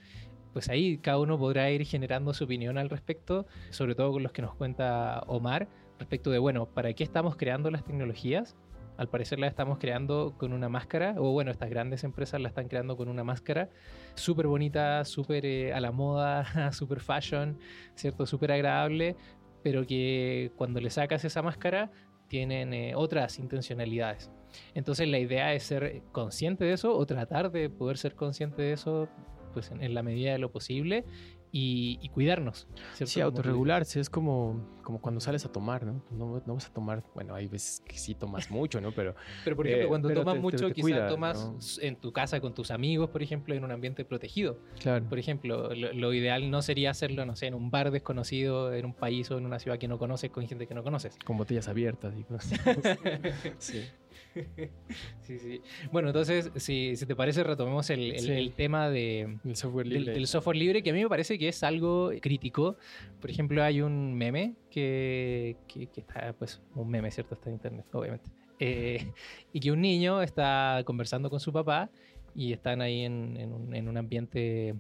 pues 0.53 0.69
ahí 0.69 0.99
cada 0.99 1.19
uno 1.19 1.39
podrá 1.39 1.71
ir 1.71 1.85
generando 1.87 2.35
su 2.35 2.45
opinión 2.45 2.77
al 2.79 2.91
respecto, 2.91 3.47
sobre 3.71 3.95
todo 3.95 4.13
con 4.13 4.23
los 4.23 4.33
que 4.33 4.43
nos 4.43 4.55
cuenta 4.55 5.21
Omar, 5.27 5.69
respecto 6.03 6.31
de, 6.31 6.39
bueno, 6.39 6.67
¿para 6.67 6.93
qué 6.93 7.05
estamos 7.05 7.37
creando 7.37 7.71
las 7.71 7.85
tecnologías? 7.85 8.57
Al 8.99 9.09
parecer 9.09 9.39
las 9.39 9.51
estamos 9.51 9.79
creando 9.79 10.35
con 10.37 10.53
una 10.53 10.69
máscara, 10.69 11.15
o 11.17 11.33
bueno, 11.33 11.51
estas 11.51 11.71
grandes 11.71 12.05
empresas 12.05 12.41
la 12.41 12.49
están 12.49 12.69
creando 12.69 12.97
con 12.97 13.09
una 13.09 13.25
máscara 13.25 13.71
súper 14.15 14.47
bonita, 14.47 15.05
súper 15.05 15.47
eh, 15.47 15.73
a 15.73 15.81
la 15.81 15.93
moda, 15.93 16.45
súper 16.73 17.01
fashion, 17.01 17.59
¿cierto? 17.95 18.27
Súper 18.27 18.53
agradable, 18.53 19.17
pero 19.63 19.87
que 19.87 20.53
cuando 20.57 20.81
le 20.81 20.91
sacas 20.91 21.25
esa 21.25 21.41
máscara 21.43 21.91
tienen 22.29 22.75
eh, 22.75 22.95
otras 22.95 23.39
intencionalidades. 23.39 24.31
Entonces 24.75 25.09
la 25.09 25.19
idea 25.19 25.55
es 25.55 25.63
ser 25.63 26.03
consciente 26.13 26.65
de 26.65 26.75
eso 26.75 26.97
o 26.97 27.07
tratar 27.07 27.51
de 27.51 27.71
poder 27.71 27.97
ser 27.97 28.15
consciente 28.15 28.61
de 28.63 28.73
eso 28.73 29.09
pues 29.55 29.71
en, 29.71 29.83
en 29.83 29.95
la 29.95 30.03
medida 30.03 30.33
de 30.33 30.39
lo 30.39 30.51
posible 30.51 31.05
y, 31.55 31.99
y 32.01 32.09
cuidarnos. 32.09 32.67
¿cierto? 32.95 33.13
Sí, 33.13 33.21
autorregularse 33.21 34.01
es 34.01 34.09
como, 34.09 34.67
como 34.83 35.01
cuando 35.03 35.21
sales 35.21 35.45
a 35.45 35.53
tomar, 35.53 35.85
¿no? 35.85 36.03
no. 36.11 36.43
no 36.47 36.55
vas 36.55 36.67
a 36.67 36.73
tomar, 36.73 37.05
bueno, 37.15 37.35
hay 37.35 37.47
veces 37.47 37.83
que 37.87 37.99
sí 37.99 38.15
tomas 38.15 38.51
mucho, 38.51 38.81
¿no? 38.81 38.91
Pero. 38.93 39.15
Pero 39.45 39.55
por 39.55 39.67
ejemplo, 39.67 39.85
Eh, 39.85 39.89
cuando 39.89 40.11
tomas 40.15 40.35
te- 40.35 40.41
mucho, 40.41 40.73
quizás 40.73 41.09
tomas 41.09 41.45
¿no? 41.45 41.59
en 41.83 41.97
tu 41.97 42.11
casa 42.13 42.41
con 42.41 42.55
tus 42.55 42.71
amigos, 42.71 43.11
por 43.11 43.23
ejemplo, 43.23 43.55
en 43.55 43.63
un 43.65 43.71
ambiente 43.71 44.05
protegido. 44.07 44.59
claro. 44.81 45.05
Por 45.09 45.19
ejemplo, 45.19 45.75
lo, 45.75 45.93
lo 45.93 46.13
ideal 46.15 46.51
no 46.51 46.63
sería 46.63 46.91
hacerlo, 46.91 47.27
no 47.27 47.37
sé, 47.37 47.49
en 47.49 47.55
un 47.55 47.71
bar 47.71 47.91
desconocido, 47.91 48.73
en 48.73 48.87
un 48.87 48.95
país 48.95 49.31
o 49.31 49.37
en 49.37 49.45
una 49.45 49.59
ciudad 49.59 49.79
que 49.79 49.89
no 49.89 49.99
conoces 49.99 50.31
con 50.31 50.47
gente 50.49 50.67
que 50.67 50.75
no 50.75 50.83
conoces. 50.83 51.19
Con 51.25 51.37
botellas 51.37 51.69
abiertas 51.69 52.15
y 52.19 52.25
cosas. 52.25 52.59
sí. 53.59 53.83
Sí, 55.23 55.39
sí. 55.39 55.61
Bueno, 55.93 56.09
entonces, 56.09 56.51
si, 56.57 56.97
si 56.97 57.07
te 57.07 57.15
parece, 57.15 57.45
retomemos 57.45 57.89
el, 57.91 58.13
el- 58.13 58.21
Sí. 58.21 58.33
el 58.33 58.53
tema 58.55 58.89
de, 58.91 59.39
El 59.45 59.57
software 59.57 59.87
del, 59.89 59.99
libre. 60.01 60.15
del 60.15 60.27
software 60.27 60.57
libre, 60.57 60.83
que 60.83 60.91
a 60.91 60.93
mí 60.93 61.03
me 61.03 61.09
parece 61.09 61.39
que 61.39 61.49
es 61.49 61.63
algo 61.63 62.11
crítico. 62.21 62.77
Por 63.21 63.31
ejemplo, 63.31 63.63
hay 63.63 63.81
un 63.83 64.15
meme 64.15 64.55
que, 64.71 65.57
que- 65.69 65.87
que 65.87 66.01
está, 66.01 66.33
pues, 66.35 66.61
un 66.75 66.89
meme, 66.89 67.11
¿cierto? 67.11 67.35
Está 67.35 67.49
en 67.51 67.55
internet, 67.57 67.87
obviamente. 67.93 68.31
Eh, 68.59 69.11
y 69.53 69.61
que 69.61 69.73
un 69.73 69.81
niño 69.81 70.23
está 70.23 70.83
conversando 70.85 71.29
con 71.31 71.41
su 71.41 71.53
papá 71.53 71.91
y 72.35 72.53
están 72.53 72.81
ahí 72.81 73.01
en, 73.03 73.37
en 73.37 73.53
un, 73.53 73.75
en 73.75 73.89
un 73.89 73.97
ambiente 73.97 74.75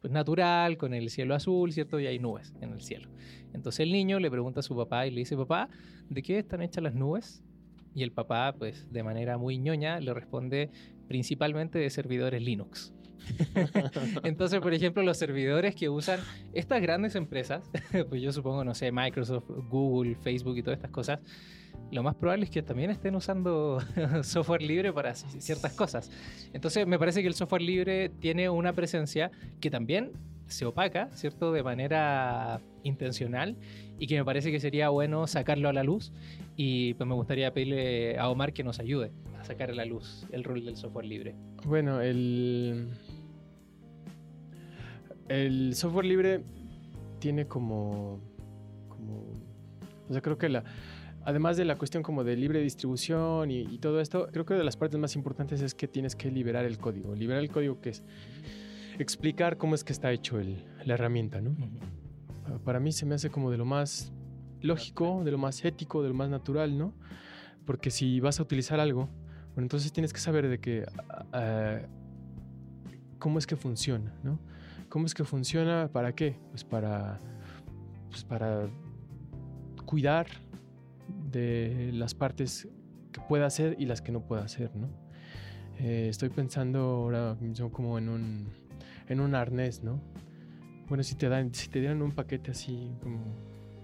pues, 0.00 0.12
natural, 0.12 0.76
con 0.76 0.92
el 0.94 1.08
cielo 1.10 1.34
azul, 1.34 1.72
¿cierto? 1.72 1.98
Y 2.00 2.06
hay 2.06 2.18
nubes 2.18 2.52
en 2.60 2.72
el 2.72 2.80
cielo. 2.82 3.08
Entonces 3.54 3.80
el 3.80 3.92
niño 3.92 4.18
le 4.18 4.30
pregunta 4.30 4.60
a 4.60 4.62
su 4.62 4.76
papá 4.76 5.06
y 5.06 5.10
le 5.10 5.20
dice, 5.20 5.36
papá, 5.36 5.68
¿de 6.08 6.22
qué 6.22 6.38
están 6.38 6.60
hechas 6.62 6.82
las 6.82 6.94
nubes? 6.94 7.42
Y 7.94 8.02
el 8.02 8.12
papá, 8.12 8.54
pues 8.58 8.90
de 8.92 9.02
manera 9.02 9.38
muy 9.38 9.58
ñoña, 9.58 10.00
le 10.00 10.14
responde 10.14 10.70
principalmente 11.08 11.78
de 11.78 11.90
servidores 11.90 12.42
Linux. 12.42 12.94
Entonces, 14.24 14.60
por 14.60 14.74
ejemplo, 14.74 15.02
los 15.02 15.16
servidores 15.16 15.74
que 15.74 15.88
usan 15.88 16.20
estas 16.52 16.80
grandes 16.80 17.14
empresas, 17.14 17.70
pues 18.08 18.20
yo 18.20 18.32
supongo, 18.32 18.64
no 18.64 18.74
sé, 18.74 18.90
Microsoft, 18.92 19.48
Google, 19.68 20.16
Facebook 20.16 20.56
y 20.58 20.62
todas 20.62 20.78
estas 20.78 20.90
cosas, 20.90 21.20
lo 21.90 22.02
más 22.02 22.14
probable 22.14 22.44
es 22.44 22.50
que 22.50 22.62
también 22.62 22.90
estén 22.90 23.14
usando 23.14 23.78
software 24.22 24.62
libre 24.62 24.92
para 24.92 25.14
ciertas 25.14 25.72
cosas. 25.74 26.10
Entonces, 26.52 26.86
me 26.86 26.98
parece 26.98 27.20
que 27.20 27.28
el 27.28 27.34
software 27.34 27.62
libre 27.62 28.08
tiene 28.08 28.48
una 28.48 28.72
presencia 28.72 29.30
que 29.60 29.70
también 29.70 30.12
se 30.52 30.64
opaca, 30.64 31.08
¿cierto? 31.12 31.52
De 31.52 31.62
manera 31.62 32.60
intencional 32.84 33.56
y 33.98 34.06
que 34.06 34.16
me 34.16 34.24
parece 34.24 34.50
que 34.50 34.60
sería 34.60 34.88
bueno 34.88 35.26
sacarlo 35.26 35.68
a 35.68 35.72
la 35.72 35.82
luz 35.82 36.12
y 36.56 36.94
pues 36.94 37.08
me 37.08 37.14
gustaría 37.14 37.52
pedirle 37.52 38.18
a 38.18 38.28
Omar 38.28 38.52
que 38.52 38.64
nos 38.64 38.78
ayude 38.80 39.12
a 39.40 39.44
sacar 39.44 39.70
a 39.70 39.74
la 39.74 39.84
luz 39.84 40.26
el 40.32 40.44
rol 40.44 40.64
del 40.64 40.76
software 40.76 41.06
libre. 41.06 41.34
Bueno, 41.64 42.00
el. 42.00 42.88
El 45.28 45.74
software 45.74 46.04
libre 46.04 46.42
tiene 47.18 47.46
como. 47.46 48.20
O 50.08 50.12
sea, 50.12 50.20
creo 50.20 50.38
que 50.38 50.48
la. 50.48 50.64
Además 51.24 51.56
de 51.56 51.64
la 51.64 51.76
cuestión 51.78 52.02
como 52.02 52.24
de 52.24 52.34
libre 52.36 52.60
distribución 52.60 53.52
y, 53.52 53.60
y 53.60 53.78
todo 53.78 54.00
esto, 54.00 54.26
creo 54.32 54.44
que 54.44 54.54
de 54.54 54.64
las 54.64 54.76
partes 54.76 54.98
más 54.98 55.14
importantes 55.14 55.62
es 55.62 55.72
que 55.72 55.86
tienes 55.86 56.16
que 56.16 56.28
liberar 56.32 56.64
el 56.64 56.78
código. 56.78 57.14
Liberar 57.14 57.40
el 57.40 57.48
código 57.48 57.80
que 57.80 57.90
es 57.90 58.02
explicar 58.98 59.56
cómo 59.56 59.74
es 59.74 59.84
que 59.84 59.92
está 59.92 60.12
hecho 60.12 60.38
el- 60.38 60.64
la 60.84 60.94
herramienta, 60.94 61.40
¿no? 61.40 61.56
Ah, 62.46 62.58
Para 62.64 62.80
mí 62.80 62.92
se 62.92 63.06
me 63.06 63.14
hace 63.14 63.30
como 63.30 63.50
de 63.50 63.56
lo 63.56 63.64
más 63.64 64.12
lógico, 64.60 65.22
de 65.24 65.30
lo 65.30 65.38
más 65.38 65.64
ético, 65.64 66.02
de 66.02 66.08
lo 66.08 66.14
más 66.14 66.28
natural, 66.30 66.76
¿no? 66.76 66.94
Porque 67.64 67.90
si 67.90 68.20
vas 68.20 68.38
a 68.40 68.42
utilizar 68.42 68.80
algo, 68.80 69.08
bueno, 69.54 69.62
entonces 69.62 69.92
tienes 69.92 70.12
que 70.12 70.20
saber 70.20 70.48
de 70.48 70.58
que 70.60 70.84
ah, 71.32 71.80
cómo 73.18 73.38
es 73.38 73.46
que 73.46 73.56
funciona, 73.56 74.14
¿no? 74.22 74.38
¿Cómo 74.88 75.06
es 75.06 75.14
que 75.14 75.24
funciona? 75.24 75.88
¿Para 75.92 76.14
qué? 76.14 76.36
Pues 76.50 76.64
para, 76.64 77.18
pues 78.10 78.24
para 78.24 78.68
cuidar 79.86 80.26
de 81.30 81.90
las 81.92 82.14
partes 82.14 82.68
que 83.12 83.20
pueda 83.20 83.46
hacer 83.46 83.76
y 83.78 83.86
las 83.86 84.02
que 84.02 84.12
no 84.12 84.20
pueda 84.26 84.42
hacer, 84.44 84.74
¿no? 84.76 84.88
Eh, 85.78 86.08
estoy 86.10 86.28
pensando 86.28 86.78
ahora 86.80 87.34
mismo 87.40 87.70
como 87.72 87.98
en 87.98 88.08
un, 88.08 88.48
en 89.08 89.20
un 89.20 89.34
arnés, 89.34 89.82
¿no? 89.82 90.00
Bueno, 90.88 91.02
si 91.04 91.14
te 91.14 91.28
dan, 91.28 91.54
si 91.54 91.68
te 91.68 91.80
dieran 91.80 92.02
un 92.02 92.12
paquete 92.12 92.50
así 92.50 92.90
como 93.02 93.20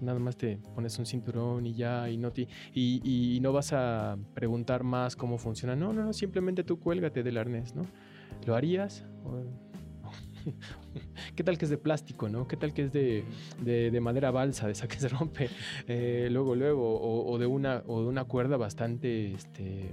nada 0.01 0.19
más 0.21 0.37
te 0.37 0.59
pones 0.77 0.97
un 0.99 1.07
cinturón 1.07 1.67
y 1.67 1.75
ya 1.75 2.09
y 2.09 2.17
no 2.17 2.31
te, 2.31 2.43
y, 2.73 3.35
y 3.37 3.41
no 3.41 3.53
vas 3.53 3.73
a 3.73 4.17
preguntar 4.35 4.85
más 4.85 5.17
cómo 5.17 5.39
funciona. 5.39 5.75
No, 5.75 5.93
no, 5.93 6.05
no, 6.05 6.13
simplemente 6.13 6.63
tú 6.65 6.79
cuélgate 6.79 7.23
del 7.23 7.39
arnés, 7.39 7.75
¿no? 7.75 7.85
¿Lo 8.47 8.55
harías? 8.55 9.05
¿Qué 11.35 11.45
tal 11.45 11.59
que 11.59 11.65
es 11.65 11.71
de 11.71 11.79
plástico, 11.79 12.29
no? 12.29 12.47
¿Qué 12.47 12.57
tal 12.57 12.73
que 12.73 12.85
es 12.85 12.93
de, 12.93 13.25
de- 13.63 13.91
de 13.91 14.01
madera 14.01 14.31
balsa, 14.31 14.67
de 14.67 14.73
esa 14.73 14.89
que 14.89 14.99
se 14.99 15.09
rompe 15.09 15.49
eh, 15.87 16.29
luego, 16.31 16.55
luego? 16.55 16.99
O, 16.99 17.31
o 17.33 17.39
de 17.39 17.47
una, 17.47 17.83
o 17.87 18.03
de 18.03 18.09
una 18.09 18.25
cuerda 18.25 18.57
bastante 18.57 19.33
este, 19.35 19.91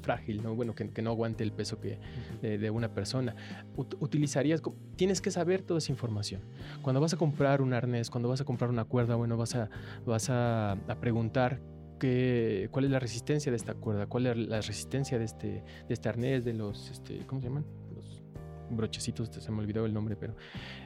frágil, 0.00 0.42
¿no? 0.42 0.54
Bueno, 0.54 0.74
que, 0.74 0.88
que 0.90 1.02
no 1.02 1.10
aguante 1.10 1.44
el 1.44 1.52
peso 1.52 1.80
que, 1.80 1.98
de, 2.42 2.58
de 2.58 2.70
una 2.70 2.92
persona. 2.94 3.34
Ut- 3.76 3.96
utilizarías, 4.00 4.62
tienes 4.96 5.20
que 5.20 5.30
saber 5.30 5.62
toda 5.62 5.78
esa 5.78 5.92
información. 5.92 6.42
Cuando 6.82 7.00
vas 7.00 7.12
a 7.14 7.16
comprar 7.16 7.62
un 7.62 7.72
arnés, 7.72 8.10
cuando 8.10 8.28
vas 8.28 8.40
a 8.40 8.44
comprar 8.44 8.70
una 8.70 8.84
cuerda, 8.84 9.14
bueno, 9.16 9.36
vas 9.36 9.54
a, 9.54 9.70
vas 10.06 10.30
a, 10.30 10.72
a 10.72 11.00
preguntar 11.00 11.60
qué- 11.98 12.68
cuál 12.70 12.86
es 12.86 12.90
la 12.90 12.98
resistencia 12.98 13.50
de 13.52 13.56
esta 13.56 13.74
cuerda, 13.74 14.06
cuál 14.06 14.26
es 14.26 14.36
la 14.36 14.60
resistencia 14.60 15.18
de 15.18 15.24
este, 15.24 15.48
de 15.88 15.94
este 15.94 16.08
arnés, 16.08 16.44
de 16.44 16.54
los, 16.54 16.90
este, 16.90 17.18
¿cómo 17.26 17.40
se 17.40 17.48
llaman? 17.48 17.64
Los 17.94 18.22
brochecitos, 18.70 19.28
se 19.30 19.50
me 19.50 19.58
olvidó 19.58 19.84
el 19.84 19.92
nombre, 19.92 20.16
pero 20.16 20.34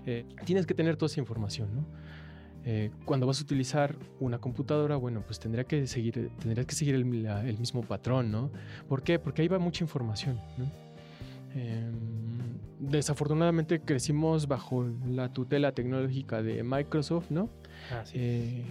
eh, 0.06 0.26
tienes 0.44 0.66
que 0.66 0.74
tener 0.74 0.96
toda 0.96 1.06
esa 1.06 1.20
información, 1.20 1.74
¿no? 1.74 1.86
Eh, 2.66 2.90
cuando 3.04 3.26
vas 3.26 3.40
a 3.40 3.42
utilizar 3.44 3.94
una 4.20 4.38
computadora, 4.38 4.96
bueno, 4.96 5.22
pues 5.26 5.38
tendría 5.38 5.64
que 5.64 5.86
seguir, 5.86 6.30
tendrías 6.40 6.66
que 6.66 6.74
seguir 6.74 6.94
el, 6.94 7.22
la- 7.22 7.46
el 7.46 7.58
mismo 7.58 7.82
patrón, 7.82 8.30
¿no? 8.32 8.50
¿Por 8.88 9.02
qué? 9.02 9.18
Porque 9.18 9.42
ahí 9.42 9.48
va 9.48 9.58
mucha 9.58 9.84
información, 9.84 10.40
¿no? 10.56 10.64
Em, 11.54 12.58
desafortunadamente 12.80 13.80
crecimos 13.80 14.48
bajo 14.48 14.84
la 15.06 15.32
tutela 15.32 15.72
tecnológica 15.72 16.42
de 16.42 16.62
Microsoft, 16.64 17.30
¿no? 17.30 17.48
Eh, 18.14 18.64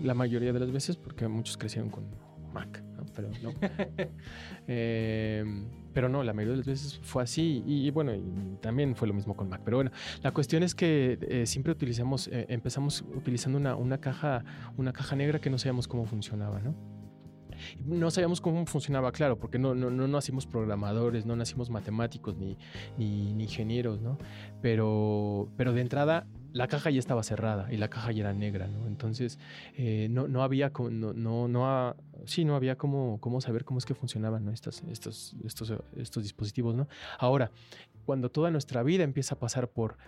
la 0.00 0.14
mayoría 0.14 0.52
de 0.52 0.60
las 0.60 0.70
veces, 0.70 0.96
porque 0.96 1.26
muchos 1.26 1.56
crecieron 1.56 1.90
con 1.90 2.04
Mac, 2.52 2.82
¿no? 2.96 3.04
pero 3.14 3.28
no. 3.42 3.52
Pero 5.98 6.08
no, 6.08 6.22
la 6.22 6.32
mayoría 6.32 6.52
de 6.52 6.58
las 6.58 6.66
veces 6.68 7.00
fue 7.02 7.24
así 7.24 7.64
y, 7.66 7.90
bueno, 7.90 8.14
y 8.14 8.22
también 8.60 8.94
fue 8.94 9.08
lo 9.08 9.14
mismo 9.14 9.34
con 9.34 9.48
Mac. 9.48 9.62
Pero 9.64 9.78
bueno, 9.78 9.90
la 10.22 10.30
cuestión 10.30 10.62
es 10.62 10.72
que 10.72 11.18
eh, 11.22 11.44
siempre 11.44 11.72
utilizamos, 11.72 12.28
eh, 12.28 12.46
empezamos 12.50 13.04
utilizando 13.16 13.58
una, 13.58 13.74
una 13.74 13.98
caja, 13.98 14.44
una 14.76 14.92
caja 14.92 15.16
negra 15.16 15.40
que 15.40 15.50
no 15.50 15.58
sabíamos 15.58 15.88
cómo 15.88 16.06
funcionaba, 16.06 16.60
¿no? 16.60 16.76
No 17.84 18.12
sabíamos 18.12 18.40
cómo 18.40 18.64
funcionaba, 18.66 19.10
claro, 19.10 19.40
porque 19.40 19.58
no, 19.58 19.74
no, 19.74 19.90
no 19.90 20.06
nacimos 20.06 20.46
programadores, 20.46 21.26
no 21.26 21.34
nacimos 21.34 21.68
matemáticos 21.68 22.36
ni, 22.36 22.56
ni, 22.96 23.34
ni 23.34 23.42
ingenieros, 23.42 24.00
¿no? 24.00 24.18
Pero, 24.62 25.50
pero 25.56 25.72
de 25.72 25.80
entrada 25.80 26.28
la 26.52 26.66
caja 26.66 26.90
ya 26.90 26.98
estaba 26.98 27.22
cerrada 27.22 27.72
y 27.72 27.76
la 27.76 27.88
caja 27.88 28.12
ya 28.12 28.20
era 28.20 28.32
negra. 28.32 28.68
Entonces 28.86 29.38
eh, 29.74 30.08
no, 30.10 30.28
no 30.28 30.42
había, 30.42 30.72
no, 30.90 31.12
no, 31.12 31.48
no, 31.48 31.96
sí, 32.24 32.44
no 32.44 32.56
había 32.56 32.76
cómo, 32.76 33.18
cómo 33.20 33.40
saber 33.40 33.64
cómo 33.64 33.78
es 33.78 33.86
que 33.86 33.94
funcionaban 33.94 34.44
¿no? 34.44 34.52
estos, 34.52 34.82
estos, 34.84 35.34
estos, 35.44 35.72
estos 35.96 36.22
dispositivos, 36.22 36.74
¿no? 36.74 36.88
Ahora, 37.18 37.50
cuando 38.04 38.30
toda 38.30 38.50
nuestra 38.50 38.82
vida 38.82 39.04
empieza 39.04 39.34
a 39.34 39.38
pasar 39.38 39.68
por, 39.68 39.98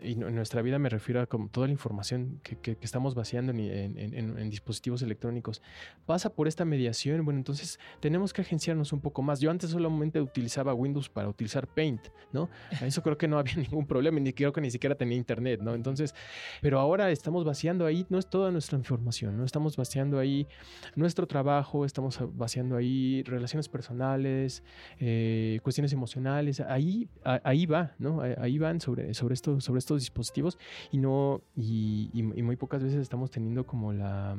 y 0.00 0.12
en 0.12 0.34
nuestra 0.34 0.62
vida 0.62 0.78
me 0.78 0.88
refiero 0.88 1.20
a 1.20 1.26
como 1.26 1.48
toda 1.48 1.66
la 1.66 1.72
información 1.72 2.40
que, 2.44 2.56
que- 2.56 2.78
estamos 2.82 3.14
vaciando 3.16 3.50
en, 3.52 3.58
en- 3.98 4.50
dispositivos 4.50 5.02
electrónicos, 5.02 5.60
pasa 6.06 6.30
por 6.30 6.46
esta 6.46 6.64
mediación, 6.64 7.24
bueno, 7.24 7.38
entonces 7.40 7.80
tenemos 8.00 8.32
que 8.32 8.42
agenciarnos 8.42 8.92
un 8.92 9.00
poco 9.00 9.22
más. 9.22 9.40
Yo 9.40 9.50
antes 9.50 9.70
solamente 9.70 10.20
utilizaba 10.20 10.72
Windows 10.72 11.08
para 11.08 11.28
utilizar 11.28 11.66
Paint, 11.66 12.00
¿no? 12.32 12.48
Eso 12.80 13.02
creo 13.02 13.18
que 13.18 13.26
no 13.26 13.38
había 13.38 13.54
ningún 13.56 13.86
problema, 13.86 14.20
ni 14.20 14.32
creo 14.32 14.52
que 14.52 14.60
ni 14.60 14.70
siquiera 14.70 14.94
tenía 14.94 15.16
internet, 15.16 15.60
¿no? 15.60 15.74
Entonces, 15.74 16.14
pero 16.62 16.78
ahora 16.78 17.10
estamos 17.10 17.44
vaciando 17.44 17.84
ahí, 17.84 18.06
no 18.08 18.18
es 18.18 18.30
toda 18.30 18.52
nuestra 18.52 18.78
información, 18.78 19.36
¿no? 19.36 19.44
Estamos 19.44 19.76
vaciando 19.76 20.18
ahí 20.20 20.46
nuestro 20.94 21.26
trabajo, 21.26 21.57
estamos 21.84 22.18
vaciando 22.34 22.76
ahí 22.76 23.22
relaciones 23.24 23.68
personales, 23.68 24.62
eh, 24.98 25.60
cuestiones 25.62 25.92
emocionales, 25.92 26.60
ahí, 26.60 27.08
ahí 27.24 27.66
va, 27.66 27.92
¿no? 27.98 28.20
Ahí 28.20 28.58
van 28.58 28.80
sobre, 28.80 29.14
sobre, 29.14 29.34
esto, 29.34 29.60
sobre 29.60 29.78
estos 29.78 30.00
dispositivos 30.00 30.58
y 30.90 30.98
no, 30.98 31.42
y, 31.56 32.10
muy 32.22 32.56
pocas 32.56 32.82
veces 32.82 33.00
estamos 33.00 33.30
teniendo 33.30 33.66
como 33.66 33.92
la 33.92 34.36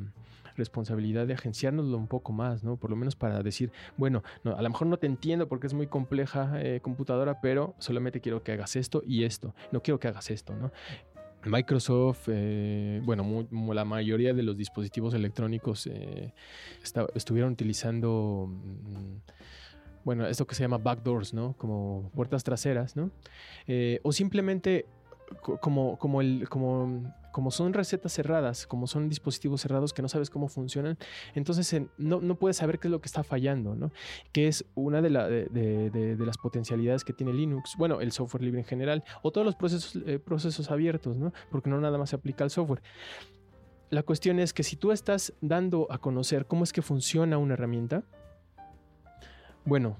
responsabilidad 0.56 1.26
de 1.26 1.34
agenciárnoslo 1.34 1.96
un 1.96 2.06
poco 2.06 2.32
más, 2.32 2.64
¿no? 2.64 2.76
Por 2.76 2.90
lo 2.90 2.96
menos 2.96 3.16
para 3.16 3.42
decir, 3.42 3.72
bueno, 3.96 4.22
no, 4.44 4.56
a 4.56 4.62
lo 4.62 4.68
mejor 4.68 4.88
no 4.88 4.98
te 4.98 5.06
entiendo 5.06 5.48
porque 5.48 5.66
es 5.66 5.74
muy 5.74 5.86
compleja 5.86 6.52
eh, 6.56 6.80
computadora, 6.80 7.40
pero 7.40 7.74
solamente 7.78 8.20
quiero 8.20 8.42
que 8.42 8.52
hagas 8.52 8.76
esto 8.76 9.02
y 9.06 9.24
esto, 9.24 9.54
no 9.72 9.82
quiero 9.82 9.98
que 9.98 10.08
hagas 10.08 10.30
esto, 10.30 10.54
¿no? 10.54 10.70
Microsoft, 11.44 12.28
eh, 12.28 13.00
bueno, 13.04 13.46
la 13.72 13.84
mayoría 13.84 14.34
de 14.34 14.42
los 14.42 14.56
dispositivos 14.56 15.14
electrónicos 15.14 15.86
eh, 15.86 16.34
estuvieron 17.14 17.52
utilizando, 17.52 18.46
mm, 18.50 19.16
bueno, 20.04 20.26
esto 20.26 20.46
que 20.46 20.54
se 20.54 20.62
llama 20.62 20.78
backdoors, 20.78 21.32
¿no? 21.34 21.54
Como 21.56 22.10
puertas 22.14 22.44
traseras, 22.44 22.96
¿no? 22.96 23.10
Eh, 23.66 24.00
o 24.02 24.12
simplemente 24.12 24.86
co- 25.42 25.58
como, 25.58 25.98
como, 25.98 26.20
el, 26.20 26.48
como, 26.48 27.14
como 27.32 27.50
son 27.50 27.72
recetas 27.72 28.12
cerradas, 28.12 28.66
como 28.66 28.86
son 28.86 29.08
dispositivos 29.08 29.60
cerrados 29.60 29.92
que 29.92 30.02
no 30.02 30.08
sabes 30.08 30.30
cómo 30.30 30.48
funcionan, 30.48 30.98
entonces 31.34 31.72
en- 31.72 31.90
no, 31.98 32.20
no 32.20 32.34
puedes 32.36 32.56
saber 32.56 32.78
qué 32.78 32.88
es 32.88 32.92
lo 32.92 33.00
que 33.00 33.06
está 33.06 33.22
fallando, 33.22 33.74
¿no? 33.74 33.90
Que 34.32 34.48
es 34.48 34.64
una 34.74 35.00
de 35.02 35.10
las 35.10 36.38
potencialidades 36.38 37.04
que 37.04 37.12
tiene 37.12 37.32
Linux, 37.32 37.76
bueno, 37.76 38.00
el 38.00 38.12
software 38.12 38.42
libre 38.42 38.60
en 38.60 38.66
general, 38.66 39.04
o 39.22 39.30
todos 39.30 39.44
los 39.44 39.56
procesos, 39.56 40.02
eh, 40.06 40.18
procesos 40.18 40.70
abiertos, 40.70 41.16
¿no? 41.16 41.32
Porque 41.50 41.70
no 41.70 41.80
nada 41.80 41.98
más 41.98 42.10
se 42.10 42.16
aplica 42.16 42.44
al 42.44 42.50
software. 42.50 42.82
La 43.90 44.02
cuestión 44.04 44.38
es 44.38 44.52
que 44.52 44.62
si 44.62 44.76
tú 44.76 44.92
estás 44.92 45.32
dando 45.40 45.86
a 45.90 45.98
conocer 45.98 46.46
cómo 46.46 46.62
es 46.64 46.72
que 46.72 46.82
funciona 46.82 47.38
una 47.38 47.54
herramienta, 47.54 48.04
bueno, 49.64 49.96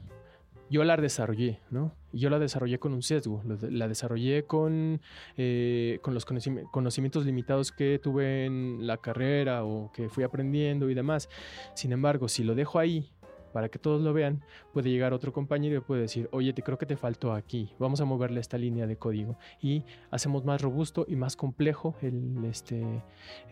yo 0.71 0.85
la 0.85 0.97
desarrollé, 0.97 1.61
¿no? 1.71 1.93
Y 2.13 2.19
Yo 2.19 2.31
la 2.31 2.39
desarrollé 2.39 2.79
con 2.79 2.93
un 2.93 3.03
sesgo, 3.03 3.43
la 3.45 3.89
desarrollé 3.89 4.45
con, 4.45 5.01
eh, 5.37 5.99
con 6.03 6.15
los 6.15 6.27
conocimi- 6.27 6.69
conocimientos 6.71 7.25
limitados 7.25 7.71
que 7.73 7.99
tuve 8.03 8.47
en 8.47 8.87
la 8.87 8.97
carrera 8.97 9.65
o 9.65 9.93
que 9.93 10.09
fui 10.09 10.25
aprendiendo 10.25 10.91
y 10.91 10.95
demás. 10.95 11.29
Sin 11.75 11.93
embargo, 11.93 12.29
si 12.29 12.43
lo 12.45 12.55
dejo 12.55 12.79
ahí 12.79 13.11
para 13.53 13.69
que 13.69 13.79
todos 13.79 14.01
lo 14.01 14.13
vean, 14.13 14.43
puede 14.73 14.91
llegar 14.91 15.13
otro 15.13 15.33
compañero 15.33 15.77
y 15.77 15.81
puede 15.81 16.03
decir, 16.03 16.29
oye, 16.33 16.53
te 16.53 16.63
creo 16.63 16.79
que 16.79 16.87
te 16.87 16.97
faltó 16.97 17.33
aquí, 17.33 17.75
vamos 17.79 18.01
a 18.01 18.05
moverle 18.05 18.41
esta 18.41 18.59
línea 18.59 18.87
de 18.87 18.97
código 18.97 19.37
y 19.61 19.85
hacemos 20.11 20.45
más 20.45 20.61
robusto 20.61 21.05
y 21.09 21.17
más 21.17 21.37
complejo, 21.37 21.95
el, 22.03 22.45
este, 22.45 23.03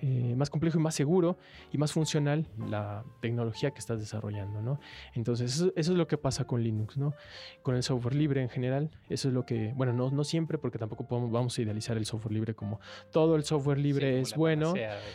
eh, 0.02 0.34
más 0.36 0.50
complejo 0.50 0.78
y 0.78 0.82
más 0.82 0.94
seguro 0.94 1.36
y 1.72 1.78
más 1.78 1.92
funcional 1.92 2.46
la 2.58 3.04
tecnología 3.20 3.70
que 3.70 3.78
estás 3.78 4.00
desarrollando, 4.00 4.62
¿no? 4.62 4.80
Entonces, 5.14 5.54
eso, 5.54 5.72
eso 5.76 5.92
es 5.92 5.98
lo 5.98 6.06
que 6.06 6.18
pasa 6.18 6.46
con 6.46 6.62
Linux, 6.62 6.96
¿no? 6.96 7.14
Con 7.62 7.76
el 7.76 7.82
software 7.82 8.14
libre 8.14 8.42
en 8.42 8.48
general, 8.48 8.90
eso 9.08 9.28
es 9.28 9.34
lo 9.34 9.44
que, 9.44 9.72
bueno, 9.76 9.92
no, 9.92 10.10
no 10.10 10.24
siempre, 10.24 10.58
porque 10.58 10.78
tampoco 10.78 11.06
podemos, 11.06 11.30
vamos 11.30 11.58
a 11.58 11.62
idealizar 11.62 11.96
el 11.96 12.06
software 12.06 12.32
libre 12.32 12.54
como 12.54 12.80
todo 13.12 13.36
el 13.36 13.44
software 13.44 13.78
libre 13.78 14.20
es 14.20 14.34
bueno. 14.34 14.74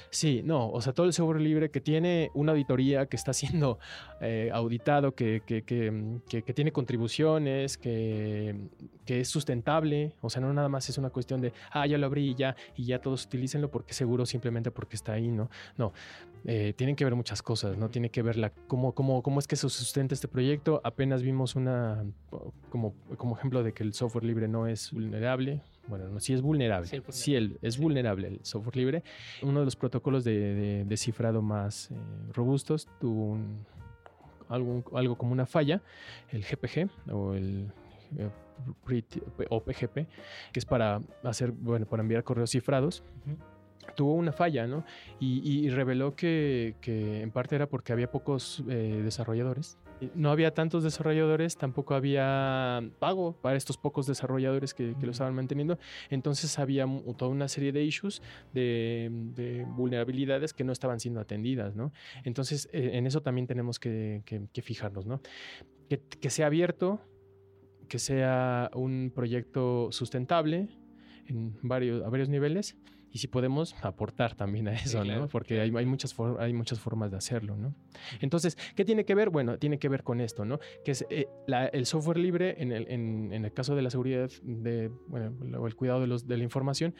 Sí, 0.09 0.41
no, 0.43 0.69
o 0.69 0.81
sea, 0.81 0.93
todo 0.93 1.05
el 1.05 1.13
software 1.13 1.41
libre 1.41 1.71
que 1.71 1.81
tiene 1.81 2.31
una 2.33 2.51
auditoría 2.51 3.05
que 3.07 3.15
está 3.15 3.33
siendo 3.33 3.79
eh, 4.21 4.49
auditado, 4.73 5.13
que, 5.13 5.41
que, 5.45 5.61
que, 5.61 5.91
mm, 5.91 6.19
que- 6.27 6.41
que 6.43 6.53
tiene 6.53 6.71
contribuciones, 6.71 7.77
que, 7.77 8.55
que 9.05 9.19
es 9.21 9.27
sustentable, 9.29 10.13
o 10.21 10.29
sea, 10.29 10.41
no 10.41 10.51
nada 10.53 10.69
más 10.69 10.89
es 10.89 10.97
una 10.97 11.09
cuestión 11.09 11.41
de, 11.41 11.53
ah, 11.71 11.85
ya 11.85 11.97
lo 11.97 12.07
abrí 12.07 12.29
y 12.31 12.35
ya, 12.35 12.55
y 12.75 12.85
ya 12.85 12.99
todos 12.99 13.25
utilícenlo 13.25 13.69
porque 13.69 13.93
seguro 13.93 14.25
simplemente 14.25 14.71
porque 14.71 14.95
está 14.95 15.13
ahí, 15.13 15.29
¿no? 15.29 15.49
No, 15.77 15.93
eh, 16.45 16.73
tienen 16.75 16.95
que 16.95 17.05
ver 17.05 17.15
muchas 17.15 17.41
cosas, 17.41 17.77
¿no? 17.77 17.89
Tiene 17.89 18.09
que 18.09 18.21
ver 18.21 18.35
la, 18.37 18.49
cómo, 18.67 18.93
cómo, 18.93 19.21
cómo 19.21 19.39
es 19.39 19.47
que 19.47 19.55
se 19.55 19.69
sustenta 19.69 20.13
este 20.13 20.27
proyecto. 20.27 20.81
Apenas 20.83 21.21
vimos 21.21 21.55
una, 21.55 22.03
como, 22.69 22.93
como 23.17 23.37
ejemplo 23.37 23.63
de 23.63 23.73
que 23.73 23.83
el 23.83 23.93
software 23.93 24.25
libre 24.25 24.47
no 24.47 24.67
es 24.67 24.91
vulnerable. 24.91 25.61
Bueno, 25.87 26.07
no, 26.09 26.19
sí 26.19 26.33
es 26.33 26.41
vulnerable. 26.41 26.87
Sí, 26.87 26.95
es 26.97 27.01
vulnerable. 27.01 27.23
Sí, 27.23 27.35
el- 27.35 27.57
es 27.61 27.77
vulnerable 27.77 28.27
el 28.27 28.39
software 28.43 28.75
libre. 28.77 29.03
Uno 29.41 29.59
de 29.59 29.65
los 29.65 29.75
protocolos 29.75 30.23
de, 30.23 30.37
de- 30.37 30.85
de 30.85 30.97
cifrado 30.97 31.41
más 31.41 31.91
eh, 31.91 31.95
robustos 32.33 32.87
tuvo 32.99 33.31
un- 33.31 33.65
algo, 34.53 34.83
algo 34.97 35.17
como 35.17 35.31
una 35.33 35.45
falla, 35.45 35.81
el 36.31 36.43
GPG 36.43 36.89
o 37.11 37.33
el 37.33 37.71
eh, 38.17 38.29
o 39.49 39.63
PGP, 39.63 39.93
que 40.51 40.59
es 40.59 40.65
para 40.65 41.01
hacer, 41.23 41.51
bueno, 41.51 41.85
para 41.85 42.01
enviar 42.03 42.23
correos 42.23 42.51
cifrados 42.51 43.03
tuvo 43.95 44.13
una 44.13 44.31
falla, 44.31 44.65
¿no? 44.65 44.85
Y, 45.19 45.41
y- 45.43 45.65
y 45.65 45.69
reveló 45.69 46.15
que, 46.15 46.75
que 46.79 47.21
en 47.21 47.31
parte 47.31 47.55
era 47.55 47.67
porque 47.67 47.91
había 47.91 48.09
pocos 48.09 48.63
eh, 48.69 49.01
desarrolladores. 49.03 49.77
No 50.15 50.31
había 50.31 50.53
tantos 50.53 50.83
desarrolladores, 50.83 51.57
tampoco 51.57 51.93
había 51.95 52.81
pago 52.99 53.33
para 53.41 53.55
estos 53.57 53.77
pocos 53.77 54.05
desarrolladores 54.07 54.73
que, 54.73 54.95
que 54.99 55.05
lo 55.05 55.11
estaban 55.11 55.35
manteniendo. 55.35 55.77
Entonces 56.09 56.57
había 56.59 56.85
toda 57.17 57.29
una 57.31 57.47
serie 57.47 57.71
de 57.71 57.83
issues, 57.83 58.21
de, 58.53 59.09
de 59.35 59.65
vulnerabilidades 59.65 60.53
que 60.53 60.63
no 60.63 60.71
estaban 60.71 60.99
siendo 60.99 61.19
atendidas, 61.19 61.75
¿no? 61.75 61.91
Entonces 62.23 62.69
eh, 62.73 62.91
en 62.93 63.07
eso 63.07 63.21
también 63.21 63.47
tenemos 63.47 63.79
que, 63.79 64.21
que- 64.25 64.47
que 64.51 64.61
fijarnos, 64.61 65.05
¿no? 65.05 65.21
Que, 65.89 65.99
que 65.99 66.29
sea 66.29 66.47
abierto, 66.47 67.01
que 67.87 67.99
sea 67.99 68.71
un 68.73 69.11
proyecto 69.13 69.91
sustentable 69.91 70.69
en 71.27 71.57
varios, 71.61 72.03
a 72.03 72.09
varios 72.09 72.29
niveles 72.29 72.77
y 73.13 73.19
si 73.19 73.27
podemos 73.27 73.75
aportar 73.83 74.33
también 74.35 74.67
a 74.67 74.73
eso, 74.73 75.01
claro, 75.03 75.21
¿no? 75.21 75.27
Porque 75.29 75.61
hay, 75.61 75.71
hay, 75.73 75.85
muchas 75.85 76.13
for- 76.13 76.41
hay 76.41 76.51
muchas 76.51 76.79
formas 76.79 77.11
de 77.11 77.17
hacerlo, 77.17 77.55
¿no? 77.55 77.75
Entonces, 78.19 78.57
¿qué 78.75 78.83
tiene 78.83 79.05
que 79.05 79.13
ver? 79.15 79.29
Bueno, 79.29 79.59
tiene 79.59 79.77
que 79.77 79.87
ver 79.87 80.03
con 80.03 80.19
esto, 80.19 80.43
¿no? 80.45 80.59
Que 80.83 80.91
es 80.91 81.05
eh, 81.11 81.27
la- 81.47 81.67
el 81.67 81.85
software 81.85 82.17
libre, 82.17 82.55
en 82.61 82.71
el, 82.71 82.87
en- 82.89 83.31
en 83.31 83.45
el 83.45 83.53
caso 83.53 83.75
de 83.75 83.83
la 83.83 83.91
seguridad 83.91 84.29
de, 84.41 84.89
bueno, 85.07 85.31
o 85.61 85.67
el 85.67 85.75
cuidado 85.75 86.01
de, 86.01 86.07
los, 86.07 86.27
de 86.27 86.37
la 86.37 86.43
información, 86.43 86.95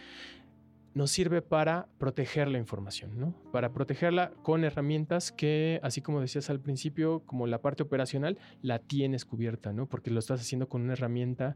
nos 0.93 1.11
sirve 1.11 1.41
para 1.41 1.87
proteger 1.97 2.47
la 2.47 2.57
información, 2.59 3.19
¿no? 3.19 3.33
Para 3.51 3.73
protegerla 3.73 4.31
con 4.43 4.63
herramientas 4.63 5.31
que, 5.31 5.79
así 5.83 6.01
como 6.01 6.21
decías 6.21 6.49
al 6.49 6.59
principio, 6.59 7.21
como 7.25 7.47
la 7.47 7.61
parte 7.61 7.83
operacional, 7.83 8.37
la 8.61 8.79
tienes 8.79 9.25
cubierta, 9.25 9.73
¿no? 9.73 9.87
Porque 9.87 10.11
lo 10.11 10.19
estás 10.19 10.41
haciendo 10.41 10.69
con 10.69 10.81
una 10.81 10.93
herramienta 10.93 11.55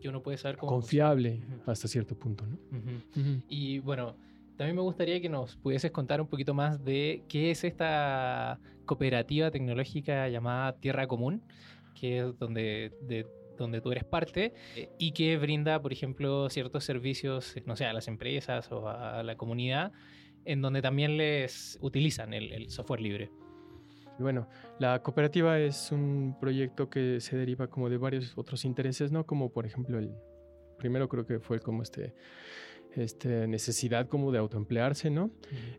Que 0.00 0.08
uno 0.08 0.22
puede 0.22 0.38
saber 0.38 0.56
cómo 0.56 0.72
confiable 0.72 1.38
funciona. 1.38 1.62
Hasta 1.66 1.88
cierto 1.88 2.18
punto, 2.18 2.46
¿no? 2.46 2.58
Y 3.48 3.78
bueno, 3.80 4.16
también 4.56 4.76
me 4.76 4.82
gustaría 4.82 5.20
que 5.20 5.28
nos 5.28 5.56
pudieses 5.56 5.90
contar 5.90 6.20
un 6.20 6.26
poquito 6.26 6.54
más 6.54 6.84
de 6.84 7.22
qué 7.28 7.50
es 7.50 7.64
esta 7.64 8.58
cooperativa 8.84 9.50
tecnológica 9.50 10.28
llamada 10.28 10.72
Tierra 10.74 11.06
Común, 11.06 11.42
que 11.98 12.18
es 12.20 12.38
donde, 12.38 12.92
de- 13.02 13.26
donde 13.58 13.80
tú 13.80 13.92
eres 13.92 14.04
parte 14.04 14.54
y 14.98 15.12
que 15.12 15.36
brinda, 15.36 15.80
por 15.80 15.92
ejemplo, 15.92 16.48
ciertos 16.50 16.84
servicios, 16.84 17.54
no 17.66 17.76
sé, 17.76 17.84
a 17.84 17.92
las 17.92 18.08
empresas 18.08 18.72
o 18.72 18.88
a 18.88 19.22
la 19.22 19.36
comunidad, 19.36 19.92
en 20.44 20.62
donde 20.62 20.82
también 20.82 21.16
les 21.16 21.78
utilizan 21.82 22.32
el, 22.34 22.52
el 22.52 22.70
software 22.70 23.00
libre. 23.00 23.30
Y 24.18 24.22
bueno, 24.22 24.48
la 24.78 25.02
cooperativa 25.02 25.58
es 25.58 25.92
un 25.92 26.36
proyecto 26.40 26.90
que 26.90 27.20
se 27.20 27.36
deriva 27.36 27.68
como 27.68 27.88
de 27.88 27.96
varios 27.98 28.36
otros 28.36 28.64
intereses, 28.64 29.12
¿no? 29.12 29.24
Como 29.24 29.50
por 29.52 29.64
ejemplo 29.66 29.98
el 29.98 30.10
primero 30.78 31.08
creo 31.08 31.24
que 31.24 31.38
fue 31.38 31.60
como 31.60 31.82
este, 31.82 32.14
este 32.96 33.46
necesidad 33.46 34.08
como 34.08 34.32
de 34.32 34.38
autoemplearse, 34.38 35.10
¿no? 35.10 35.30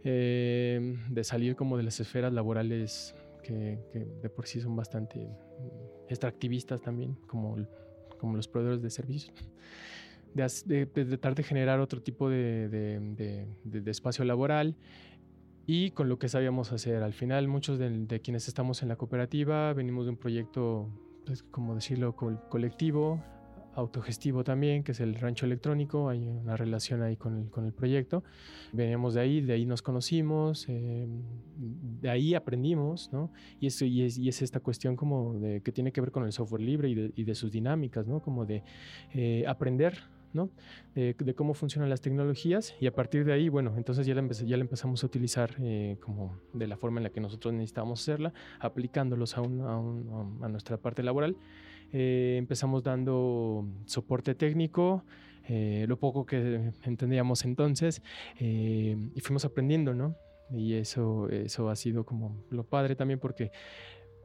Eh, 0.03 0.95
de 1.09 1.24
salir 1.24 1.55
como 1.55 1.76
de 1.78 1.84
las 1.84 1.99
esferas 1.99 2.32
laborales 2.34 3.14
que, 3.43 3.78
que 3.91 3.99
de 3.99 4.30
por 4.30 4.47
sí 4.47 4.61
son 4.61 4.76
bastante 4.76 5.28
extractivistas 6.14 6.82
también, 6.82 7.16
como, 7.28 7.57
como 8.20 8.38
los 8.38 8.47
proveedores 8.47 8.82
de 8.82 8.89
servicios. 8.89 9.36
De, 10.34 10.47
de- 10.66 10.86
de 10.88 11.05
tratar 11.05 11.36
de 11.36 11.43
generar 11.43 11.80
otro 11.80 12.01
tipo 12.01 12.28
de, 12.30 12.68
de- 12.70 13.45
espacio 13.91 14.26
laboral 14.26 14.76
y 15.68 15.91
con 15.91 16.09
lo 16.09 16.18
que 16.18 16.28
sabíamos 16.28 16.72
hacer. 16.72 17.03
Al 17.03 17.14
final, 17.14 17.47
muchos 17.47 17.78
de, 17.78 18.05
quienes 18.20 18.47
estamos 18.47 18.82
en 18.82 18.89
la 18.89 18.95
cooperativa 18.95 19.74
venimos 19.74 20.05
de 20.05 20.11
un 20.11 20.18
proyecto, 20.18 20.89
pues, 21.26 21.43
como 21.43 21.76
decirlo, 21.76 22.16
col- 22.16 22.39
colectivo, 22.49 23.24
autogestivo 23.76 24.43
también, 24.43 24.84
que 24.84 24.91
es 24.91 24.99
el 24.99 25.15
rancho 25.15 25.45
electrónico, 25.45 26.09
hay 26.09 26.28
una 26.28 26.55
relación 26.55 27.01
ahí 27.01 27.15
con 27.15 27.38
el, 27.38 27.49
con 27.49 27.65
el 27.65 27.74
proyecto. 27.74 28.24
Veníamos 28.71 29.13
de 29.13 29.21
ahí, 29.21 29.41
de 29.41 29.53
ahí 29.53 29.65
nos 29.65 29.82
conocimos, 29.82 30.65
eh, 30.69 31.07
de 32.01 32.09
ahí 32.09 32.36
aprendimos, 32.36 33.11
¿no? 33.11 33.32
Y, 33.59 33.67
eso, 33.67 33.86
y, 33.86 34.03
es, 34.03 34.17
y 34.17 34.30
es 34.30 34.41
esta 34.41 34.59
cuestión 34.59 34.95
como 34.95 35.39
de, 35.39 35.61
que 35.61 35.71
tiene 35.71 35.91
que 35.91 36.01
ver 36.01 36.11
con 36.11 36.24
el 36.24 36.32
software 36.32 36.61
libre 36.61 36.89
y 36.89 36.95
de, 36.95 37.11
y 37.15 37.24
de 37.24 37.36
sus 37.36 37.51
dinámicas, 37.51 38.07
¿no? 38.07 38.21
Como 38.21 38.45
de 38.45 38.63
eh, 39.13 39.45
aprender 39.47 39.97
¿no? 40.34 40.49
De, 40.95 41.15
de, 41.17 41.36
cómo 41.36 41.53
funcionan 41.53 41.89
las 41.89 42.01
tecnologías 42.01 42.76
y 42.80 42.88
a 42.88 42.93
partir 42.93 43.24
de 43.24 43.34
ahí, 43.34 43.49
bueno, 43.49 43.74
entonces 43.78 44.05
ya 44.05 44.15
la, 44.15 44.28
ya 44.28 44.57
la 44.57 44.63
empezamos 44.63 45.03
a 45.03 45.05
utilizar 45.05 45.55
eh, 45.59 45.97
como 46.01 46.39
de 46.53 46.67
la 46.67 46.76
forma 46.76 46.99
en 46.99 47.03
la 47.03 47.09
que 47.11 47.21
nosotros 47.21 47.53
necesitábamos 47.53 48.01
hacerla, 48.01 48.34
aplicándolos 48.59 49.38
a, 49.38 49.41
un, 49.41 49.61
a, 49.61 49.78
un, 49.78 50.39
a 50.41 50.49
nuestra 50.49 50.78
parte 50.78 51.03
laboral. 51.03 51.38
Eh, 51.93 52.37
empezamos 52.39 52.81
dando 52.81 53.67
soporte 53.85 54.33
técnico, 54.33 55.05
eh, 55.47 55.85
lo 55.87 55.99
poco 55.99 56.25
que 56.25 56.71
entendíamos 56.83 57.45
entonces, 57.45 58.01
eh, 58.39 58.97
y 59.13 59.19
fuimos 59.21 59.45
aprendiendo, 59.45 59.93
¿no? 59.93 60.15
Y 60.51 60.73
eso, 60.73 61.29
eso 61.29 61.69
ha 61.69 61.75
sido 61.75 62.03
como 62.03 62.43
lo 62.49 62.63
padre 62.63 62.95
también 62.95 63.19
porque 63.19 63.51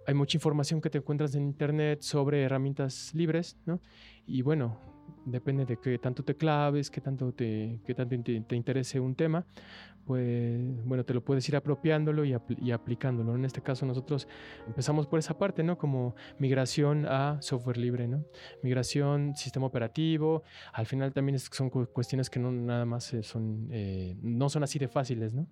hay 0.07 0.15
mucha 0.15 0.39
información 0.39 0.81
que 0.81 0.89
te 0.89 0.99
encuentras 0.99 1.35
en 1.35 1.43
internet 1.43 2.01
sobre 2.01 2.43
herramientas 2.43 3.13
libres, 3.15 3.59
¿no? 3.67 3.83
Y 4.27 4.41
bueno, 4.41 4.98
depende 5.25 5.65
de 5.65 5.77
qué 5.77 5.99
tanto 5.99 6.23
te 6.23 6.35
claves, 6.35 6.91
qué 6.91 7.01
tanto 7.01 7.33
te, 7.33 7.81
qué 7.87 7.95
tanto 7.95 8.17
te, 8.23 8.41
te 8.41 8.57
interese 8.57 9.01
un 9.01 9.15
tema, 9.15 9.45
pues 10.09 10.59
bueno, 10.87 11.05
te 11.05 11.13
lo 11.13 11.23
puedes 11.23 11.47
ir 11.51 11.57
apropiándolo 11.57 12.25
y, 12.25 12.33
apl 12.33 12.55
y, 12.63 12.71
aplicándolo. 12.71 13.35
En 13.35 13.45
este 13.45 13.61
caso 13.61 13.85
nosotros 13.85 14.27
empezamos 14.67 15.07
por 15.07 15.19
esa 15.19 15.37
parte, 15.37 15.63
¿no? 15.63 15.77
Como 15.77 16.15
migración 16.39 17.05
a 17.07 17.43
software 17.43 17.77
libre, 17.77 18.09
¿no? 18.09 18.25
Migración, 18.63 19.37
sistema 19.37 19.67
operativo. 19.67 20.45
Al 20.73 20.87
final 20.87 21.13
también 21.13 21.39
son 21.39 21.69
cuestiones 21.69 22.31
que 22.31 22.41
no 22.41 22.51
nada 22.51 22.87
más 22.87 23.15
son, 23.21 23.69
eh, 23.71 24.17
no 24.23 24.49
son 24.49 24.63
así 24.63 24.79
de 24.79 24.89
fáciles, 24.89 25.35
¿no? 25.35 25.47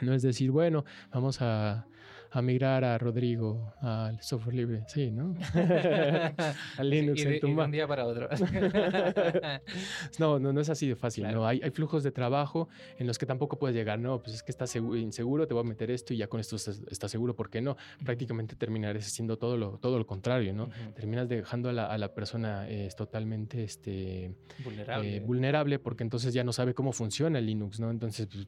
No 0.00 0.14
es 0.14 0.22
decir, 0.22 0.52
bueno, 0.52 0.84
vamos 1.12 1.42
a, 1.42 1.86
a 2.34 2.40
migrar 2.40 2.82
a 2.82 2.96
Rodrigo 2.96 3.74
al 3.80 4.20
software 4.22 4.54
libre. 4.54 4.84
Sí, 4.88 5.10
¿no? 5.10 5.34
al 6.78 6.90
Linux 6.90 7.20
y 7.20 7.24
de, 7.24 7.34
en 7.34 7.40
tu 7.40 7.48
y 7.48 7.54
de 7.54 7.62
un 7.62 7.70
día 7.70 7.86
para 7.86 8.06
otro. 8.06 8.28
no, 10.18 10.38
no, 10.38 10.52
no 10.52 10.60
es 10.60 10.70
así 10.70 10.88
de 10.88 10.96
fácil. 10.96 11.24
Claro. 11.24 11.40
¿no? 11.40 11.46
Hay, 11.46 11.60
hay, 11.62 11.70
flujos 11.70 12.02
de 12.02 12.10
trabajo 12.10 12.68
en 12.98 13.06
los 13.06 13.18
que 13.18 13.26
tampoco 13.26 13.58
puedes 13.58 13.76
llegar. 13.76 13.98
No, 13.98 14.22
pues 14.22 14.36
es 14.36 14.42
que 14.42 14.50
estás 14.50 14.74
inseguro, 14.74 15.46
te 15.46 15.52
voy 15.52 15.62
a 15.62 15.68
meter 15.68 15.90
esto 15.90 16.14
y 16.14 16.16
ya 16.16 16.26
con 16.26 16.40
esto 16.40 16.56
estás, 16.56 16.80
estás 16.90 17.10
seguro. 17.10 17.36
¿Por 17.36 17.50
qué 17.50 17.60
no? 17.60 17.76
Prácticamente 18.04 18.56
terminarás 18.56 19.04
siendo 19.04 19.36
todo 19.36 19.58
lo, 19.58 19.78
todo 19.78 19.98
lo 19.98 20.06
contrario, 20.06 20.54
¿no? 20.54 20.64
Uh 20.64 20.68
-huh. 20.68 20.94
Terminas 20.94 21.28
dejando 21.28 21.68
a 21.68 21.72
la, 21.72 21.86
a 21.86 21.98
la 21.98 22.14
persona 22.14 22.66
eh, 22.68 22.88
totalmente 22.96 23.62
este, 23.62 24.34
vulnerable. 24.64 25.16
Eh, 25.16 25.20
vulnerable 25.20 25.78
porque 25.78 26.02
entonces 26.02 26.32
ya 26.32 26.44
no 26.44 26.52
sabe 26.52 26.72
cómo 26.72 26.92
funciona 26.92 27.38
el 27.38 27.46
Linux, 27.46 27.78
¿no? 27.78 27.90
Entonces, 27.90 28.26
pues, 28.26 28.46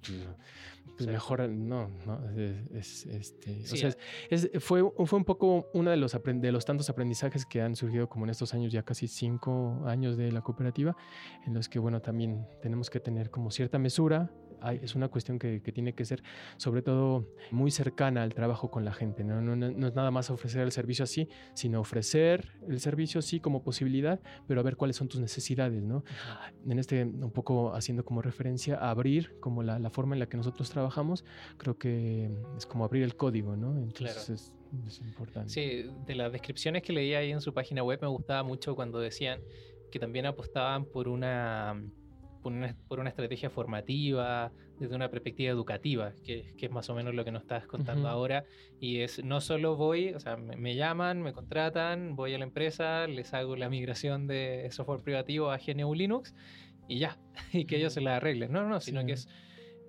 pues 0.97 1.09
mejor, 1.09 1.49
no, 1.49 1.91
no, 2.07 2.31
es, 2.31 3.07
es 3.07 3.07
este, 3.07 3.67
sí, 3.67 3.75
o 3.75 3.77
sea, 3.77 3.89
es, 4.31 4.51
es, 4.53 4.63
fue, 4.63 4.83
fue 5.07 5.19
un 5.19 5.25
poco 5.25 5.69
uno 5.75 5.91
de 5.91 5.97
los, 5.97 6.17
de 6.23 6.53
los 6.53 6.65
tantos 6.65 6.89
aprendizajes 6.89 7.45
que 7.47 7.61
han 7.61 7.75
surgido 7.75 8.09
como 8.09 8.27
en 8.27 8.31
estos 8.31 8.55
años, 8.55 8.73
ya 8.73 8.83
casi 8.83 9.09
cinco 9.09 9.83
años 9.87 10.17
de 10.17 10.31
la 10.31 10.41
cooperativa, 10.43 10.97
en 11.47 11.55
los 11.55 11.69
que, 11.69 11.79
bueno, 11.79 12.01
también 12.01 12.47
tenemos 12.63 12.91
que 12.91 13.01
tener 13.01 13.31
como 13.31 13.51
cierta 13.51 13.79
mesura. 13.79 14.31
Hay, 14.65 14.81
es 14.83 14.95
una 14.95 15.09
cuestión 15.09 15.39
que, 15.39 15.63
que, 15.63 15.73
tiene 15.73 15.95
que 15.95 16.05
ser, 16.05 16.23
sobre 16.57 16.83
todo, 16.83 17.29
muy 17.51 17.71
cercana 17.71 18.23
al 18.23 18.35
trabajo 18.35 18.71
con 18.71 18.85
la 18.85 18.93
gente. 18.93 19.25
¿no? 19.25 19.41
No, 19.41 19.57
no, 19.57 19.71
no 19.71 19.87
es 19.87 19.95
nada 19.95 20.11
más 20.11 20.31
ofrecer 20.31 20.63
el 20.63 20.73
servicio 20.73 21.05
así, 21.05 21.29
sino 21.55 21.81
ofrecer 21.81 22.49
el 22.69 22.81
servicio 22.81 23.23
sí 23.23 23.41
como 23.41 23.63
posibilidad, 23.63 24.21
pero 24.47 24.61
a 24.61 24.63
ver 24.63 24.77
cuáles 24.77 24.97
son 24.97 25.09
tus 25.09 25.21
necesidades. 25.21 25.83
¿no? 25.83 26.05
En 26.67 26.79
este, 26.79 27.05
un 27.05 27.31
poco 27.31 27.75
haciendo 27.75 28.05
como 28.05 28.23
referencia 28.23 28.77
a 28.77 28.91
abrir 28.91 29.39
como 29.41 29.63
la, 29.63 29.79
la 29.79 29.91
forma 29.91 30.15
en 30.15 30.21
la 30.21 30.27
que 30.27 30.37
nosotros 30.37 30.71
trabajamos, 30.71 31.25
creo 31.57 31.79
que 31.79 32.31
es 32.57 32.67
como 32.67 32.85
abrir 32.85 33.03
el 33.03 33.17
código, 33.17 33.57
¿no? 33.57 33.77
Entonces 33.77 34.25
claro. 34.25 34.35
es, 34.35 34.53
es, 34.87 35.01
importante. 35.01 35.51
Sí, 35.51 35.91
de 36.07 36.15
las 36.15 36.33
descripciones 36.33 36.83
que 36.83 36.93
leía 36.93 37.19
ahí 37.19 37.31
en 37.31 37.41
su 37.41 37.53
página 37.53 37.83
web 37.83 38.01
me 38.03 38.09
gustaba 38.09 38.43
mucho 38.43 38.75
cuando 38.75 38.99
decían 38.99 39.41
que 39.91 39.99
también 39.99 40.27
apostaban 40.27 40.85
por 40.85 41.09
una, 41.09 41.81
por 42.45 42.53
una, 42.53 42.77
por 42.87 43.01
una 43.01 43.09
estrategia 43.09 43.49
formativa, 43.49 44.53
desde 44.79 44.95
una 44.95 45.11
perspectiva 45.11 45.51
educativa, 45.51 46.13
que, 46.23 46.55
que, 46.59 46.67
es 46.67 46.71
más 46.71 46.91
o 46.91 46.95
menos 46.95 47.15
lo 47.15 47.25
que 47.25 47.33
nos 47.33 47.43
estás 47.43 47.67
contando 47.67 48.03
uh 48.03 48.11
-huh. 48.11 48.15
ahora. 48.15 48.45
Y 48.79 49.01
es, 49.01 49.25
no 49.25 49.41
solo 49.41 49.77
voy, 49.77 50.11
o 50.11 50.21
sea, 50.21 50.37
me, 50.37 50.57
me, 50.57 50.77
llaman, 50.77 51.23
me 51.23 51.33
contratan, 51.33 52.15
voy 52.15 52.35
a 52.35 52.39
la 52.39 52.45
empresa, 52.45 53.07
les 53.07 53.33
hago 53.33 53.57
la 53.57 53.71
migración 53.71 54.27
de 54.27 54.69
software 54.71 55.01
privativo 55.01 55.51
a 55.51 55.59
GNU 55.59 55.95
Linux 55.95 56.35
y 56.87 56.99
ya, 56.99 57.19
y 57.53 57.65
que 57.65 57.79
ellos 57.79 57.95
se 57.95 58.03
la 58.03 58.17
arreglen. 58.17 58.53
No, 58.53 58.69
no, 58.69 58.81
sino 58.81 59.01
sí. 59.01 59.07
que 59.07 59.13
es 59.15 59.29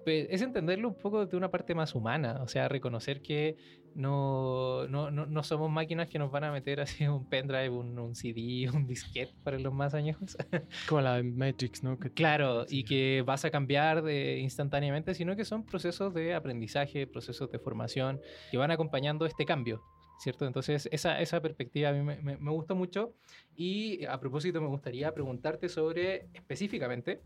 es 0.05 0.41
entenderlo 0.41 0.89
un 0.89 0.95
poco 0.95 1.25
de 1.25 1.35
una 1.35 1.49
parte 1.49 1.73
más 1.73 1.95
humana, 1.95 2.41
o 2.41 2.47
sea, 2.47 2.67
reconocer 2.67 3.21
que 3.21 3.57
no, 3.95 4.87
no, 4.89 5.09
no, 5.09 5.25
no 5.25 5.43
somos 5.43 5.71
máquinas 5.71 6.09
que 6.09 6.19
nos 6.19 6.29
van 6.29 6.43
a 6.43 6.51
meter 6.51 6.81
así 6.81 7.07
un 7.07 7.25
pendrive, 7.25 7.69
un, 7.69 7.97
un 7.97 8.13
CD, 8.13 8.69
un 8.73 8.85
disquete 8.85 9.33
para 9.43 9.57
los 9.57 9.73
más 9.73 9.93
añejos. 9.93 10.37
Como 10.89 11.01
la 11.01 11.23
Matrix, 11.23 11.81
¿no? 11.81 11.97
Que 11.97 12.11
claro, 12.11 12.65
sí. 12.67 12.79
y 12.79 12.83
que 12.83 13.23
vas 13.25 13.45
a 13.45 13.51
cambiar 13.51 14.03
de 14.03 14.39
instantáneamente, 14.39 15.13
sino 15.13 15.35
que 15.35 15.45
son 15.45 15.65
procesos 15.65 16.13
de 16.13 16.35
aprendizaje, 16.35 17.07
procesos 17.07 17.49
de 17.51 17.57
formación 17.57 18.19
que 18.51 18.57
van 18.57 18.69
acompañando 18.69 19.25
este 19.25 19.45
cambio. 19.45 19.81
¿Cierto? 20.17 20.45
Entonces, 20.45 20.87
esa, 20.93 21.19
esa 21.19 21.41
perspectiva 21.41 21.89
a 21.89 21.91
mí 21.91 22.01
me, 22.01 22.15
me, 22.21 22.37
me 22.37 22.51
gustó 22.51 22.73
mucho. 22.73 23.13
Y 23.57 24.05
a 24.05 24.17
propósito, 24.17 24.61
me 24.61 24.67
gustaría 24.67 25.13
preguntarte 25.13 25.67
sobre 25.67 26.27
específicamente 26.33 27.21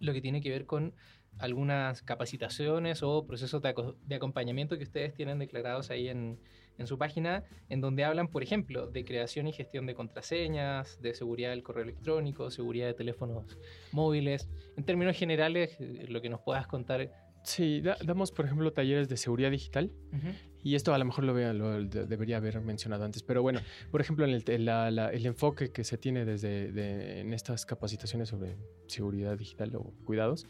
lo 0.00 0.12
que 0.12 0.20
tiene 0.20 0.42
que 0.42 0.50
ver 0.50 0.66
con 0.66 0.92
algunas 1.38 2.02
capacitaciones 2.02 3.02
o 3.02 3.26
procesos 3.26 3.62
de, 3.62 4.14
acompañamiento 4.14 4.76
que 4.78 4.84
ustedes 4.84 5.14
tienen 5.14 5.38
declarados 5.38 5.90
ahí 5.90 6.08
en, 6.08 6.38
en, 6.78 6.86
su 6.86 6.98
página, 6.98 7.44
en 7.68 7.80
donde 7.80 8.04
hablan, 8.04 8.28
por 8.28 8.42
ejemplo, 8.42 8.86
de 8.86 9.04
creación 9.04 9.46
y 9.46 9.52
gestión 9.52 9.86
de 9.86 9.94
contraseñas, 9.94 11.00
de 11.02 11.14
seguridad 11.14 11.50
del 11.50 11.62
correo 11.62 11.84
electrónico, 11.84 12.50
seguridad 12.50 12.86
de 12.86 12.94
teléfonos 12.94 13.58
móviles. 13.92 14.48
En 14.76 14.84
términos 14.84 15.16
generales, 15.16 15.76
lo 15.80 16.20
que 16.20 16.28
nos 16.28 16.40
puedas 16.40 16.66
contar. 16.66 17.25
Sí, 17.46 17.80
da, 17.80 17.96
damos, 18.04 18.32
por 18.32 18.44
ejemplo, 18.44 18.72
talleres 18.72 19.08
de 19.08 19.16
seguridad 19.16 19.52
digital. 19.52 19.92
Uh 20.12 20.16
-huh. 20.16 20.34
Y 20.64 20.74
esto 20.74 20.92
a 20.92 20.98
lo 20.98 21.04
mejor 21.04 21.22
lo, 21.22 21.32
vea, 21.32 21.52
lo 21.52 21.84
de, 21.84 22.06
debería 22.06 22.38
haber 22.38 22.60
mencionado 22.60 23.04
antes. 23.04 23.22
Pero 23.22 23.40
bueno, 23.40 23.60
por 23.92 24.00
ejemplo, 24.00 24.24
en 24.24 24.32
el, 24.32 24.64
la, 24.64 24.90
la, 24.90 25.12
el 25.12 25.24
enfoque 25.24 25.70
que 25.70 25.84
se 25.84 25.96
tiene 25.96 26.24
desde 26.24 26.72
de, 26.72 27.20
en 27.20 27.32
estas 27.32 27.64
capacitaciones 27.64 28.30
sobre 28.30 28.56
seguridad 28.88 29.38
digital 29.38 29.76
o 29.76 29.92
cuidados 30.04 30.44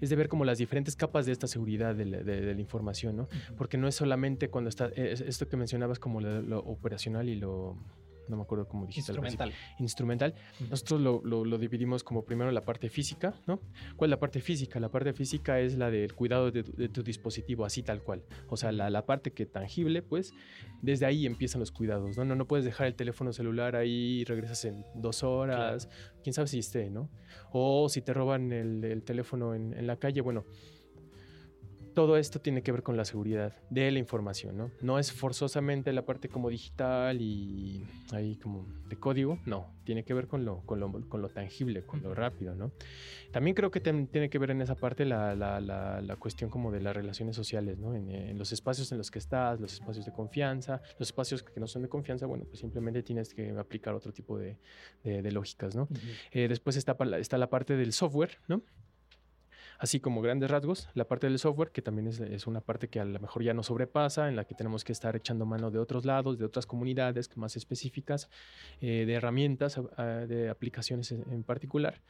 es 0.00 0.10
de 0.10 0.16
ver 0.16 0.28
como 0.28 0.44
las 0.44 0.58
diferentes 0.58 0.96
capas 0.96 1.26
de 1.26 1.32
esta 1.32 1.46
seguridad 1.46 1.94
de 1.94 2.06
la, 2.06 2.18
de, 2.24 2.40
de 2.40 2.54
la 2.54 2.60
información, 2.60 3.16
¿no? 3.18 3.22
Uh 3.22 3.26
-huh. 3.26 3.54
Porque 3.56 3.78
no 3.78 3.86
es 3.86 3.94
solamente 3.94 4.48
cuando 4.48 4.68
está, 4.68 4.86
es, 4.96 5.20
esto 5.20 5.46
que 5.48 5.56
mencionabas 5.56 6.00
como 6.00 6.20
lo, 6.20 6.42
lo 6.42 6.58
operacional 6.58 7.28
y 7.28 7.36
lo 7.36 7.76
no 8.28 8.36
me 8.36 8.42
acuerdo 8.42 8.66
cómo 8.68 8.86
dijiste. 8.86 9.12
Instrumental. 9.12 9.52
Instrumental. 9.78 10.34
Nosotros 10.70 11.00
lo, 11.00 11.20
lo, 11.24 11.44
lo, 11.44 11.58
dividimos 11.58 12.04
como 12.04 12.24
primero 12.24 12.50
la 12.50 12.62
parte 12.62 12.88
física, 12.88 13.34
¿no? 13.46 13.60
¿Cuál 13.96 14.08
es 14.08 14.10
la 14.10 14.20
parte 14.20 14.40
física? 14.40 14.80
La 14.80 14.90
parte 14.90 15.12
física 15.12 15.60
es 15.60 15.76
la 15.76 15.90
del 15.90 16.14
cuidado 16.14 16.50
de 16.50 16.62
tu, 16.62 16.72
de 16.72 16.88
tu 16.88 17.02
dispositivo, 17.02 17.64
así 17.64 17.82
tal 17.82 18.02
cual. 18.02 18.24
O 18.48 18.56
sea, 18.56 18.72
la, 18.72 18.90
la, 18.90 19.06
parte 19.06 19.32
que 19.32 19.46
tangible, 19.46 20.02
pues, 20.02 20.32
desde 20.82 21.06
ahí 21.06 21.26
empiezan 21.26 21.60
los 21.60 21.70
cuidados, 21.70 22.16
¿no? 22.16 22.24
No, 22.24 22.34
no 22.34 22.46
puedes 22.46 22.64
dejar 22.64 22.86
el 22.86 22.94
teléfono 22.94 23.32
celular 23.32 23.76
ahí 23.76 24.20
y 24.20 24.24
regresas 24.24 24.64
en 24.64 24.84
dos 24.94 25.22
horas, 25.22 25.86
claro. 25.86 26.20
quién 26.22 26.34
sabe 26.34 26.48
si 26.48 26.58
esté, 26.58 26.90
¿no? 26.90 27.10
O 27.52 27.88
si 27.88 28.02
te 28.02 28.12
roban 28.12 28.52
el, 28.52 28.84
el 28.84 29.02
teléfono 29.02 29.54
en, 29.54 29.72
en 29.74 29.86
la 29.86 29.96
calle, 29.96 30.20
bueno, 30.20 30.44
todo 31.96 32.18
esto 32.18 32.42
tiene 32.42 32.62
que 32.62 32.72
ver 32.72 32.82
con 32.82 32.98
la 32.98 33.06
seguridad 33.06 33.54
de 33.70 33.90
la 33.90 33.98
información, 33.98 34.54
¿no? 34.54 34.70
No 34.82 34.98
es 34.98 35.12
forzosamente 35.12 35.94
la 35.94 36.04
parte 36.04 36.28
como 36.28 36.50
digital 36.50 37.22
y 37.22 37.86
ahí 38.12 38.36
como 38.36 38.66
de 38.90 38.96
código, 38.96 39.38
no, 39.46 39.72
tiene 39.84 40.04
que 40.04 40.12
ver 40.12 40.26
con 40.26 40.44
lo, 40.44 40.60
con 40.66 40.78
lo, 40.78 40.92
con 41.08 41.22
lo 41.22 41.30
tangible, 41.30 41.86
con 41.86 42.02
lo 42.02 42.14
rápido, 42.14 42.54
¿no? 42.54 42.70
También 43.32 43.54
creo 43.54 43.70
que 43.70 43.80
tiene 43.80 44.28
que 44.28 44.38
ver 44.38 44.50
en 44.50 44.60
esa 44.60 44.74
parte 44.74 45.06
la, 45.06 45.34
la, 45.34 45.58
la, 45.58 46.02
la 46.02 46.16
cuestión 46.16 46.50
como 46.50 46.70
de 46.70 46.82
las 46.82 46.94
relaciones 46.94 47.34
sociales, 47.34 47.78
¿no? 47.78 47.94
En, 47.94 48.10
en, 48.10 48.36
los 48.36 48.52
espacios 48.52 48.92
en 48.92 48.98
los 48.98 49.10
que 49.10 49.18
estás, 49.18 49.58
los 49.58 49.72
espacios 49.72 50.04
de 50.04 50.12
confianza, 50.12 50.82
los 50.98 51.08
espacios 51.08 51.42
que 51.42 51.58
no 51.58 51.66
son 51.66 51.80
de 51.80 51.88
confianza, 51.88 52.26
bueno, 52.26 52.44
pues 52.44 52.58
simplemente 52.60 53.02
tienes 53.02 53.32
que 53.32 53.52
aplicar 53.52 53.94
otro 53.94 54.12
tipo 54.12 54.36
de, 54.36 54.58
de, 55.02 55.22
de 55.22 55.32
lógicas, 55.32 55.74
¿no? 55.74 55.84
Uh 55.84 55.86
-huh. 55.94 56.14
eh, 56.32 56.46
después 56.48 56.76
está, 56.76 56.94
está 57.18 57.38
la 57.38 57.48
parte 57.48 57.74
del 57.74 57.94
software, 57.94 58.36
¿no? 58.48 58.60
Así 59.78 60.00
como 60.00 60.22
grandes 60.22 60.50
rasgos, 60.50 60.88
la 60.94 61.06
parte 61.06 61.26
del 61.26 61.38
software, 61.38 61.70
que 61.70 61.82
también 61.82 62.08
es, 62.08 62.46
una 62.46 62.60
parte 62.60 62.88
que 62.88 63.00
a 63.00 63.04
lo 63.04 63.18
mejor 63.20 63.42
ya 63.42 63.54
nos 63.54 63.66
sobrepasa, 63.66 64.28
en 64.28 64.36
la 64.36 64.44
que 64.44 64.54
tenemos 64.54 64.84
que 64.84 64.92
estar 64.92 65.16
echando 65.16 65.46
mano 65.46 65.70
de 65.70 65.78
otros 65.78 66.04
lados, 66.04 66.38
de 66.38 66.44
otras 66.44 66.66
comunidades 66.66 67.34
más 67.36 67.56
específicas, 67.56 68.28
eh, 68.80 69.04
de 69.06 69.12
herramientas, 69.14 69.80
de 70.28 70.48
aplicaciones 70.48 71.12
en, 71.12 71.42
particular, 71.42 72.00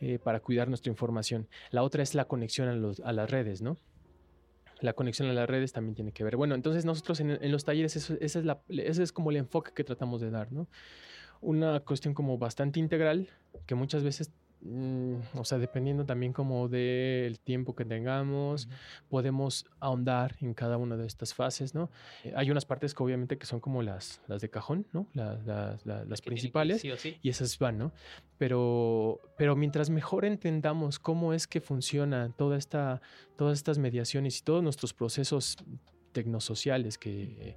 eh, 0.00 0.18
para 0.18 0.40
cuidar 0.40 0.68
nuestra 0.68 0.90
información. 0.90 1.48
La 1.70 1.82
otra 1.82 2.02
es 2.02 2.14
la 2.14 2.26
conexión 2.26 2.68
a, 3.04 3.12
las 3.12 3.30
redes, 3.30 3.62
¿no? 3.62 3.76
la 4.80 4.94
conexión 4.94 5.28
a 5.28 5.34
las 5.34 5.48
redes 5.48 5.72
también 5.72 5.94
tiene 5.94 6.12
que 6.12 6.24
ver. 6.24 6.36
Bueno, 6.36 6.54
entonces 6.54 6.86
nosotros 6.86 7.20
en, 7.20 7.52
los 7.52 7.64
talleres, 7.64 7.96
eso, 7.96 8.14
es 8.18 8.36
ese 8.68 9.02
es 9.02 9.12
como 9.12 9.30
el 9.30 9.36
enfoque 9.36 9.72
que 9.74 9.84
tratamos 9.84 10.22
de 10.22 10.30
dar, 10.30 10.50
¿no? 10.52 10.68
una 11.40 11.80
cuestión 11.80 12.14
como 12.14 12.38
bastante 12.38 12.80
integral 12.80 13.28
que 13.66 13.74
muchas 13.74 14.02
veces 14.02 14.30
mm, 14.62 15.14
o 15.38 15.44
sea, 15.44 15.58
dependiendo 15.58 16.04
también 16.04 16.32
como 16.32 16.68
del 16.68 17.38
tiempo 17.40 17.74
que 17.74 17.84
tengamos, 17.84 18.68
podemos 19.08 19.66
ahondar 19.80 20.36
en 20.40 20.54
cada 20.54 20.76
una 20.76 20.96
de 20.96 21.06
estas 21.06 21.34
fases, 21.34 21.74
¿no? 21.74 21.90
Eh, 22.24 22.32
hay 22.36 22.50
unas 22.50 22.64
partes 22.64 22.94
que 22.94 23.02
obviamente 23.02 23.38
que 23.38 23.46
son 23.46 23.60
como 23.60 23.82
las, 23.82 24.20
las 24.28 24.40
de 24.40 24.50
cajón, 24.50 24.86
¿no? 24.92 25.06
La- 25.14 25.34
la- 25.46 25.78
la- 25.84 26.04
las 26.04 26.20
Que 26.20 26.26
principales 26.30 26.80
sí 26.80 26.90
o 26.90 26.96
sí. 26.96 27.16
y 27.22 27.28
esas 27.30 27.58
van, 27.58 27.78
¿no? 27.78 27.92
Pero, 28.38 29.20
pero 29.36 29.56
mientras 29.56 29.90
mejor 29.90 30.24
entendamos 30.24 30.98
cómo 30.98 31.32
es 31.34 31.46
que 31.46 31.60
funciona 31.60 32.32
toda 32.36 32.56
esta, 32.56 33.00
todas 33.36 33.58
estas 33.58 33.78
mediaciones 33.78 34.38
y 34.38 34.42
todos 34.42 34.62
nuestros 34.62 34.94
procesos 34.94 35.56
tecnosociales 36.12 36.98
que 36.98 37.56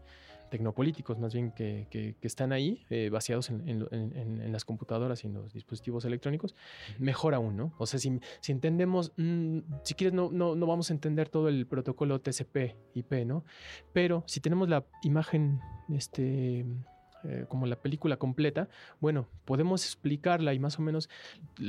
tecnopolíticos 0.53 1.17
más 1.17 1.33
bien 1.33 1.51
que, 1.51 1.87
que- 1.89 2.15
que 2.21 2.27
están 2.27 2.51
ahí, 2.53 2.85
eh, 2.91 3.09
baseados 3.11 3.49
en, 3.49 3.61
en 3.91 4.51
las 4.51 4.65
computadoras 4.65 5.23
y 5.23 5.27
en 5.27 5.33
los 5.33 5.51
dispositivos 5.51 6.05
electrónicos, 6.05 6.55
mejor 6.99 7.33
aún, 7.33 7.57
¿no? 7.57 7.73
O 7.79 7.87
sea, 7.87 7.99
si, 7.99 8.19
si 8.39 8.51
entendemos, 8.51 9.13
mm, 9.17 9.59
si 9.83 9.95
quieres, 9.95 10.13
no, 10.13 10.29
no, 10.31 10.55
no 10.55 10.67
vamos 10.67 10.91
a 10.91 10.93
entender 10.93 11.27
todo 11.29 11.47
el 11.49 11.65
protocolo 11.65 12.21
TCP/IP, 12.21 13.25
¿no? 13.25 13.43
Pero 13.93 14.23
si 14.27 14.39
tenemos 14.41 14.69
la 14.69 14.85
imagen, 15.01 15.59
este, 15.89 16.65
eh, 17.23 17.45
como 17.49 17.65
la 17.65 17.77
película 17.77 18.17
completa, 18.17 18.69
bueno, 18.99 19.27
podemos 19.45 19.83
explicarla 19.85 20.53
y 20.53 20.59
más 20.59 20.77
o 20.77 20.81
menos 20.83 21.09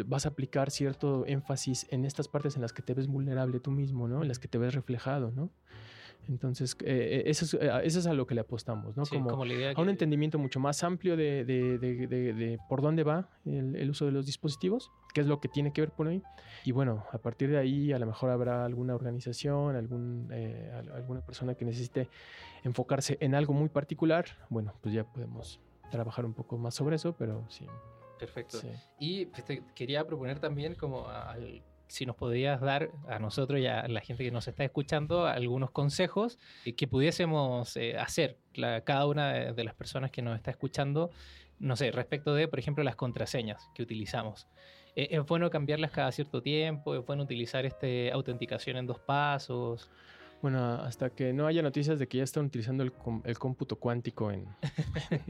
vas 0.06 0.26
a 0.26 0.30
aplicar 0.30 0.70
cierto 0.70 1.24
énfasis 1.26 1.86
en 1.90 2.04
estas 2.04 2.28
partes 2.28 2.56
en 2.56 2.60
las 2.62 2.72
que 2.74 2.82
te 2.82 2.92
ves 2.92 3.06
vulnerable 3.06 3.60
tú 3.60 3.70
mismo, 3.70 4.08
¿no? 4.08 4.20
En 4.20 4.28
las 4.28 4.38
que 4.38 4.48
te 4.48 4.58
ves 4.58 4.74
reflejado, 4.74 5.30
¿no? 5.30 5.48
Entonces, 6.28 6.76
eh, 6.84 7.22
eso, 7.26 7.44
es, 7.44 7.54
eh, 7.54 7.70
eso 7.84 7.98
es 7.98 8.06
a 8.06 8.14
lo 8.14 8.26
que 8.26 8.34
le 8.34 8.40
apostamos, 8.42 8.96
¿no? 8.96 9.04
Sí, 9.04 9.16
como, 9.18 9.44
la 9.44 9.52
idea 9.54 9.72
a 9.72 9.80
un 9.80 9.86
que- 9.86 9.90
entendimiento 9.92 10.38
mucho 10.38 10.60
más 10.60 10.82
amplio 10.84 11.16
de, 11.16 11.44
de- 11.44 11.78
de- 11.78 12.06
de- 12.06 12.58
por 12.68 12.80
dónde 12.82 13.02
va 13.04 13.28
el, 13.44 13.76
el 13.76 13.90
uso 13.90 14.06
de 14.06 14.12
los 14.12 14.26
dispositivos, 14.26 14.90
qué 15.14 15.20
es 15.20 15.26
lo 15.26 15.40
que 15.40 15.48
tiene 15.48 15.72
que 15.72 15.80
ver 15.82 15.90
por 15.92 16.08
ahí. 16.08 16.22
Y 16.64 16.72
bueno, 16.72 17.04
a 17.12 17.18
partir 17.18 17.50
de 17.50 17.58
ahí 17.58 17.92
a 17.92 17.98
lo 17.98 18.06
mejor 18.06 18.30
habrá 18.30 18.64
alguna 18.64 18.94
organización, 18.94 19.76
algún, 19.76 20.28
eh, 20.32 20.70
al- 20.74 20.90
alguna 20.92 21.20
persona 21.20 21.54
que 21.54 21.64
necesite 21.64 22.08
enfocarse 22.62 23.16
en 23.20 23.34
algo 23.34 23.52
muy 23.52 23.68
particular. 23.68 24.24
Bueno, 24.48 24.74
pues 24.80 24.94
ya 24.94 25.04
podemos 25.04 25.60
trabajar 25.90 26.24
un 26.24 26.34
poco 26.34 26.56
más 26.58 26.74
sobre 26.74 26.96
eso, 26.96 27.14
pero 27.16 27.44
sí. 27.48 27.66
Perfecto. 28.18 28.58
sí. 28.58 28.68
Y 28.98 29.26
pues, 29.26 29.44
te 29.44 29.62
quería 29.74 30.06
proponer 30.06 30.38
también 30.38 30.74
como 30.74 31.08
al- 31.08 31.62
si 31.94 32.06
nos 32.06 32.16
podrías 32.16 32.60
dar 32.60 32.90
a 33.08 33.18
nosotros 33.20 33.60
y 33.60 33.66
a 33.66 33.86
la 33.86 34.00
gente 34.00 34.24
que 34.24 34.32
nos 34.32 34.48
está 34.48 34.64
escuchando 34.64 35.26
algunos 35.26 35.70
consejos 35.70 36.38
eh, 36.64 36.74
que 36.74 36.88
pudiésemos 36.88 37.76
eh, 37.76 37.96
hacer 37.96 38.38
cada 38.84 39.06
una 39.06 39.32
de, 39.32 39.52
de 39.52 39.64
las 39.64 39.74
personas 39.74 40.10
que 40.10 40.20
nos 40.20 40.34
está 40.36 40.50
escuchando, 40.50 41.10
no 41.60 41.76
sé, 41.76 41.92
respecto 41.92 42.34
de, 42.34 42.48
por 42.48 42.58
ejemplo, 42.58 42.82
las 42.82 42.96
contraseñas 42.96 43.70
que 43.74 43.82
utilizamos. 43.84 44.48
Eh, 44.96 45.08
¿Es 45.10 45.24
bueno 45.26 45.50
cambiarlas 45.50 45.90
cada 45.90 46.10
cierto 46.12 46.42
tiempo? 46.42 46.94
¿Es 46.94 47.04
bueno 47.04 47.22
utilizar 47.22 47.64
este 47.64 48.12
autenticación 48.12 48.76
en 48.76 48.86
dos 48.86 48.98
pasos? 48.98 49.90
Bueno, 50.44 50.62
hasta 50.74 51.08
que 51.08 51.32
no 51.32 51.46
haya 51.46 51.62
noticias 51.62 51.98
de 51.98 52.06
que 52.06 52.18
ya 52.18 52.24
están 52.24 52.44
utilizando 52.44 52.82
el, 52.82 52.92
el 53.24 53.38
cómputo 53.38 53.76
cuántico 53.76 54.30
en, 54.30 54.44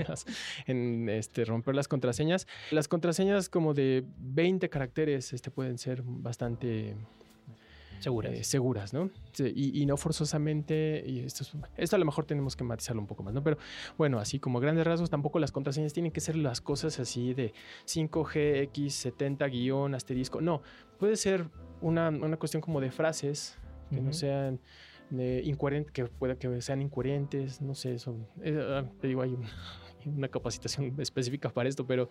las- 0.08 0.26
en, 0.66 1.08
este, 1.08 1.44
romper 1.44 1.76
las 1.76 1.86
contraseñas. 1.86 2.48
Las 2.72 2.88
contraseñas 2.88 3.48
como 3.48 3.74
de 3.74 4.04
20 4.18 4.68
caracteres 4.68 5.32
este, 5.32 5.52
pueden 5.52 5.78
ser 5.78 6.02
bastante 6.04 6.96
Seguras. 8.00 8.32
eh, 8.32 8.42
seguras, 8.42 8.92
¿no? 8.92 9.08
Sí, 9.30 9.52
y, 9.54 9.80
y 9.82 9.86
no 9.86 9.96
forzosamente, 9.96 11.04
y 11.06 11.20
esto, 11.20 11.44
es- 11.44 11.52
esto 11.76 11.94
a 11.94 11.98
lo 12.00 12.06
mejor 12.06 12.24
tenemos 12.24 12.56
que 12.56 12.64
matizarlo 12.64 13.00
un 13.00 13.06
poco 13.06 13.22
más, 13.22 13.32
¿no? 13.34 13.42
Pero 13.44 13.56
bueno, 13.96 14.18
así 14.18 14.40
como 14.40 14.58
grandes 14.58 14.84
rasgos, 14.84 15.10
tampoco 15.10 15.38
las 15.38 15.52
contraseñas 15.52 15.92
tienen 15.92 16.10
que 16.10 16.20
ser 16.20 16.34
las 16.34 16.60
cosas 16.60 16.98
así 16.98 17.34
de 17.34 17.54
5G, 17.86 18.62
X, 18.64 18.94
70, 18.94 19.46
guion, 19.46 19.94
asterisco. 19.94 20.40
No, 20.40 20.60
puede 20.98 21.16
ser 21.16 21.50
una, 21.80 22.08
una 22.08 22.36
cuestión 22.36 22.60
como 22.60 22.80
de 22.80 22.90
frases 22.90 23.56
que 23.90 24.00
no 24.00 24.12
sean 24.12 24.58
eh, 25.16 25.42
incoherentes, 25.44 25.92
que 25.92 26.05
pueda 26.07 26.36
que 26.36 26.61
sean 26.62 26.82
incoherentes, 26.82 27.61
no 27.61 27.74
sé, 27.74 27.98
son, 27.98 28.26
eh, 28.42 28.59
ah, 28.61 28.84
te 29.00 29.09
digo, 29.09 29.22
hay 29.22 29.30
un- 29.30 29.44
una 30.07 30.28
capacitación 30.28 30.94
específica 31.00 31.48
para 31.48 31.66
esto, 31.68 31.86
pero 31.86 32.11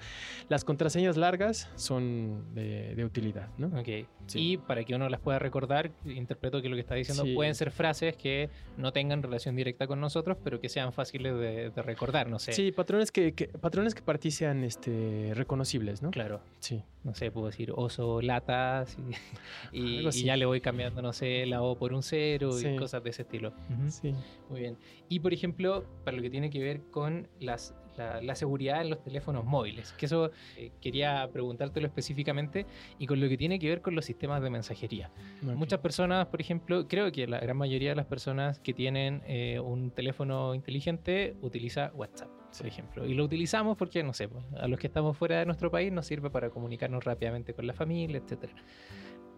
las 0.50 0.64
contraseñas 0.66 1.16
largas 1.16 1.70
son 1.76 2.44
de, 2.56 2.96
de 2.96 3.06
utilidad, 3.06 3.50
¿no? 3.60 3.68
Ok. 3.68 4.08
Sí. 4.26 4.54
Y 4.54 4.58
para 4.58 4.84
que 4.84 4.96
uno 4.96 5.08
las 5.10 5.20
pueda 5.20 5.38
recordar, 5.38 5.92
interpreto 6.06 6.60
que 6.62 6.70
lo 6.70 6.76
que 6.76 6.80
está 6.82 6.96
diciendo 6.96 7.24
Sí. 7.24 7.36
pueden 7.36 7.54
ser 7.54 7.70
frases 7.70 8.16
que 8.16 8.50
no 8.78 8.92
tengan 8.94 9.22
relación 9.22 9.56
directa 9.56 9.86
con 9.86 10.00
nosotros, 10.02 10.38
pero 10.44 10.60
que 10.60 10.70
sean 10.70 10.92
fáciles 10.92 11.36
de, 11.36 11.70
de 11.70 11.82
recordar, 11.84 12.28
no 12.30 12.40
sé. 12.40 12.54
Sí, 12.54 12.72
patrones 12.72 13.12
que, 13.12 13.34
que- 13.34 13.48
patrones 13.48 13.94
que 13.94 14.02
para 14.02 14.18
ti 14.18 14.32
sean 14.32 14.64
este, 14.64 15.32
reconocibles, 15.36 16.02
¿no? 16.02 16.10
Claro, 16.12 16.42
Sí. 16.60 16.82
No 17.04 17.14
sé, 17.14 17.32
puedo 17.32 17.48
decir 17.48 17.72
oso, 17.76 18.22
latas, 18.22 18.98
y, 19.72 20.10
ya 20.12 20.38
le 20.38 20.46
voy 20.46 20.62
cambiando, 20.62 21.02
no 21.02 21.14
sé, 21.14 21.46
la 21.46 21.62
O 21.62 21.78
por 21.78 21.94
un 21.94 22.04
cero 22.04 22.52
Sí. 22.54 22.68
y 22.68 22.76
cosas 22.78 23.04
de 23.04 23.10
ese 23.10 23.24
estilo. 23.24 23.54
Sí. 23.90 24.14
Muy 24.50 24.62
bien. 24.62 24.78
Y 25.10 25.20
por 25.20 25.34
ejemplo, 25.34 25.86
para 26.04 26.16
lo 26.16 26.24
que 26.24 26.30
tiene 26.30 26.50
que 26.50 26.60
ver 26.60 26.82
con 26.92 27.28
las, 27.40 27.76
la, 27.98 28.22
la 28.22 28.36
seguridad 28.36 28.82
en 28.82 28.90
los 28.90 29.04
teléfonos 29.04 29.46
móviles, 29.46 29.94
que 29.94 30.06
eso 30.06 30.32
eh, 30.58 30.72
quería 30.82 31.30
preguntártelo 31.32 31.88
específicamente, 31.88 32.66
y 33.00 33.08
con 33.08 33.20
lo 33.20 33.30
que 33.30 33.38
tiene 33.38 33.60
que 33.60 33.70
ver 33.70 33.82
con 33.82 33.96
los 33.96 34.06
sistemas 34.06 34.42
de 34.42 34.50
mensajería. 34.50 35.12
Ok. 35.44 35.56
Muchas 35.56 35.80
personas, 35.80 36.28
por 36.28 36.42
ejemplo, 36.42 36.88
creo 36.88 37.12
que 37.12 37.28
la 37.28 37.40
gran 37.40 37.58
mayoría 37.58 37.90
de 37.90 37.96
las 37.96 38.06
personas 38.06 38.60
que 38.60 38.74
tienen 38.74 39.22
eh, 39.28 39.60
un 39.60 39.92
teléfono 39.92 40.54
inteligente 40.56 41.36
utiliza 41.42 41.92
WhatsApp, 41.96 42.30
por 42.58 42.68
ejemplo. 42.68 43.06
Y 43.06 43.14
lo 43.14 43.24
utilizamos 43.24 43.78
porque, 43.78 44.04
no 44.04 44.14
sé, 44.14 44.28
pues, 44.28 44.44
a 44.58 44.68
los 44.68 44.80
que 44.80 44.88
estamos 44.88 45.18
fuera 45.18 45.40
de 45.40 45.46
nuestro 45.46 45.72
país 45.72 45.92
nos 45.92 46.06
sirve 46.06 46.30
para 46.30 46.50
comunicarnos 46.50 47.04
rápidamente 47.04 47.54
con 47.54 47.68
la 47.68 47.74
familia, 47.74 48.18
etc. 48.18 48.50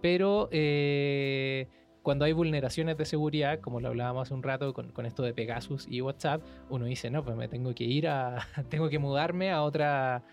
Pero 0.02 0.50
eh, 0.52 1.68
cuando 2.06 2.24
hay 2.24 2.34
vulneraciones 2.34 2.98
de 2.98 3.06
seguridad, 3.06 3.60
como 3.62 3.80
lo 3.80 3.88
hablábamos 3.88 4.28
hace 4.28 4.36
un 4.36 4.44
rato 4.44 4.76
con, 4.76 4.92
con 4.92 5.08
esto 5.08 5.24
de 5.24 5.34
Pegasus 5.34 5.88
y 5.90 6.02
WhatsApp, 6.02 6.40
uno 6.70 6.86
dice, 6.86 7.10
no, 7.10 7.26
pues 7.26 7.36
me 7.36 7.48
tengo 7.48 7.74
que 7.74 7.84
ir 7.84 8.08
a, 8.08 8.48
tengo 8.70 8.90
que 8.90 9.00
mudarme 9.00 9.50
a 9.50 9.64
otra, 9.64 10.24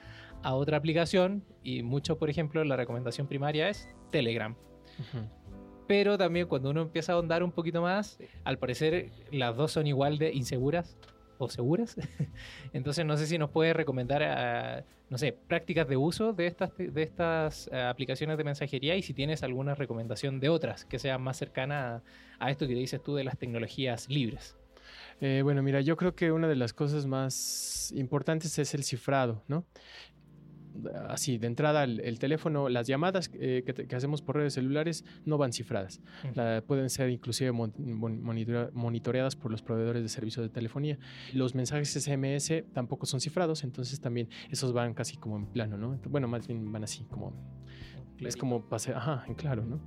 a 0.43 0.55
otra 0.55 0.77
aplicación. 0.77 1.43
Y 1.63 1.83
mucho, 1.83 2.19
por 2.19 2.29
ejemplo, 2.29 2.63
la 2.63 2.77
recomendación 2.77 3.27
primaria 3.27 3.71
es 3.71 3.89
Telegram. 4.11 4.55
Ujú. 4.99 5.27
Pero 5.89 6.19
también 6.19 6.47
cuando 6.47 6.69
uno 6.69 6.83
empieza 6.83 7.13
a 7.13 7.15
ahondar 7.15 7.43
un 7.43 7.53
poquito 7.53 7.81
más, 7.81 8.19
al 8.45 8.59
parecer 8.59 9.11
las 9.31 9.57
dos 9.57 9.73
son 9.73 9.87
igual 9.87 10.19
de 10.19 10.31
inseguras 10.31 10.99
o 11.39 11.49
seguras. 11.49 11.97
Entonces 12.73 13.05
no 13.05 13.17
sé 13.17 13.27
si 13.27 13.39
nos 13.39 13.51
puede 13.51 13.73
recomendar, 13.73 14.23
ah, 14.23 14.85
no 15.11 15.19
sé, 15.19 15.33
prácticas 15.33 15.89
de 15.89 15.97
uso 15.97 16.33
de 16.33 16.47
estas, 16.47 16.77
de 16.77 17.03
estas 17.03 17.71
ah, 17.73 17.91
aplicaciones 17.91 18.39
de 18.39 18.45
mensajería 18.45 18.97
y 18.97 19.03
si 19.03 19.15
tienes 19.15 19.43
alguna 19.43 19.75
recomendación 19.75 20.41
de 20.41 20.49
otras 20.49 20.85
que 20.85 20.99
sean 20.99 21.23
más 21.23 21.37
cercanas 21.37 22.03
a, 22.39 22.51
esto 22.51 22.67
que 22.67 22.75
dices 22.75 23.03
tú 23.03 23.15
de 23.15 23.25
las 23.25 23.39
tecnologías 23.39 24.09
libres. 24.09 24.57
Eh, 25.21 25.41
bueno, 25.45 25.63
mira, 25.63 25.81
yo 25.81 25.97
creo 25.97 26.15
que 26.15 26.33
una 26.33 26.49
de 26.49 26.57
las 26.57 26.73
cosas 26.73 27.07
más 27.07 27.93
importantes 27.95 28.59
es 28.59 28.75
el 28.75 28.83
cifrado, 28.83 29.43
¿no? 29.47 29.65
Así, 31.09 31.39
de 31.39 31.47
entrada, 31.47 31.85
el, 31.85 32.01
el 32.01 32.19
teléfono, 32.19 32.69
las 32.69 32.87
llamadas 32.87 33.31
eh, 33.35 33.63
que, 33.65 33.95
hacemos 33.97 34.23
por 34.23 34.37
redes 34.37 34.55
celulares 34.55 35.05
no 35.25 35.39
van 35.39 35.53
cifradas. 35.53 36.01
La- 36.35 36.63
pueden 36.67 36.89
ser 36.91 37.11
inclusive 37.11 37.53
mon- 37.53 37.73
mon- 37.79 38.23
monitora- 38.23 38.71
monitoreadas 38.73 39.37
por 39.37 39.51
los 39.51 39.63
proveedores 39.63 40.03
de 40.03 40.09
servicios 40.09 40.45
de 40.45 40.49
telefonía. 40.51 40.99
Los 41.35 41.55
mensajes 41.55 41.93
SMS 41.95 42.65
tampoco 42.73 43.07
son 43.07 43.21
cifrados, 43.21 43.65
entonces 43.65 44.01
también 44.01 44.29
esos 44.51 44.73
van 44.73 44.95
casi 44.95 45.17
como 45.17 45.37
en 45.37 45.47
plano, 45.47 45.77
¿no? 45.77 45.99
Bueno, 46.09 46.29
más 46.29 46.47
bien 46.47 46.73
van 46.73 46.85
así 46.85 47.05
como 47.05 47.33
es 48.21 48.37
como 48.37 48.69
pase, 48.69 48.93
ajá, 48.95 49.25
en 49.27 49.35
claro, 49.35 49.65
¿no? 49.65 49.81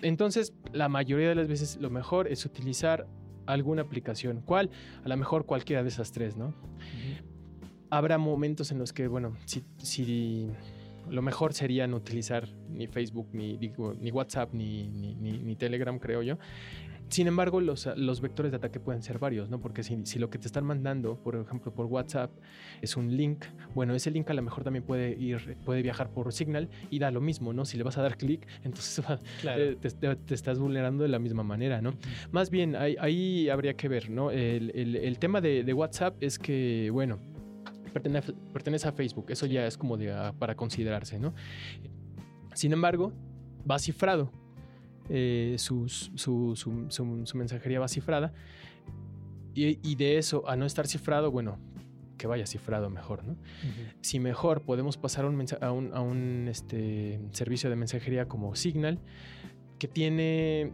Entonces, 0.00 0.54
la 0.72 0.88
mayoría 0.88 1.28
de 1.28 1.34
las 1.34 1.46
veces 1.48 1.76
lo 1.80 1.90
mejor 1.90 2.26
es 2.26 2.44
utilizar 2.46 3.06
alguna 3.46 3.82
aplicación. 3.82 4.40
¿Cuál? 4.40 4.70
A 5.04 5.08
lo 5.08 5.16
mejor 5.16 5.44
cualquiera 5.46 5.82
de 5.82 5.88
esas 5.88 6.10
tres, 6.12 6.36
¿no? 6.36 6.46
Ujú. 6.48 7.31
Habrá 7.92 8.16
momentos 8.16 8.72
en 8.72 8.78
los 8.78 8.90
que, 8.94 9.06
bueno, 9.06 9.36
si, 9.44 9.62
si 9.76 10.48
lo 11.10 11.20
mejor 11.20 11.52
sería 11.52 11.86
no 11.86 11.98
utilizar 11.98 12.48
ni 12.70 12.86
Facebook, 12.86 13.28
ni, 13.34 13.58
digo, 13.58 13.92
ni 14.00 14.10
WhatsApp, 14.10 14.54
ni, 14.54 14.84
ni, 14.88 15.56
Telegram, 15.56 15.98
creo 15.98 16.22
yo. 16.22 16.38
Sin 17.10 17.26
embargo, 17.26 17.60
los, 17.60 17.86
los 17.96 18.22
vectores 18.22 18.50
de 18.52 18.56
ataque 18.56 18.80
pueden 18.80 19.02
ser 19.02 19.18
varios, 19.18 19.50
¿no? 19.50 19.60
Porque 19.60 19.82
si, 19.82 20.06
si 20.06 20.18
lo 20.18 20.30
que 20.30 20.38
te 20.38 20.46
están 20.46 20.64
mandando, 20.64 21.16
por 21.22 21.36
ejemplo, 21.36 21.70
por 21.74 21.84
WhatsApp, 21.84 22.30
es 22.80 22.96
un 22.96 23.14
link, 23.14 23.44
bueno, 23.74 23.94
ese 23.94 24.10
link 24.10 24.30
a 24.30 24.32
lo 24.32 24.40
mejor 24.40 24.64
también 24.64 24.84
puede 24.84 25.10
ir, 25.20 25.58
puede 25.66 25.82
viajar 25.82 26.08
por 26.08 26.32
Signal 26.32 26.70
y 26.88 26.98
da 26.98 27.10
lo 27.10 27.20
mismo, 27.20 27.52
¿no? 27.52 27.66
Si 27.66 27.76
le 27.76 27.82
vas 27.82 27.98
a 27.98 28.02
dar 28.02 28.16
clic, 28.16 28.46
entonces 28.64 29.04
Claro. 29.42 29.62
eh, 29.62 29.76
te, 29.78 29.90
te- 29.90 30.16
te 30.16 30.34
estás 30.34 30.58
vulnerando 30.58 31.02
de 31.02 31.10
la 31.10 31.18
misma 31.18 31.42
manera, 31.42 31.82
¿no? 31.82 31.92
Más 32.30 32.48
bien, 32.48 32.74
ahí, 32.74 32.96
ahí 32.98 33.50
habría 33.50 33.74
que 33.74 33.88
ver, 33.88 34.08
¿no? 34.08 34.30
El, 34.30 34.72
el- 34.74 34.96
el 34.96 35.18
tema 35.18 35.42
de, 35.42 35.62
de 35.64 35.74
WhatsApp 35.74 36.16
es 36.22 36.38
que, 36.38 36.88
bueno, 36.90 37.18
pertenece, 37.92 38.32
pertenece 38.52 38.88
a 38.88 38.92
Facebook, 38.92 39.26
eso 39.30 39.46
ya 39.46 39.66
es 39.66 39.76
como 39.78 39.96
de, 39.96 40.12
ah, 40.12 40.34
para 40.38 40.54
considerarse, 40.56 41.18
¿no? 41.18 41.34
Sin 42.54 42.72
embargo, 42.72 43.12
va 43.70 43.78
cifrado, 43.78 44.30
eh, 45.08 45.56
su, 45.58 45.88
su- 45.88 46.54
su- 46.56 46.88
su 47.26 47.36
mensajería 47.36 47.80
va 47.80 47.88
cifrada, 47.88 48.32
y, 49.54 49.78
y 49.88 49.94
de 49.96 50.18
eso 50.18 50.48
a 50.48 50.56
no 50.56 50.64
estar 50.66 50.86
cifrado, 50.86 51.30
bueno, 51.30 51.58
que 52.18 52.26
vaya 52.26 52.46
cifrado 52.46 52.88
mejor, 52.88 53.24
¿no? 53.24 53.36
Si 54.00 54.20
mejor 54.20 54.62
podemos 54.62 54.96
pasar 54.96 55.24
un 55.24 55.44
a 55.60 55.72
un, 55.72 55.92
a 55.94 56.00
un, 56.00 56.46
este, 56.48 57.20
servicio 57.32 57.68
de 57.68 57.76
mensajería 57.76 58.28
como 58.28 58.54
Signal, 58.54 59.00
que 59.78 59.88
tiene, 59.88 60.72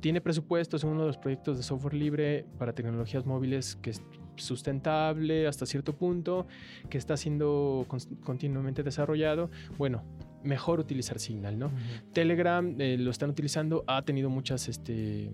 tiene 0.00 0.20
presupuestos 0.22 0.82
en 0.84 0.90
uno 0.90 1.02
de 1.02 1.06
los 1.08 1.18
proyectos 1.18 1.58
de 1.58 1.62
software 1.62 1.92
libre 1.94 2.46
para 2.58 2.72
tecnologías 2.72 3.26
móviles 3.26 3.76
que 3.76 3.90
es 3.90 4.02
sustentable 4.36 5.46
hasta 5.46 5.66
cierto 5.66 5.94
punto, 5.94 6.46
que 6.88 6.98
está 6.98 7.16
siendo 7.16 7.86
continuamente 8.24 8.82
desarrollado, 8.82 9.50
bueno, 9.78 10.02
mejor 10.42 10.80
utilizar 10.80 11.18
Signal, 11.18 11.58
¿no? 11.58 11.70
Telegram 12.12 12.74
eh, 12.80 12.96
lo 12.98 13.10
están 13.10 13.30
utilizando, 13.30 13.84
ha 13.86 14.02
tenido 14.02 14.30
muchas, 14.30 14.68
este, 14.68 15.30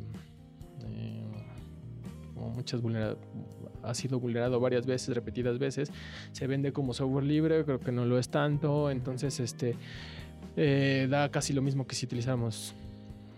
eh, 0.84 1.24
muchas 2.54 2.80
vulnera- 2.80 3.16
ha 3.82 3.94
sido 3.94 4.20
vulnerado 4.20 4.60
varias 4.60 4.86
veces, 4.86 5.14
repetidas 5.14 5.58
veces, 5.58 5.90
se 6.30 6.46
vende 6.46 6.72
como 6.72 6.94
software 6.94 7.24
libre, 7.24 7.64
creo 7.64 7.80
que 7.80 7.92
no 7.92 8.04
lo 8.06 8.18
es 8.18 8.28
tanto, 8.28 8.90
entonces 8.90 9.40
este 9.40 9.74
eh, 10.56 11.08
da 11.10 11.30
casi 11.30 11.52
lo 11.52 11.62
mismo 11.62 11.86
que 11.86 11.94
si 11.94 12.06
utilizáramos 12.06 12.74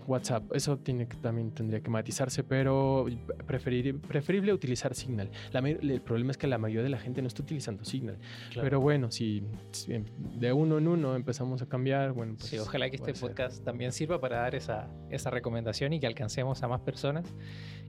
WhatsApp. 0.07 0.45
Eso 0.55 0.79
tiene 0.79 1.07
que, 1.09 1.17
también 1.17 1.51
tendría 1.53 1.81
que 1.81 1.91
matizarse, 1.91 2.45
pero 2.45 3.07
preferir, 3.47 4.01
preferible 4.01 4.53
utilizar 4.53 4.95
Signal. 4.95 5.31
La 5.53 5.61
el 5.61 6.01
problema 6.01 6.31
es 6.31 6.39
que 6.39 6.47
la 6.47 6.59
mayoría 6.59 6.83
de 6.83 6.91
la 6.91 6.99
gente 6.99 7.23
no 7.23 7.29
está 7.29 7.43
utilizando 7.43 7.85
Signal. 7.85 8.19
Claro. 8.51 8.67
Pero 8.67 8.81
bueno, 8.81 9.11
si, 9.11 9.43
si 9.73 10.05
de 10.37 10.53
uno 10.53 10.79
en 10.79 10.89
uno 10.89 11.17
empezamos 11.17 11.63
a 11.63 11.67
cambiar, 11.67 12.13
bueno, 12.13 12.35
pues 12.37 12.51
Sí, 12.51 12.59
ojalá 12.59 12.89
que 12.91 12.97
este 12.97 13.13
puede 13.13 13.17
ser. 13.17 13.29
podcast 13.29 13.65
también 13.65 13.93
sirva 13.93 14.21
para 14.21 14.39
dar 14.39 14.55
esa, 14.55 14.89
esa 15.11 15.31
recomendación 15.31 15.93
y 15.93 16.01
que 16.01 16.07
alcancemos 16.07 16.63
a 16.63 16.69
más 16.69 16.81
personas, 16.81 17.27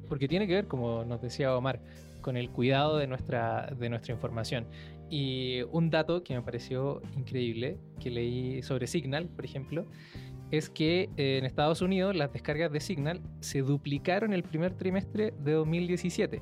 porque 0.08 0.28
tiene 0.28 0.48
que 0.48 0.54
ver, 0.54 0.68
como 0.68 1.04
nos 1.04 1.22
decía 1.22 1.56
Omar, 1.56 1.82
con 2.22 2.38
el 2.38 2.50
cuidado 2.50 2.98
de 2.98 3.08
nuestra, 3.08 3.68
de 3.78 3.90
nuestra 3.90 4.14
información. 4.14 4.66
Y 5.10 5.62
un 5.72 5.92
dato 5.92 6.24
que 6.24 6.34
me 6.34 6.42
pareció 6.42 7.02
increíble, 7.16 7.78
que 8.00 8.10
leí 8.10 8.64
sobre 8.64 8.88
Signal, 8.88 9.28
por 9.28 9.46
ejemplo, 9.46 9.86
es 10.52 10.70
que 10.70 11.10
eh, 11.18 11.38
en 11.40 11.46
Estados 11.46 11.82
Unidos 11.82 12.16
las 12.16 12.32
descargas 12.32 12.72
de 12.72 12.80
Signal 12.80 13.22
se 13.40 13.62
duplicaron 13.62 14.34
el 14.34 14.44
primer 14.44 14.74
trimestre 14.74 15.34
de 15.44 15.54
2017, 15.54 16.42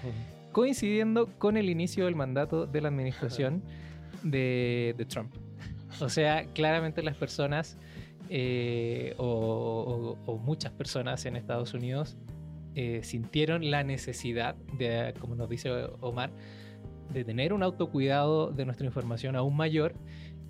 coincidiendo 0.52 1.26
con 1.38 1.56
el 1.56 1.68
inicio 1.70 2.04
del 2.06 2.16
mandato 2.16 2.66
de 2.66 2.80
la 2.80 2.88
administración 2.88 3.62
de, 4.22 4.94
de 4.96 5.04
Trump. 5.04 5.34
O 6.00 6.08
sea, 6.08 6.44
claramente 6.54 7.02
las 7.02 7.16
personas 7.16 7.76
eh, 8.28 9.14
o, 9.18 10.16
o- 10.26 10.32
o 10.32 10.38
muchas 10.38 10.72
personas 10.72 11.24
en 11.26 11.36
Estados 11.36 11.74
Unidos 11.74 12.16
eh, 12.76 13.00
sintieron 13.02 13.70
la 13.70 13.82
necesidad 13.82 14.54
de, 14.78 15.12
como 15.18 15.34
nos 15.34 15.48
dice 15.48 15.70
Omar, 16.00 16.30
de 17.12 17.24
tener 17.24 17.52
un 17.52 17.64
autocuidado 17.64 18.52
de 18.52 18.64
nuestra 18.64 18.86
información 18.86 19.34
aún 19.34 19.56
mayor. 19.56 19.94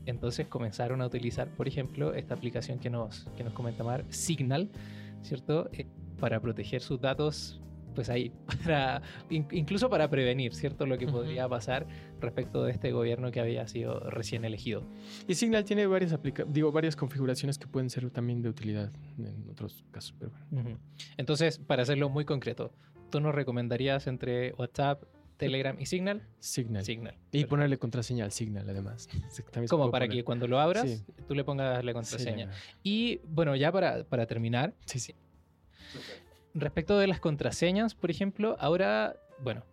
Entonces 0.07 0.47
comenzaron 0.49 1.03
a 1.03 1.07
utilizar, 1.07 1.49
por 1.49 1.69
ejemplo, 1.69 2.15
esta 2.15 2.35
aplicación 2.35 2.79
que 2.79 2.91
nos, 2.91 3.25
que 3.37 3.45
nos 3.45 3.53
comenta 3.53 3.85
Mar, 3.85 4.05
Signal, 4.09 4.71
¿cierto? 5.23 5.69
Eh, 5.73 5.87
para 6.19 6.41
proteger 6.41 6.81
sus 6.83 7.01
datos, 7.01 7.61
pues 7.95 8.09
ahí, 8.09 8.33
para, 8.65 9.03
in- 9.31 9.47
incluso 9.53 9.89
para 9.91 10.09
prevenir, 10.09 10.55
¿cierto? 10.55 10.87
Lo 10.87 10.97
que 10.99 11.07
podría 11.07 11.49
pasar 11.49 11.87
respecto 12.21 12.63
de 12.65 12.73
este 12.73 12.93
gobierno 12.93 13.31
que 13.31 13.41
había 13.41 13.67
sido 13.67 14.01
recién 14.11 14.45
elegido. 14.45 14.83
Y 15.29 15.35
Signal 15.35 15.65
tiene 15.65 15.87
varias, 15.87 16.13
aplica 16.13 16.45
digo, 16.45 16.73
varias 16.73 16.97
configuraciones 16.97 17.59
que 17.59 17.67
pueden 17.67 17.91
ser 17.91 18.09
también 18.11 18.43
de 18.43 18.49
utilidad 18.49 18.93
en 19.19 19.49
otros 19.51 19.85
casos. 19.91 20.15
Pero 20.19 20.33
bueno. 20.51 20.71
Ujú. 20.71 20.79
Entonces, 21.17 21.59
para 21.59 21.83
hacerlo 21.83 22.09
muy 22.09 22.25
concreto, 22.25 22.73
¿tú 23.11 23.21
nos 23.21 23.35
recomendarías 23.35 24.07
entre 24.07 24.53
WhatsApp, 24.53 25.03
Telegram 25.41 25.77
y 25.81 25.87
Signal? 25.87 26.23
Signal. 26.39 26.85
Signal. 26.85 27.15
Y 27.15 27.19
Perfecto. 27.19 27.49
ponerle 27.49 27.79
contraseña 27.79 28.25
al 28.25 28.31
Signal, 28.33 28.69
además. 28.69 29.09
Sí, 29.31 29.43
también 29.51 29.69
Como 29.69 29.91
para 29.91 30.05
poner. 30.07 30.17
que 30.19 30.25
cuando 30.25 30.47
lo 30.47 30.61
abras, 30.61 30.89
Sí. 30.89 31.03
tú 31.27 31.35
le 31.35 31.43
pongas 31.45 31.85
la 31.85 31.91
Sí, 31.91 31.95
contraseña. 31.95 32.47
ya. 32.47 32.53
Y 32.83 33.21
bueno, 33.27 33.57
ya 33.57 33.73
para, 33.73 34.05
para 34.05 34.27
terminar, 34.27 34.75
Sí, 34.87 35.01
sí. 35.01 35.15
respecto 36.55 36.99
de 36.99 37.07
las 37.07 37.21
contraseñas, 37.21 37.95
por 37.95 38.11
ejemplo, 38.11 38.57
ahora, 38.61 39.17
bueno, 39.43 39.65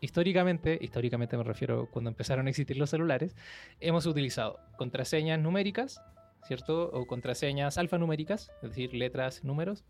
históricamente, 0.00 0.78
históricamente 0.80 1.36
me 1.36 1.44
refiero 1.44 1.88
cuando 1.90 2.10
empezaron 2.10 2.46
a 2.46 2.50
existir 2.50 2.76
los 2.76 2.90
celulares, 2.90 3.34
hemos 3.80 4.06
utilizado 4.06 4.58
contraseñas 4.76 5.38
numéricas, 5.40 6.00
¿cierto? 6.46 6.90
O 6.92 7.06
contraseñas 7.06 7.78
alfanuméricas, 7.78 8.50
es 8.62 8.70
decir, 8.70 8.94
letras, 8.94 9.42
números, 9.44 9.84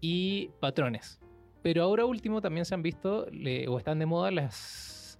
y 0.00 0.50
patrones. 0.60 1.20
Pero 1.64 1.82
ahora 1.82 2.04
último 2.04 2.42
también 2.42 2.66
se 2.66 2.74
han 2.74 2.82
visto, 2.82 3.26
le- 3.32 3.66
o 3.68 3.78
están 3.78 3.98
de 3.98 4.04
moda, 4.04 4.30
las, 4.30 5.18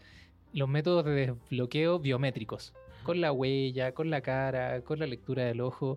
los 0.53 0.69
métodos 0.69 1.03
de 1.07 1.13
desbloqueo 1.13 1.99
biométricos, 1.99 2.75
con 3.03 3.23
la 3.23 3.33
huella, 3.33 3.93
con 3.93 4.11
la 4.11 4.21
cara, 4.21 4.83
con 4.83 4.99
la 4.99 5.07
lectura 5.07 5.45
del 5.45 5.63
ojo. 5.63 5.97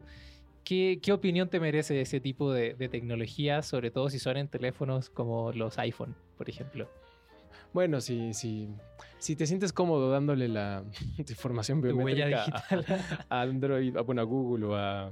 ¿Qué, 0.63 0.99
qué 1.03 1.11
opinión 1.11 1.49
te 1.49 1.59
merece 1.59 1.99
ese 1.99 2.21
tipo 2.21 2.53
de, 2.53 2.75
de 2.75 2.87
tecnología, 2.87 3.61
sobre 3.61 3.91
todo 3.91 4.09
si 4.09 4.19
son 4.19 4.37
en 4.37 4.47
teléfonos 4.47 5.09
como 5.09 5.51
los 5.51 5.77
iPhone, 5.79 6.15
por 6.37 6.49
ejemplo? 6.49 6.87
Bueno, 7.73 7.99
si, 7.99 8.33
si, 8.33 8.69
si 9.17 9.35
te 9.35 9.45
sientes 9.47 9.73
cómodo 9.73 10.09
dándole 10.11 10.47
la 10.47 10.83
información 11.17 11.81
biométrica 11.81 12.45
a, 12.45 13.25
a 13.39 13.41
Android, 13.41 13.97
a, 13.97 14.01
bueno, 14.01 14.21
a 14.21 14.25
Google 14.25 14.65
o 14.65 14.75
a, 14.75 15.11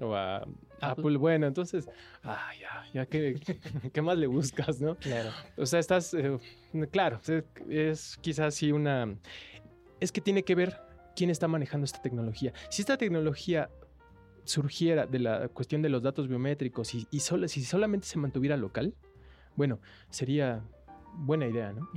o 0.00 0.14
a 0.14 0.38
Apple. 0.38 0.54
Apple. 0.80 1.16
bueno, 1.16 1.46
entonces, 1.46 1.88
ah, 2.22 2.50
ya, 2.60 2.84
ya, 2.92 3.06
¿qué, 3.06 3.38
qué 3.92 4.02
más 4.02 4.18
le 4.18 4.26
buscas, 4.26 4.80
no? 4.80 4.96
Claro. 4.96 5.30
O 5.56 5.66
sea, 5.66 5.78
estás, 5.78 6.14
eh, 6.14 6.38
claro, 6.90 7.20
es, 7.26 7.44
es 7.68 8.18
quizás 8.20 8.54
sí 8.54 8.72
una... 8.72 9.14
Es 10.00 10.10
que 10.10 10.20
tiene 10.20 10.42
que 10.42 10.54
ver 10.54 10.80
quién 11.14 11.30
está 11.30 11.46
manejando 11.46 11.84
esta 11.84 12.02
tecnología. 12.02 12.52
Si 12.70 12.82
esta 12.82 12.96
tecnología 12.96 13.70
surgiera 14.44 15.06
de 15.06 15.20
la 15.20 15.48
cuestión 15.48 15.82
de 15.82 15.88
los 15.88 16.02
datos 16.02 16.26
biométricos 16.26 16.94
y, 16.94 17.06
y 17.10 17.20
solo, 17.20 17.46
si 17.46 17.62
solamente 17.62 18.06
se 18.06 18.18
mantuviera 18.18 18.56
local, 18.56 18.94
bueno, 19.54 19.80
sería 20.10 20.64
buena 21.14 21.46
idea, 21.46 21.72
¿no? 21.72 21.88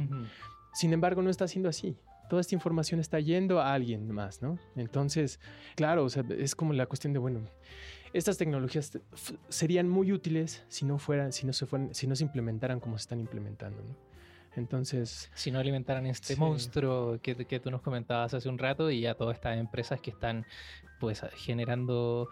Sin 0.74 0.94
embargo, 0.94 1.22
no 1.22 1.30
está 1.30 1.48
siendo 1.48 1.70
así. 1.70 1.98
Toda 2.30 2.42
esta 2.42 2.56
información 2.56 3.00
está 3.00 3.20
yendo 3.20 3.60
a 3.60 3.74
alguien 3.74 4.10
más, 4.12 4.42
¿no? 4.42 4.58
Entonces, 4.76 5.40
claro, 5.76 6.04
o 6.06 6.10
sea, 6.10 6.24
es 6.38 6.56
como 6.56 6.74
la 6.74 6.86
cuestión 6.88 7.14
de, 7.14 7.20
bueno, 7.20 7.42
estas 8.14 8.38
tecnologías 8.38 8.98
serían 9.50 9.90
muy 9.90 10.12
útiles 10.12 10.64
si 10.68 10.86
no 10.86 10.98
fueran, 10.98 11.32
si 11.32 11.46
no 11.46 11.54
se 11.54 11.66
fueran, 11.66 11.94
si 11.94 12.08
no 12.08 12.16
se 12.16 12.24
implementaran 12.24 12.80
como 12.80 12.98
se 12.98 13.04
están 13.04 13.20
implementando, 13.20 13.84
¿no? 13.84 13.96
Entonces, 14.56 15.30
Si 15.34 15.52
no 15.52 15.60
alimentaran 15.60 16.06
este 16.06 16.36
Sí. 16.36 16.40
monstruo 16.40 17.20
que, 17.22 17.36
que 17.46 17.60
tú 17.60 17.70
nos 17.72 17.82
comentabas 17.82 18.34
hace 18.34 18.48
un 18.48 18.58
rato 18.58 18.90
y 18.90 19.02
ya 19.02 19.14
todas 19.16 19.36
estas 19.36 19.58
empresas 19.58 20.00
que 20.00 20.12
están 20.12 20.46
pues 21.00 21.22
generando... 21.36 22.30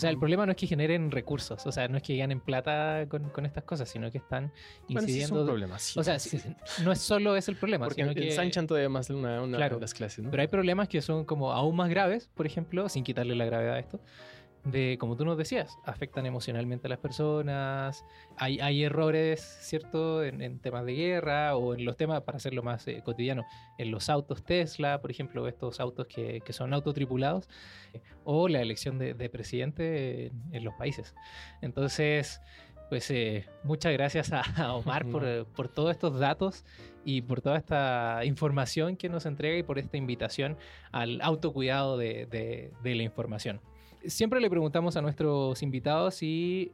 O 0.00 0.04
sea, 0.04 0.08
el 0.08 0.18
problema 0.18 0.46
no 0.46 0.52
es 0.52 0.56
que 0.56 0.66
generen 0.66 1.10
recursos, 1.10 1.66
o 1.66 1.70
sea, 1.72 1.86
no 1.86 1.98
es 1.98 2.02
que 2.02 2.16
ganen 2.16 2.40
plata 2.40 3.04
con, 3.06 3.28
con 3.28 3.44
estas 3.44 3.64
cosas, 3.64 3.86
sino 3.86 4.10
que 4.10 4.16
están 4.16 4.50
bueno, 4.88 4.88
sí 4.88 4.94
es 4.94 5.02
incidiendo... 5.08 5.40
un 5.42 5.46
problema, 5.46 5.78
sí. 5.78 6.00
o 6.00 6.02
sea, 6.02 6.18
sí, 6.18 6.38
sí, 6.38 6.54
no 6.82 6.90
es 6.90 7.00
solo 7.00 7.36
es 7.36 7.48
el 7.50 7.56
problema, 7.56 7.84
porque 7.84 8.02
sino 8.02 8.14
que... 8.14 8.26
ensanchan 8.28 8.66
todavía 8.66 8.88
más 8.88 9.10
una, 9.10 9.42
una 9.42 9.58
Claro, 9.58 9.74
de 9.74 9.82
las 9.82 9.92
clases, 9.92 10.24
¿no? 10.24 10.30
Pero 10.30 10.40
hay 10.40 10.48
problemas 10.48 10.88
que 10.88 11.02
son 11.02 11.26
como 11.26 11.52
aún 11.52 11.76
más 11.76 11.90
graves, 11.90 12.30
por 12.34 12.46
ejemplo, 12.46 12.88
sin 12.88 13.04
quitarle 13.04 13.34
la 13.34 13.44
gravedad 13.44 13.74
a 13.74 13.78
esto, 13.78 14.00
de, 14.64 14.96
como 15.00 15.16
tú 15.16 15.24
nos 15.24 15.38
decías, 15.38 15.78
afectan 15.84 16.26
emocionalmente 16.26 16.86
a 16.86 16.90
las 16.90 16.98
personas, 16.98 18.04
hay, 18.36 18.60
hay 18.60 18.84
errores, 18.84 19.40
¿cierto?, 19.62 20.22
en, 20.22 20.42
en 20.42 20.58
temas 20.58 20.84
de 20.84 20.94
guerra 20.94 21.56
o 21.56 21.74
en 21.74 21.84
los 21.84 21.96
temas, 21.96 22.22
para 22.22 22.36
hacerlo 22.36 22.62
más 22.62 22.86
eh, 22.88 23.00
cotidiano, 23.04 23.44
en 23.78 23.90
los 23.90 24.10
autos 24.10 24.42
Tesla, 24.44 25.00
por 25.00 25.10
ejemplo, 25.10 25.48
estos 25.48 25.80
autos 25.80 26.06
que, 26.06 26.40
que 26.42 26.52
son 26.52 26.74
autotripulados, 26.74 27.48
eh, 27.94 28.00
o 28.24 28.48
la 28.48 28.60
elección 28.60 28.98
de, 28.98 29.14
de 29.14 29.28
presidente 29.30 30.26
en, 30.26 30.42
en 30.52 30.64
los 30.64 30.74
países. 30.74 31.14
Entonces... 31.62 32.40
Pues 32.88 33.08
eh, 33.12 33.46
muchas 33.62 33.92
gracias 33.92 34.32
a, 34.32 34.40
a 34.40 34.74
Omar 34.74 35.06
por, 35.06 35.22
por 35.54 35.68
todos 35.68 35.92
estos 35.92 36.18
datos 36.18 36.64
y 37.04 37.22
por 37.22 37.40
toda 37.40 37.56
esta 37.56 38.24
información 38.24 38.96
que 38.96 39.08
nos 39.08 39.26
entrega 39.26 39.56
y 39.56 39.62
por 39.62 39.78
esta 39.78 39.96
invitación 39.96 40.56
al 40.90 41.20
autocuidado 41.22 41.96
de, 41.96 42.26
de- 42.26 42.72
de 42.82 42.94
la 42.96 43.04
información. 43.04 43.60
Siempre 44.06 44.40
le 44.40 44.50
preguntamos 44.50 44.96
a 44.96 45.02
nuestros 45.02 45.62
invitados 45.62 46.14
si, 46.14 46.72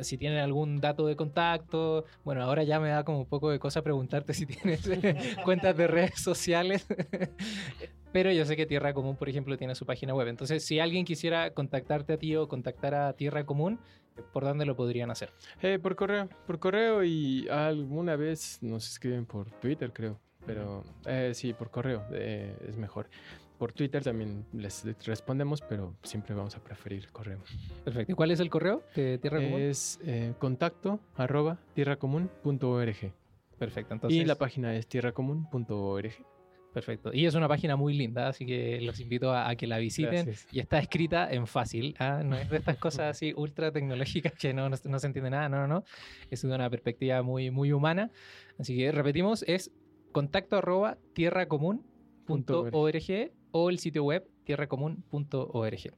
si 0.00 0.18
tienen 0.18 0.38
algún 0.38 0.80
dato 0.80 1.06
de 1.06 1.16
contacto. 1.16 2.04
Bueno, 2.24 2.42
ahora 2.42 2.62
ya 2.62 2.80
me 2.80 2.90
da 2.90 3.04
como 3.04 3.20
un 3.20 3.26
poco 3.26 3.50
de 3.50 3.58
cosa 3.58 3.82
preguntarte 3.82 4.34
si 4.34 4.46
tienes 4.46 4.88
cuentas 5.44 5.76
de 5.76 5.86
redes 5.86 6.20
sociales. 6.20 6.86
Pero 8.12 8.30
yo 8.30 8.44
sé 8.44 8.56
que 8.56 8.66
Tierra 8.66 8.92
Común, 8.92 9.16
por 9.16 9.28
ejemplo, 9.28 9.56
tiene 9.56 9.74
su 9.74 9.86
página 9.86 10.14
web. 10.14 10.28
Entonces, 10.28 10.64
si 10.64 10.78
alguien 10.78 11.04
quisiera 11.04 11.52
contactarte 11.54 12.12
a 12.12 12.18
ti 12.18 12.36
o 12.36 12.46
contactar 12.46 12.94
a 12.94 13.14
Tierra 13.14 13.44
Común, 13.44 13.78
¿por 14.32 14.44
dónde 14.44 14.66
lo 14.66 14.76
podrían 14.76 15.10
hacer? 15.10 15.32
Eh, 15.62 15.78
por 15.78 15.96
correo, 15.96 16.28
por 16.46 16.58
correo 16.58 17.02
y 17.02 17.48
alguna 17.48 18.16
vez 18.16 18.58
nos 18.62 18.86
escriben 18.86 19.24
por 19.24 19.50
Twitter, 19.50 19.92
creo. 19.92 20.20
Pero 20.44 20.84
eh, 21.06 21.32
sí, 21.34 21.52
por 21.52 21.70
correo 21.70 22.04
eh, 22.12 22.54
es 22.68 22.76
mejor. 22.76 23.08
Por 23.62 23.72
Twitter 23.72 24.02
también 24.02 24.44
les 24.52 24.84
respondemos, 25.06 25.60
pero 25.60 25.94
siempre 26.02 26.34
vamos 26.34 26.56
a 26.56 26.64
preferir 26.64 27.06
correo. 27.12 27.38
Perfecto. 27.84 28.10
¿Y 28.10 28.14
cuál 28.16 28.32
es 28.32 28.40
el 28.40 28.50
correo 28.50 28.82
de 28.96 29.18
Tierra 29.18 29.38
Común? 29.38 29.60
Es 29.60 30.00
eh, 30.04 30.34
contacto 30.40 30.98
arroba 31.14 31.60
tierracomún.org. 31.72 33.12
Perfecto. 33.60 33.94
Entonces, 33.94 34.20
Y 34.20 34.24
la 34.24 34.34
página 34.34 34.74
es 34.74 34.88
tierracomún.org. 34.88 36.10
Perfecto. 36.74 37.12
Y 37.14 37.24
es 37.24 37.36
una 37.36 37.46
página 37.46 37.76
muy 37.76 37.94
linda, 37.94 38.26
así 38.26 38.44
que 38.44 38.80
los 38.80 38.98
invito 38.98 39.30
a, 39.30 39.48
a 39.48 39.54
que 39.54 39.68
la 39.68 39.78
visiten. 39.78 40.26
Gracias. 40.26 40.48
Y 40.50 40.58
está 40.58 40.80
escrita 40.80 41.32
en 41.32 41.46
fácil. 41.46 41.94
¿ah? 42.00 42.22
No 42.24 42.36
es 42.36 42.50
de 42.50 42.56
estas 42.56 42.78
cosas 42.78 43.14
así 43.14 43.32
ultra 43.32 43.70
tecnológicas 43.70 44.32
que 44.32 44.52
no, 44.52 44.68
no, 44.70 44.76
no 44.82 44.98
se 44.98 45.06
entiende 45.06 45.30
nada. 45.30 45.48
No, 45.48 45.68
no, 45.68 45.68
no. 45.68 45.84
Es 46.32 46.42
de 46.42 46.52
una 46.52 46.68
perspectiva 46.68 47.22
muy, 47.22 47.52
muy 47.52 47.70
humana. 47.70 48.10
Así 48.58 48.76
que 48.76 48.90
repetimos, 48.90 49.44
es 49.46 49.70
contacto 50.10 50.56
arroba 50.56 50.98
tierracomún.org 51.14 53.30
o 53.52 53.70
el 53.70 53.78
sitio 53.78 54.04
web 54.04 54.26
tierracomún.org. 54.44 55.94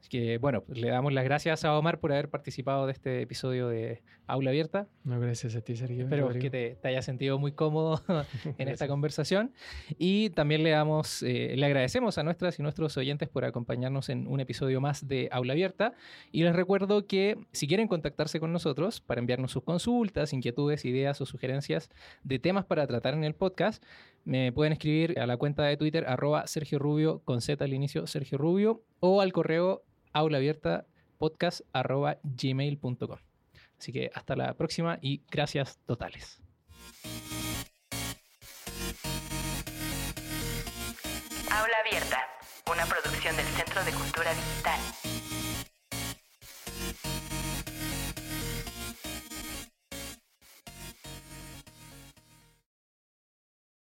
Así 0.00 0.08
que 0.08 0.38
bueno, 0.38 0.62
pues 0.62 0.80
le 0.80 0.88
damos 0.88 1.12
las 1.12 1.24
gracias 1.24 1.64
a 1.64 1.76
Omar 1.76 2.00
por 2.00 2.12
haber 2.12 2.30
participado 2.30 2.86
de 2.86 2.92
este 2.92 3.20
episodio 3.20 3.68
de 3.68 4.02
Aula 4.26 4.50
Abierta. 4.50 4.88
No, 5.04 5.20
gracias 5.20 5.56
a 5.56 5.60
ti, 5.60 5.76
Sergio. 5.76 6.04
Espero 6.04 6.26
Rodrigo. 6.26 6.42
que 6.42 6.50
te, 6.50 6.76
te 6.76 6.88
hayas 6.88 7.04
sentido 7.04 7.38
muy 7.38 7.52
cómodo 7.52 8.02
en 8.58 8.68
esta 8.68 8.88
conversación. 8.88 9.52
Y 9.98 10.30
también 10.30 10.62
le 10.62 10.70
damos, 10.70 11.22
eh, 11.22 11.54
le 11.54 11.66
agradecemos 11.66 12.16
a 12.16 12.22
nuestras 12.22 12.58
y 12.58 12.62
nuestros 12.62 12.96
oyentes 12.96 13.28
por 13.28 13.44
acompañarnos 13.44 14.08
en 14.08 14.26
un 14.26 14.40
episodio 14.40 14.80
más 14.80 15.06
de 15.06 15.28
Aula 15.32 15.52
Abierta. 15.52 15.92
Y 16.32 16.44
les 16.44 16.56
recuerdo 16.56 17.06
que 17.06 17.36
si 17.52 17.66
quieren 17.66 17.86
contactarse 17.86 18.40
con 18.40 18.52
nosotros 18.52 19.02
para 19.02 19.20
enviarnos 19.20 19.50
sus 19.52 19.64
consultas, 19.64 20.32
inquietudes, 20.32 20.86
ideas 20.86 21.20
o 21.20 21.26
sugerencias 21.26 21.90
de 22.24 22.38
temas 22.38 22.64
para 22.64 22.86
tratar 22.86 23.12
en 23.12 23.24
el 23.24 23.34
podcast, 23.34 23.84
me 24.24 24.52
pueden 24.52 24.72
escribir 24.72 25.18
a 25.18 25.26
la 25.26 25.36
cuenta 25.36 25.64
de 25.64 25.76
Twitter 25.76 26.06
arroba 26.06 26.46
Sergio 26.46 26.78
Rubio 26.78 27.22
con 27.24 27.40
Z 27.40 27.64
al 27.64 27.72
inicio 27.72 28.06
Sergio 28.06 28.38
Rubio 28.38 28.82
o 29.00 29.20
al 29.20 29.32
correo 29.32 29.82
aulaabierta 30.12 30.86
podcast 31.18 31.60
arroba. 31.72 32.18
Así 33.78 33.92
que 33.92 34.10
hasta 34.14 34.36
la 34.36 34.54
próxima 34.54 34.98
y 35.00 35.22
gracias 35.30 35.78
totales. 35.86 36.40
Aula 41.50 41.76
Abierta, 41.84 42.18
una 42.70 42.84
producción 42.86 43.36
del 43.36 43.46
Centro 43.46 43.84
de 43.84 43.92
Cultura 43.92 44.30
Digital. 44.34 45.19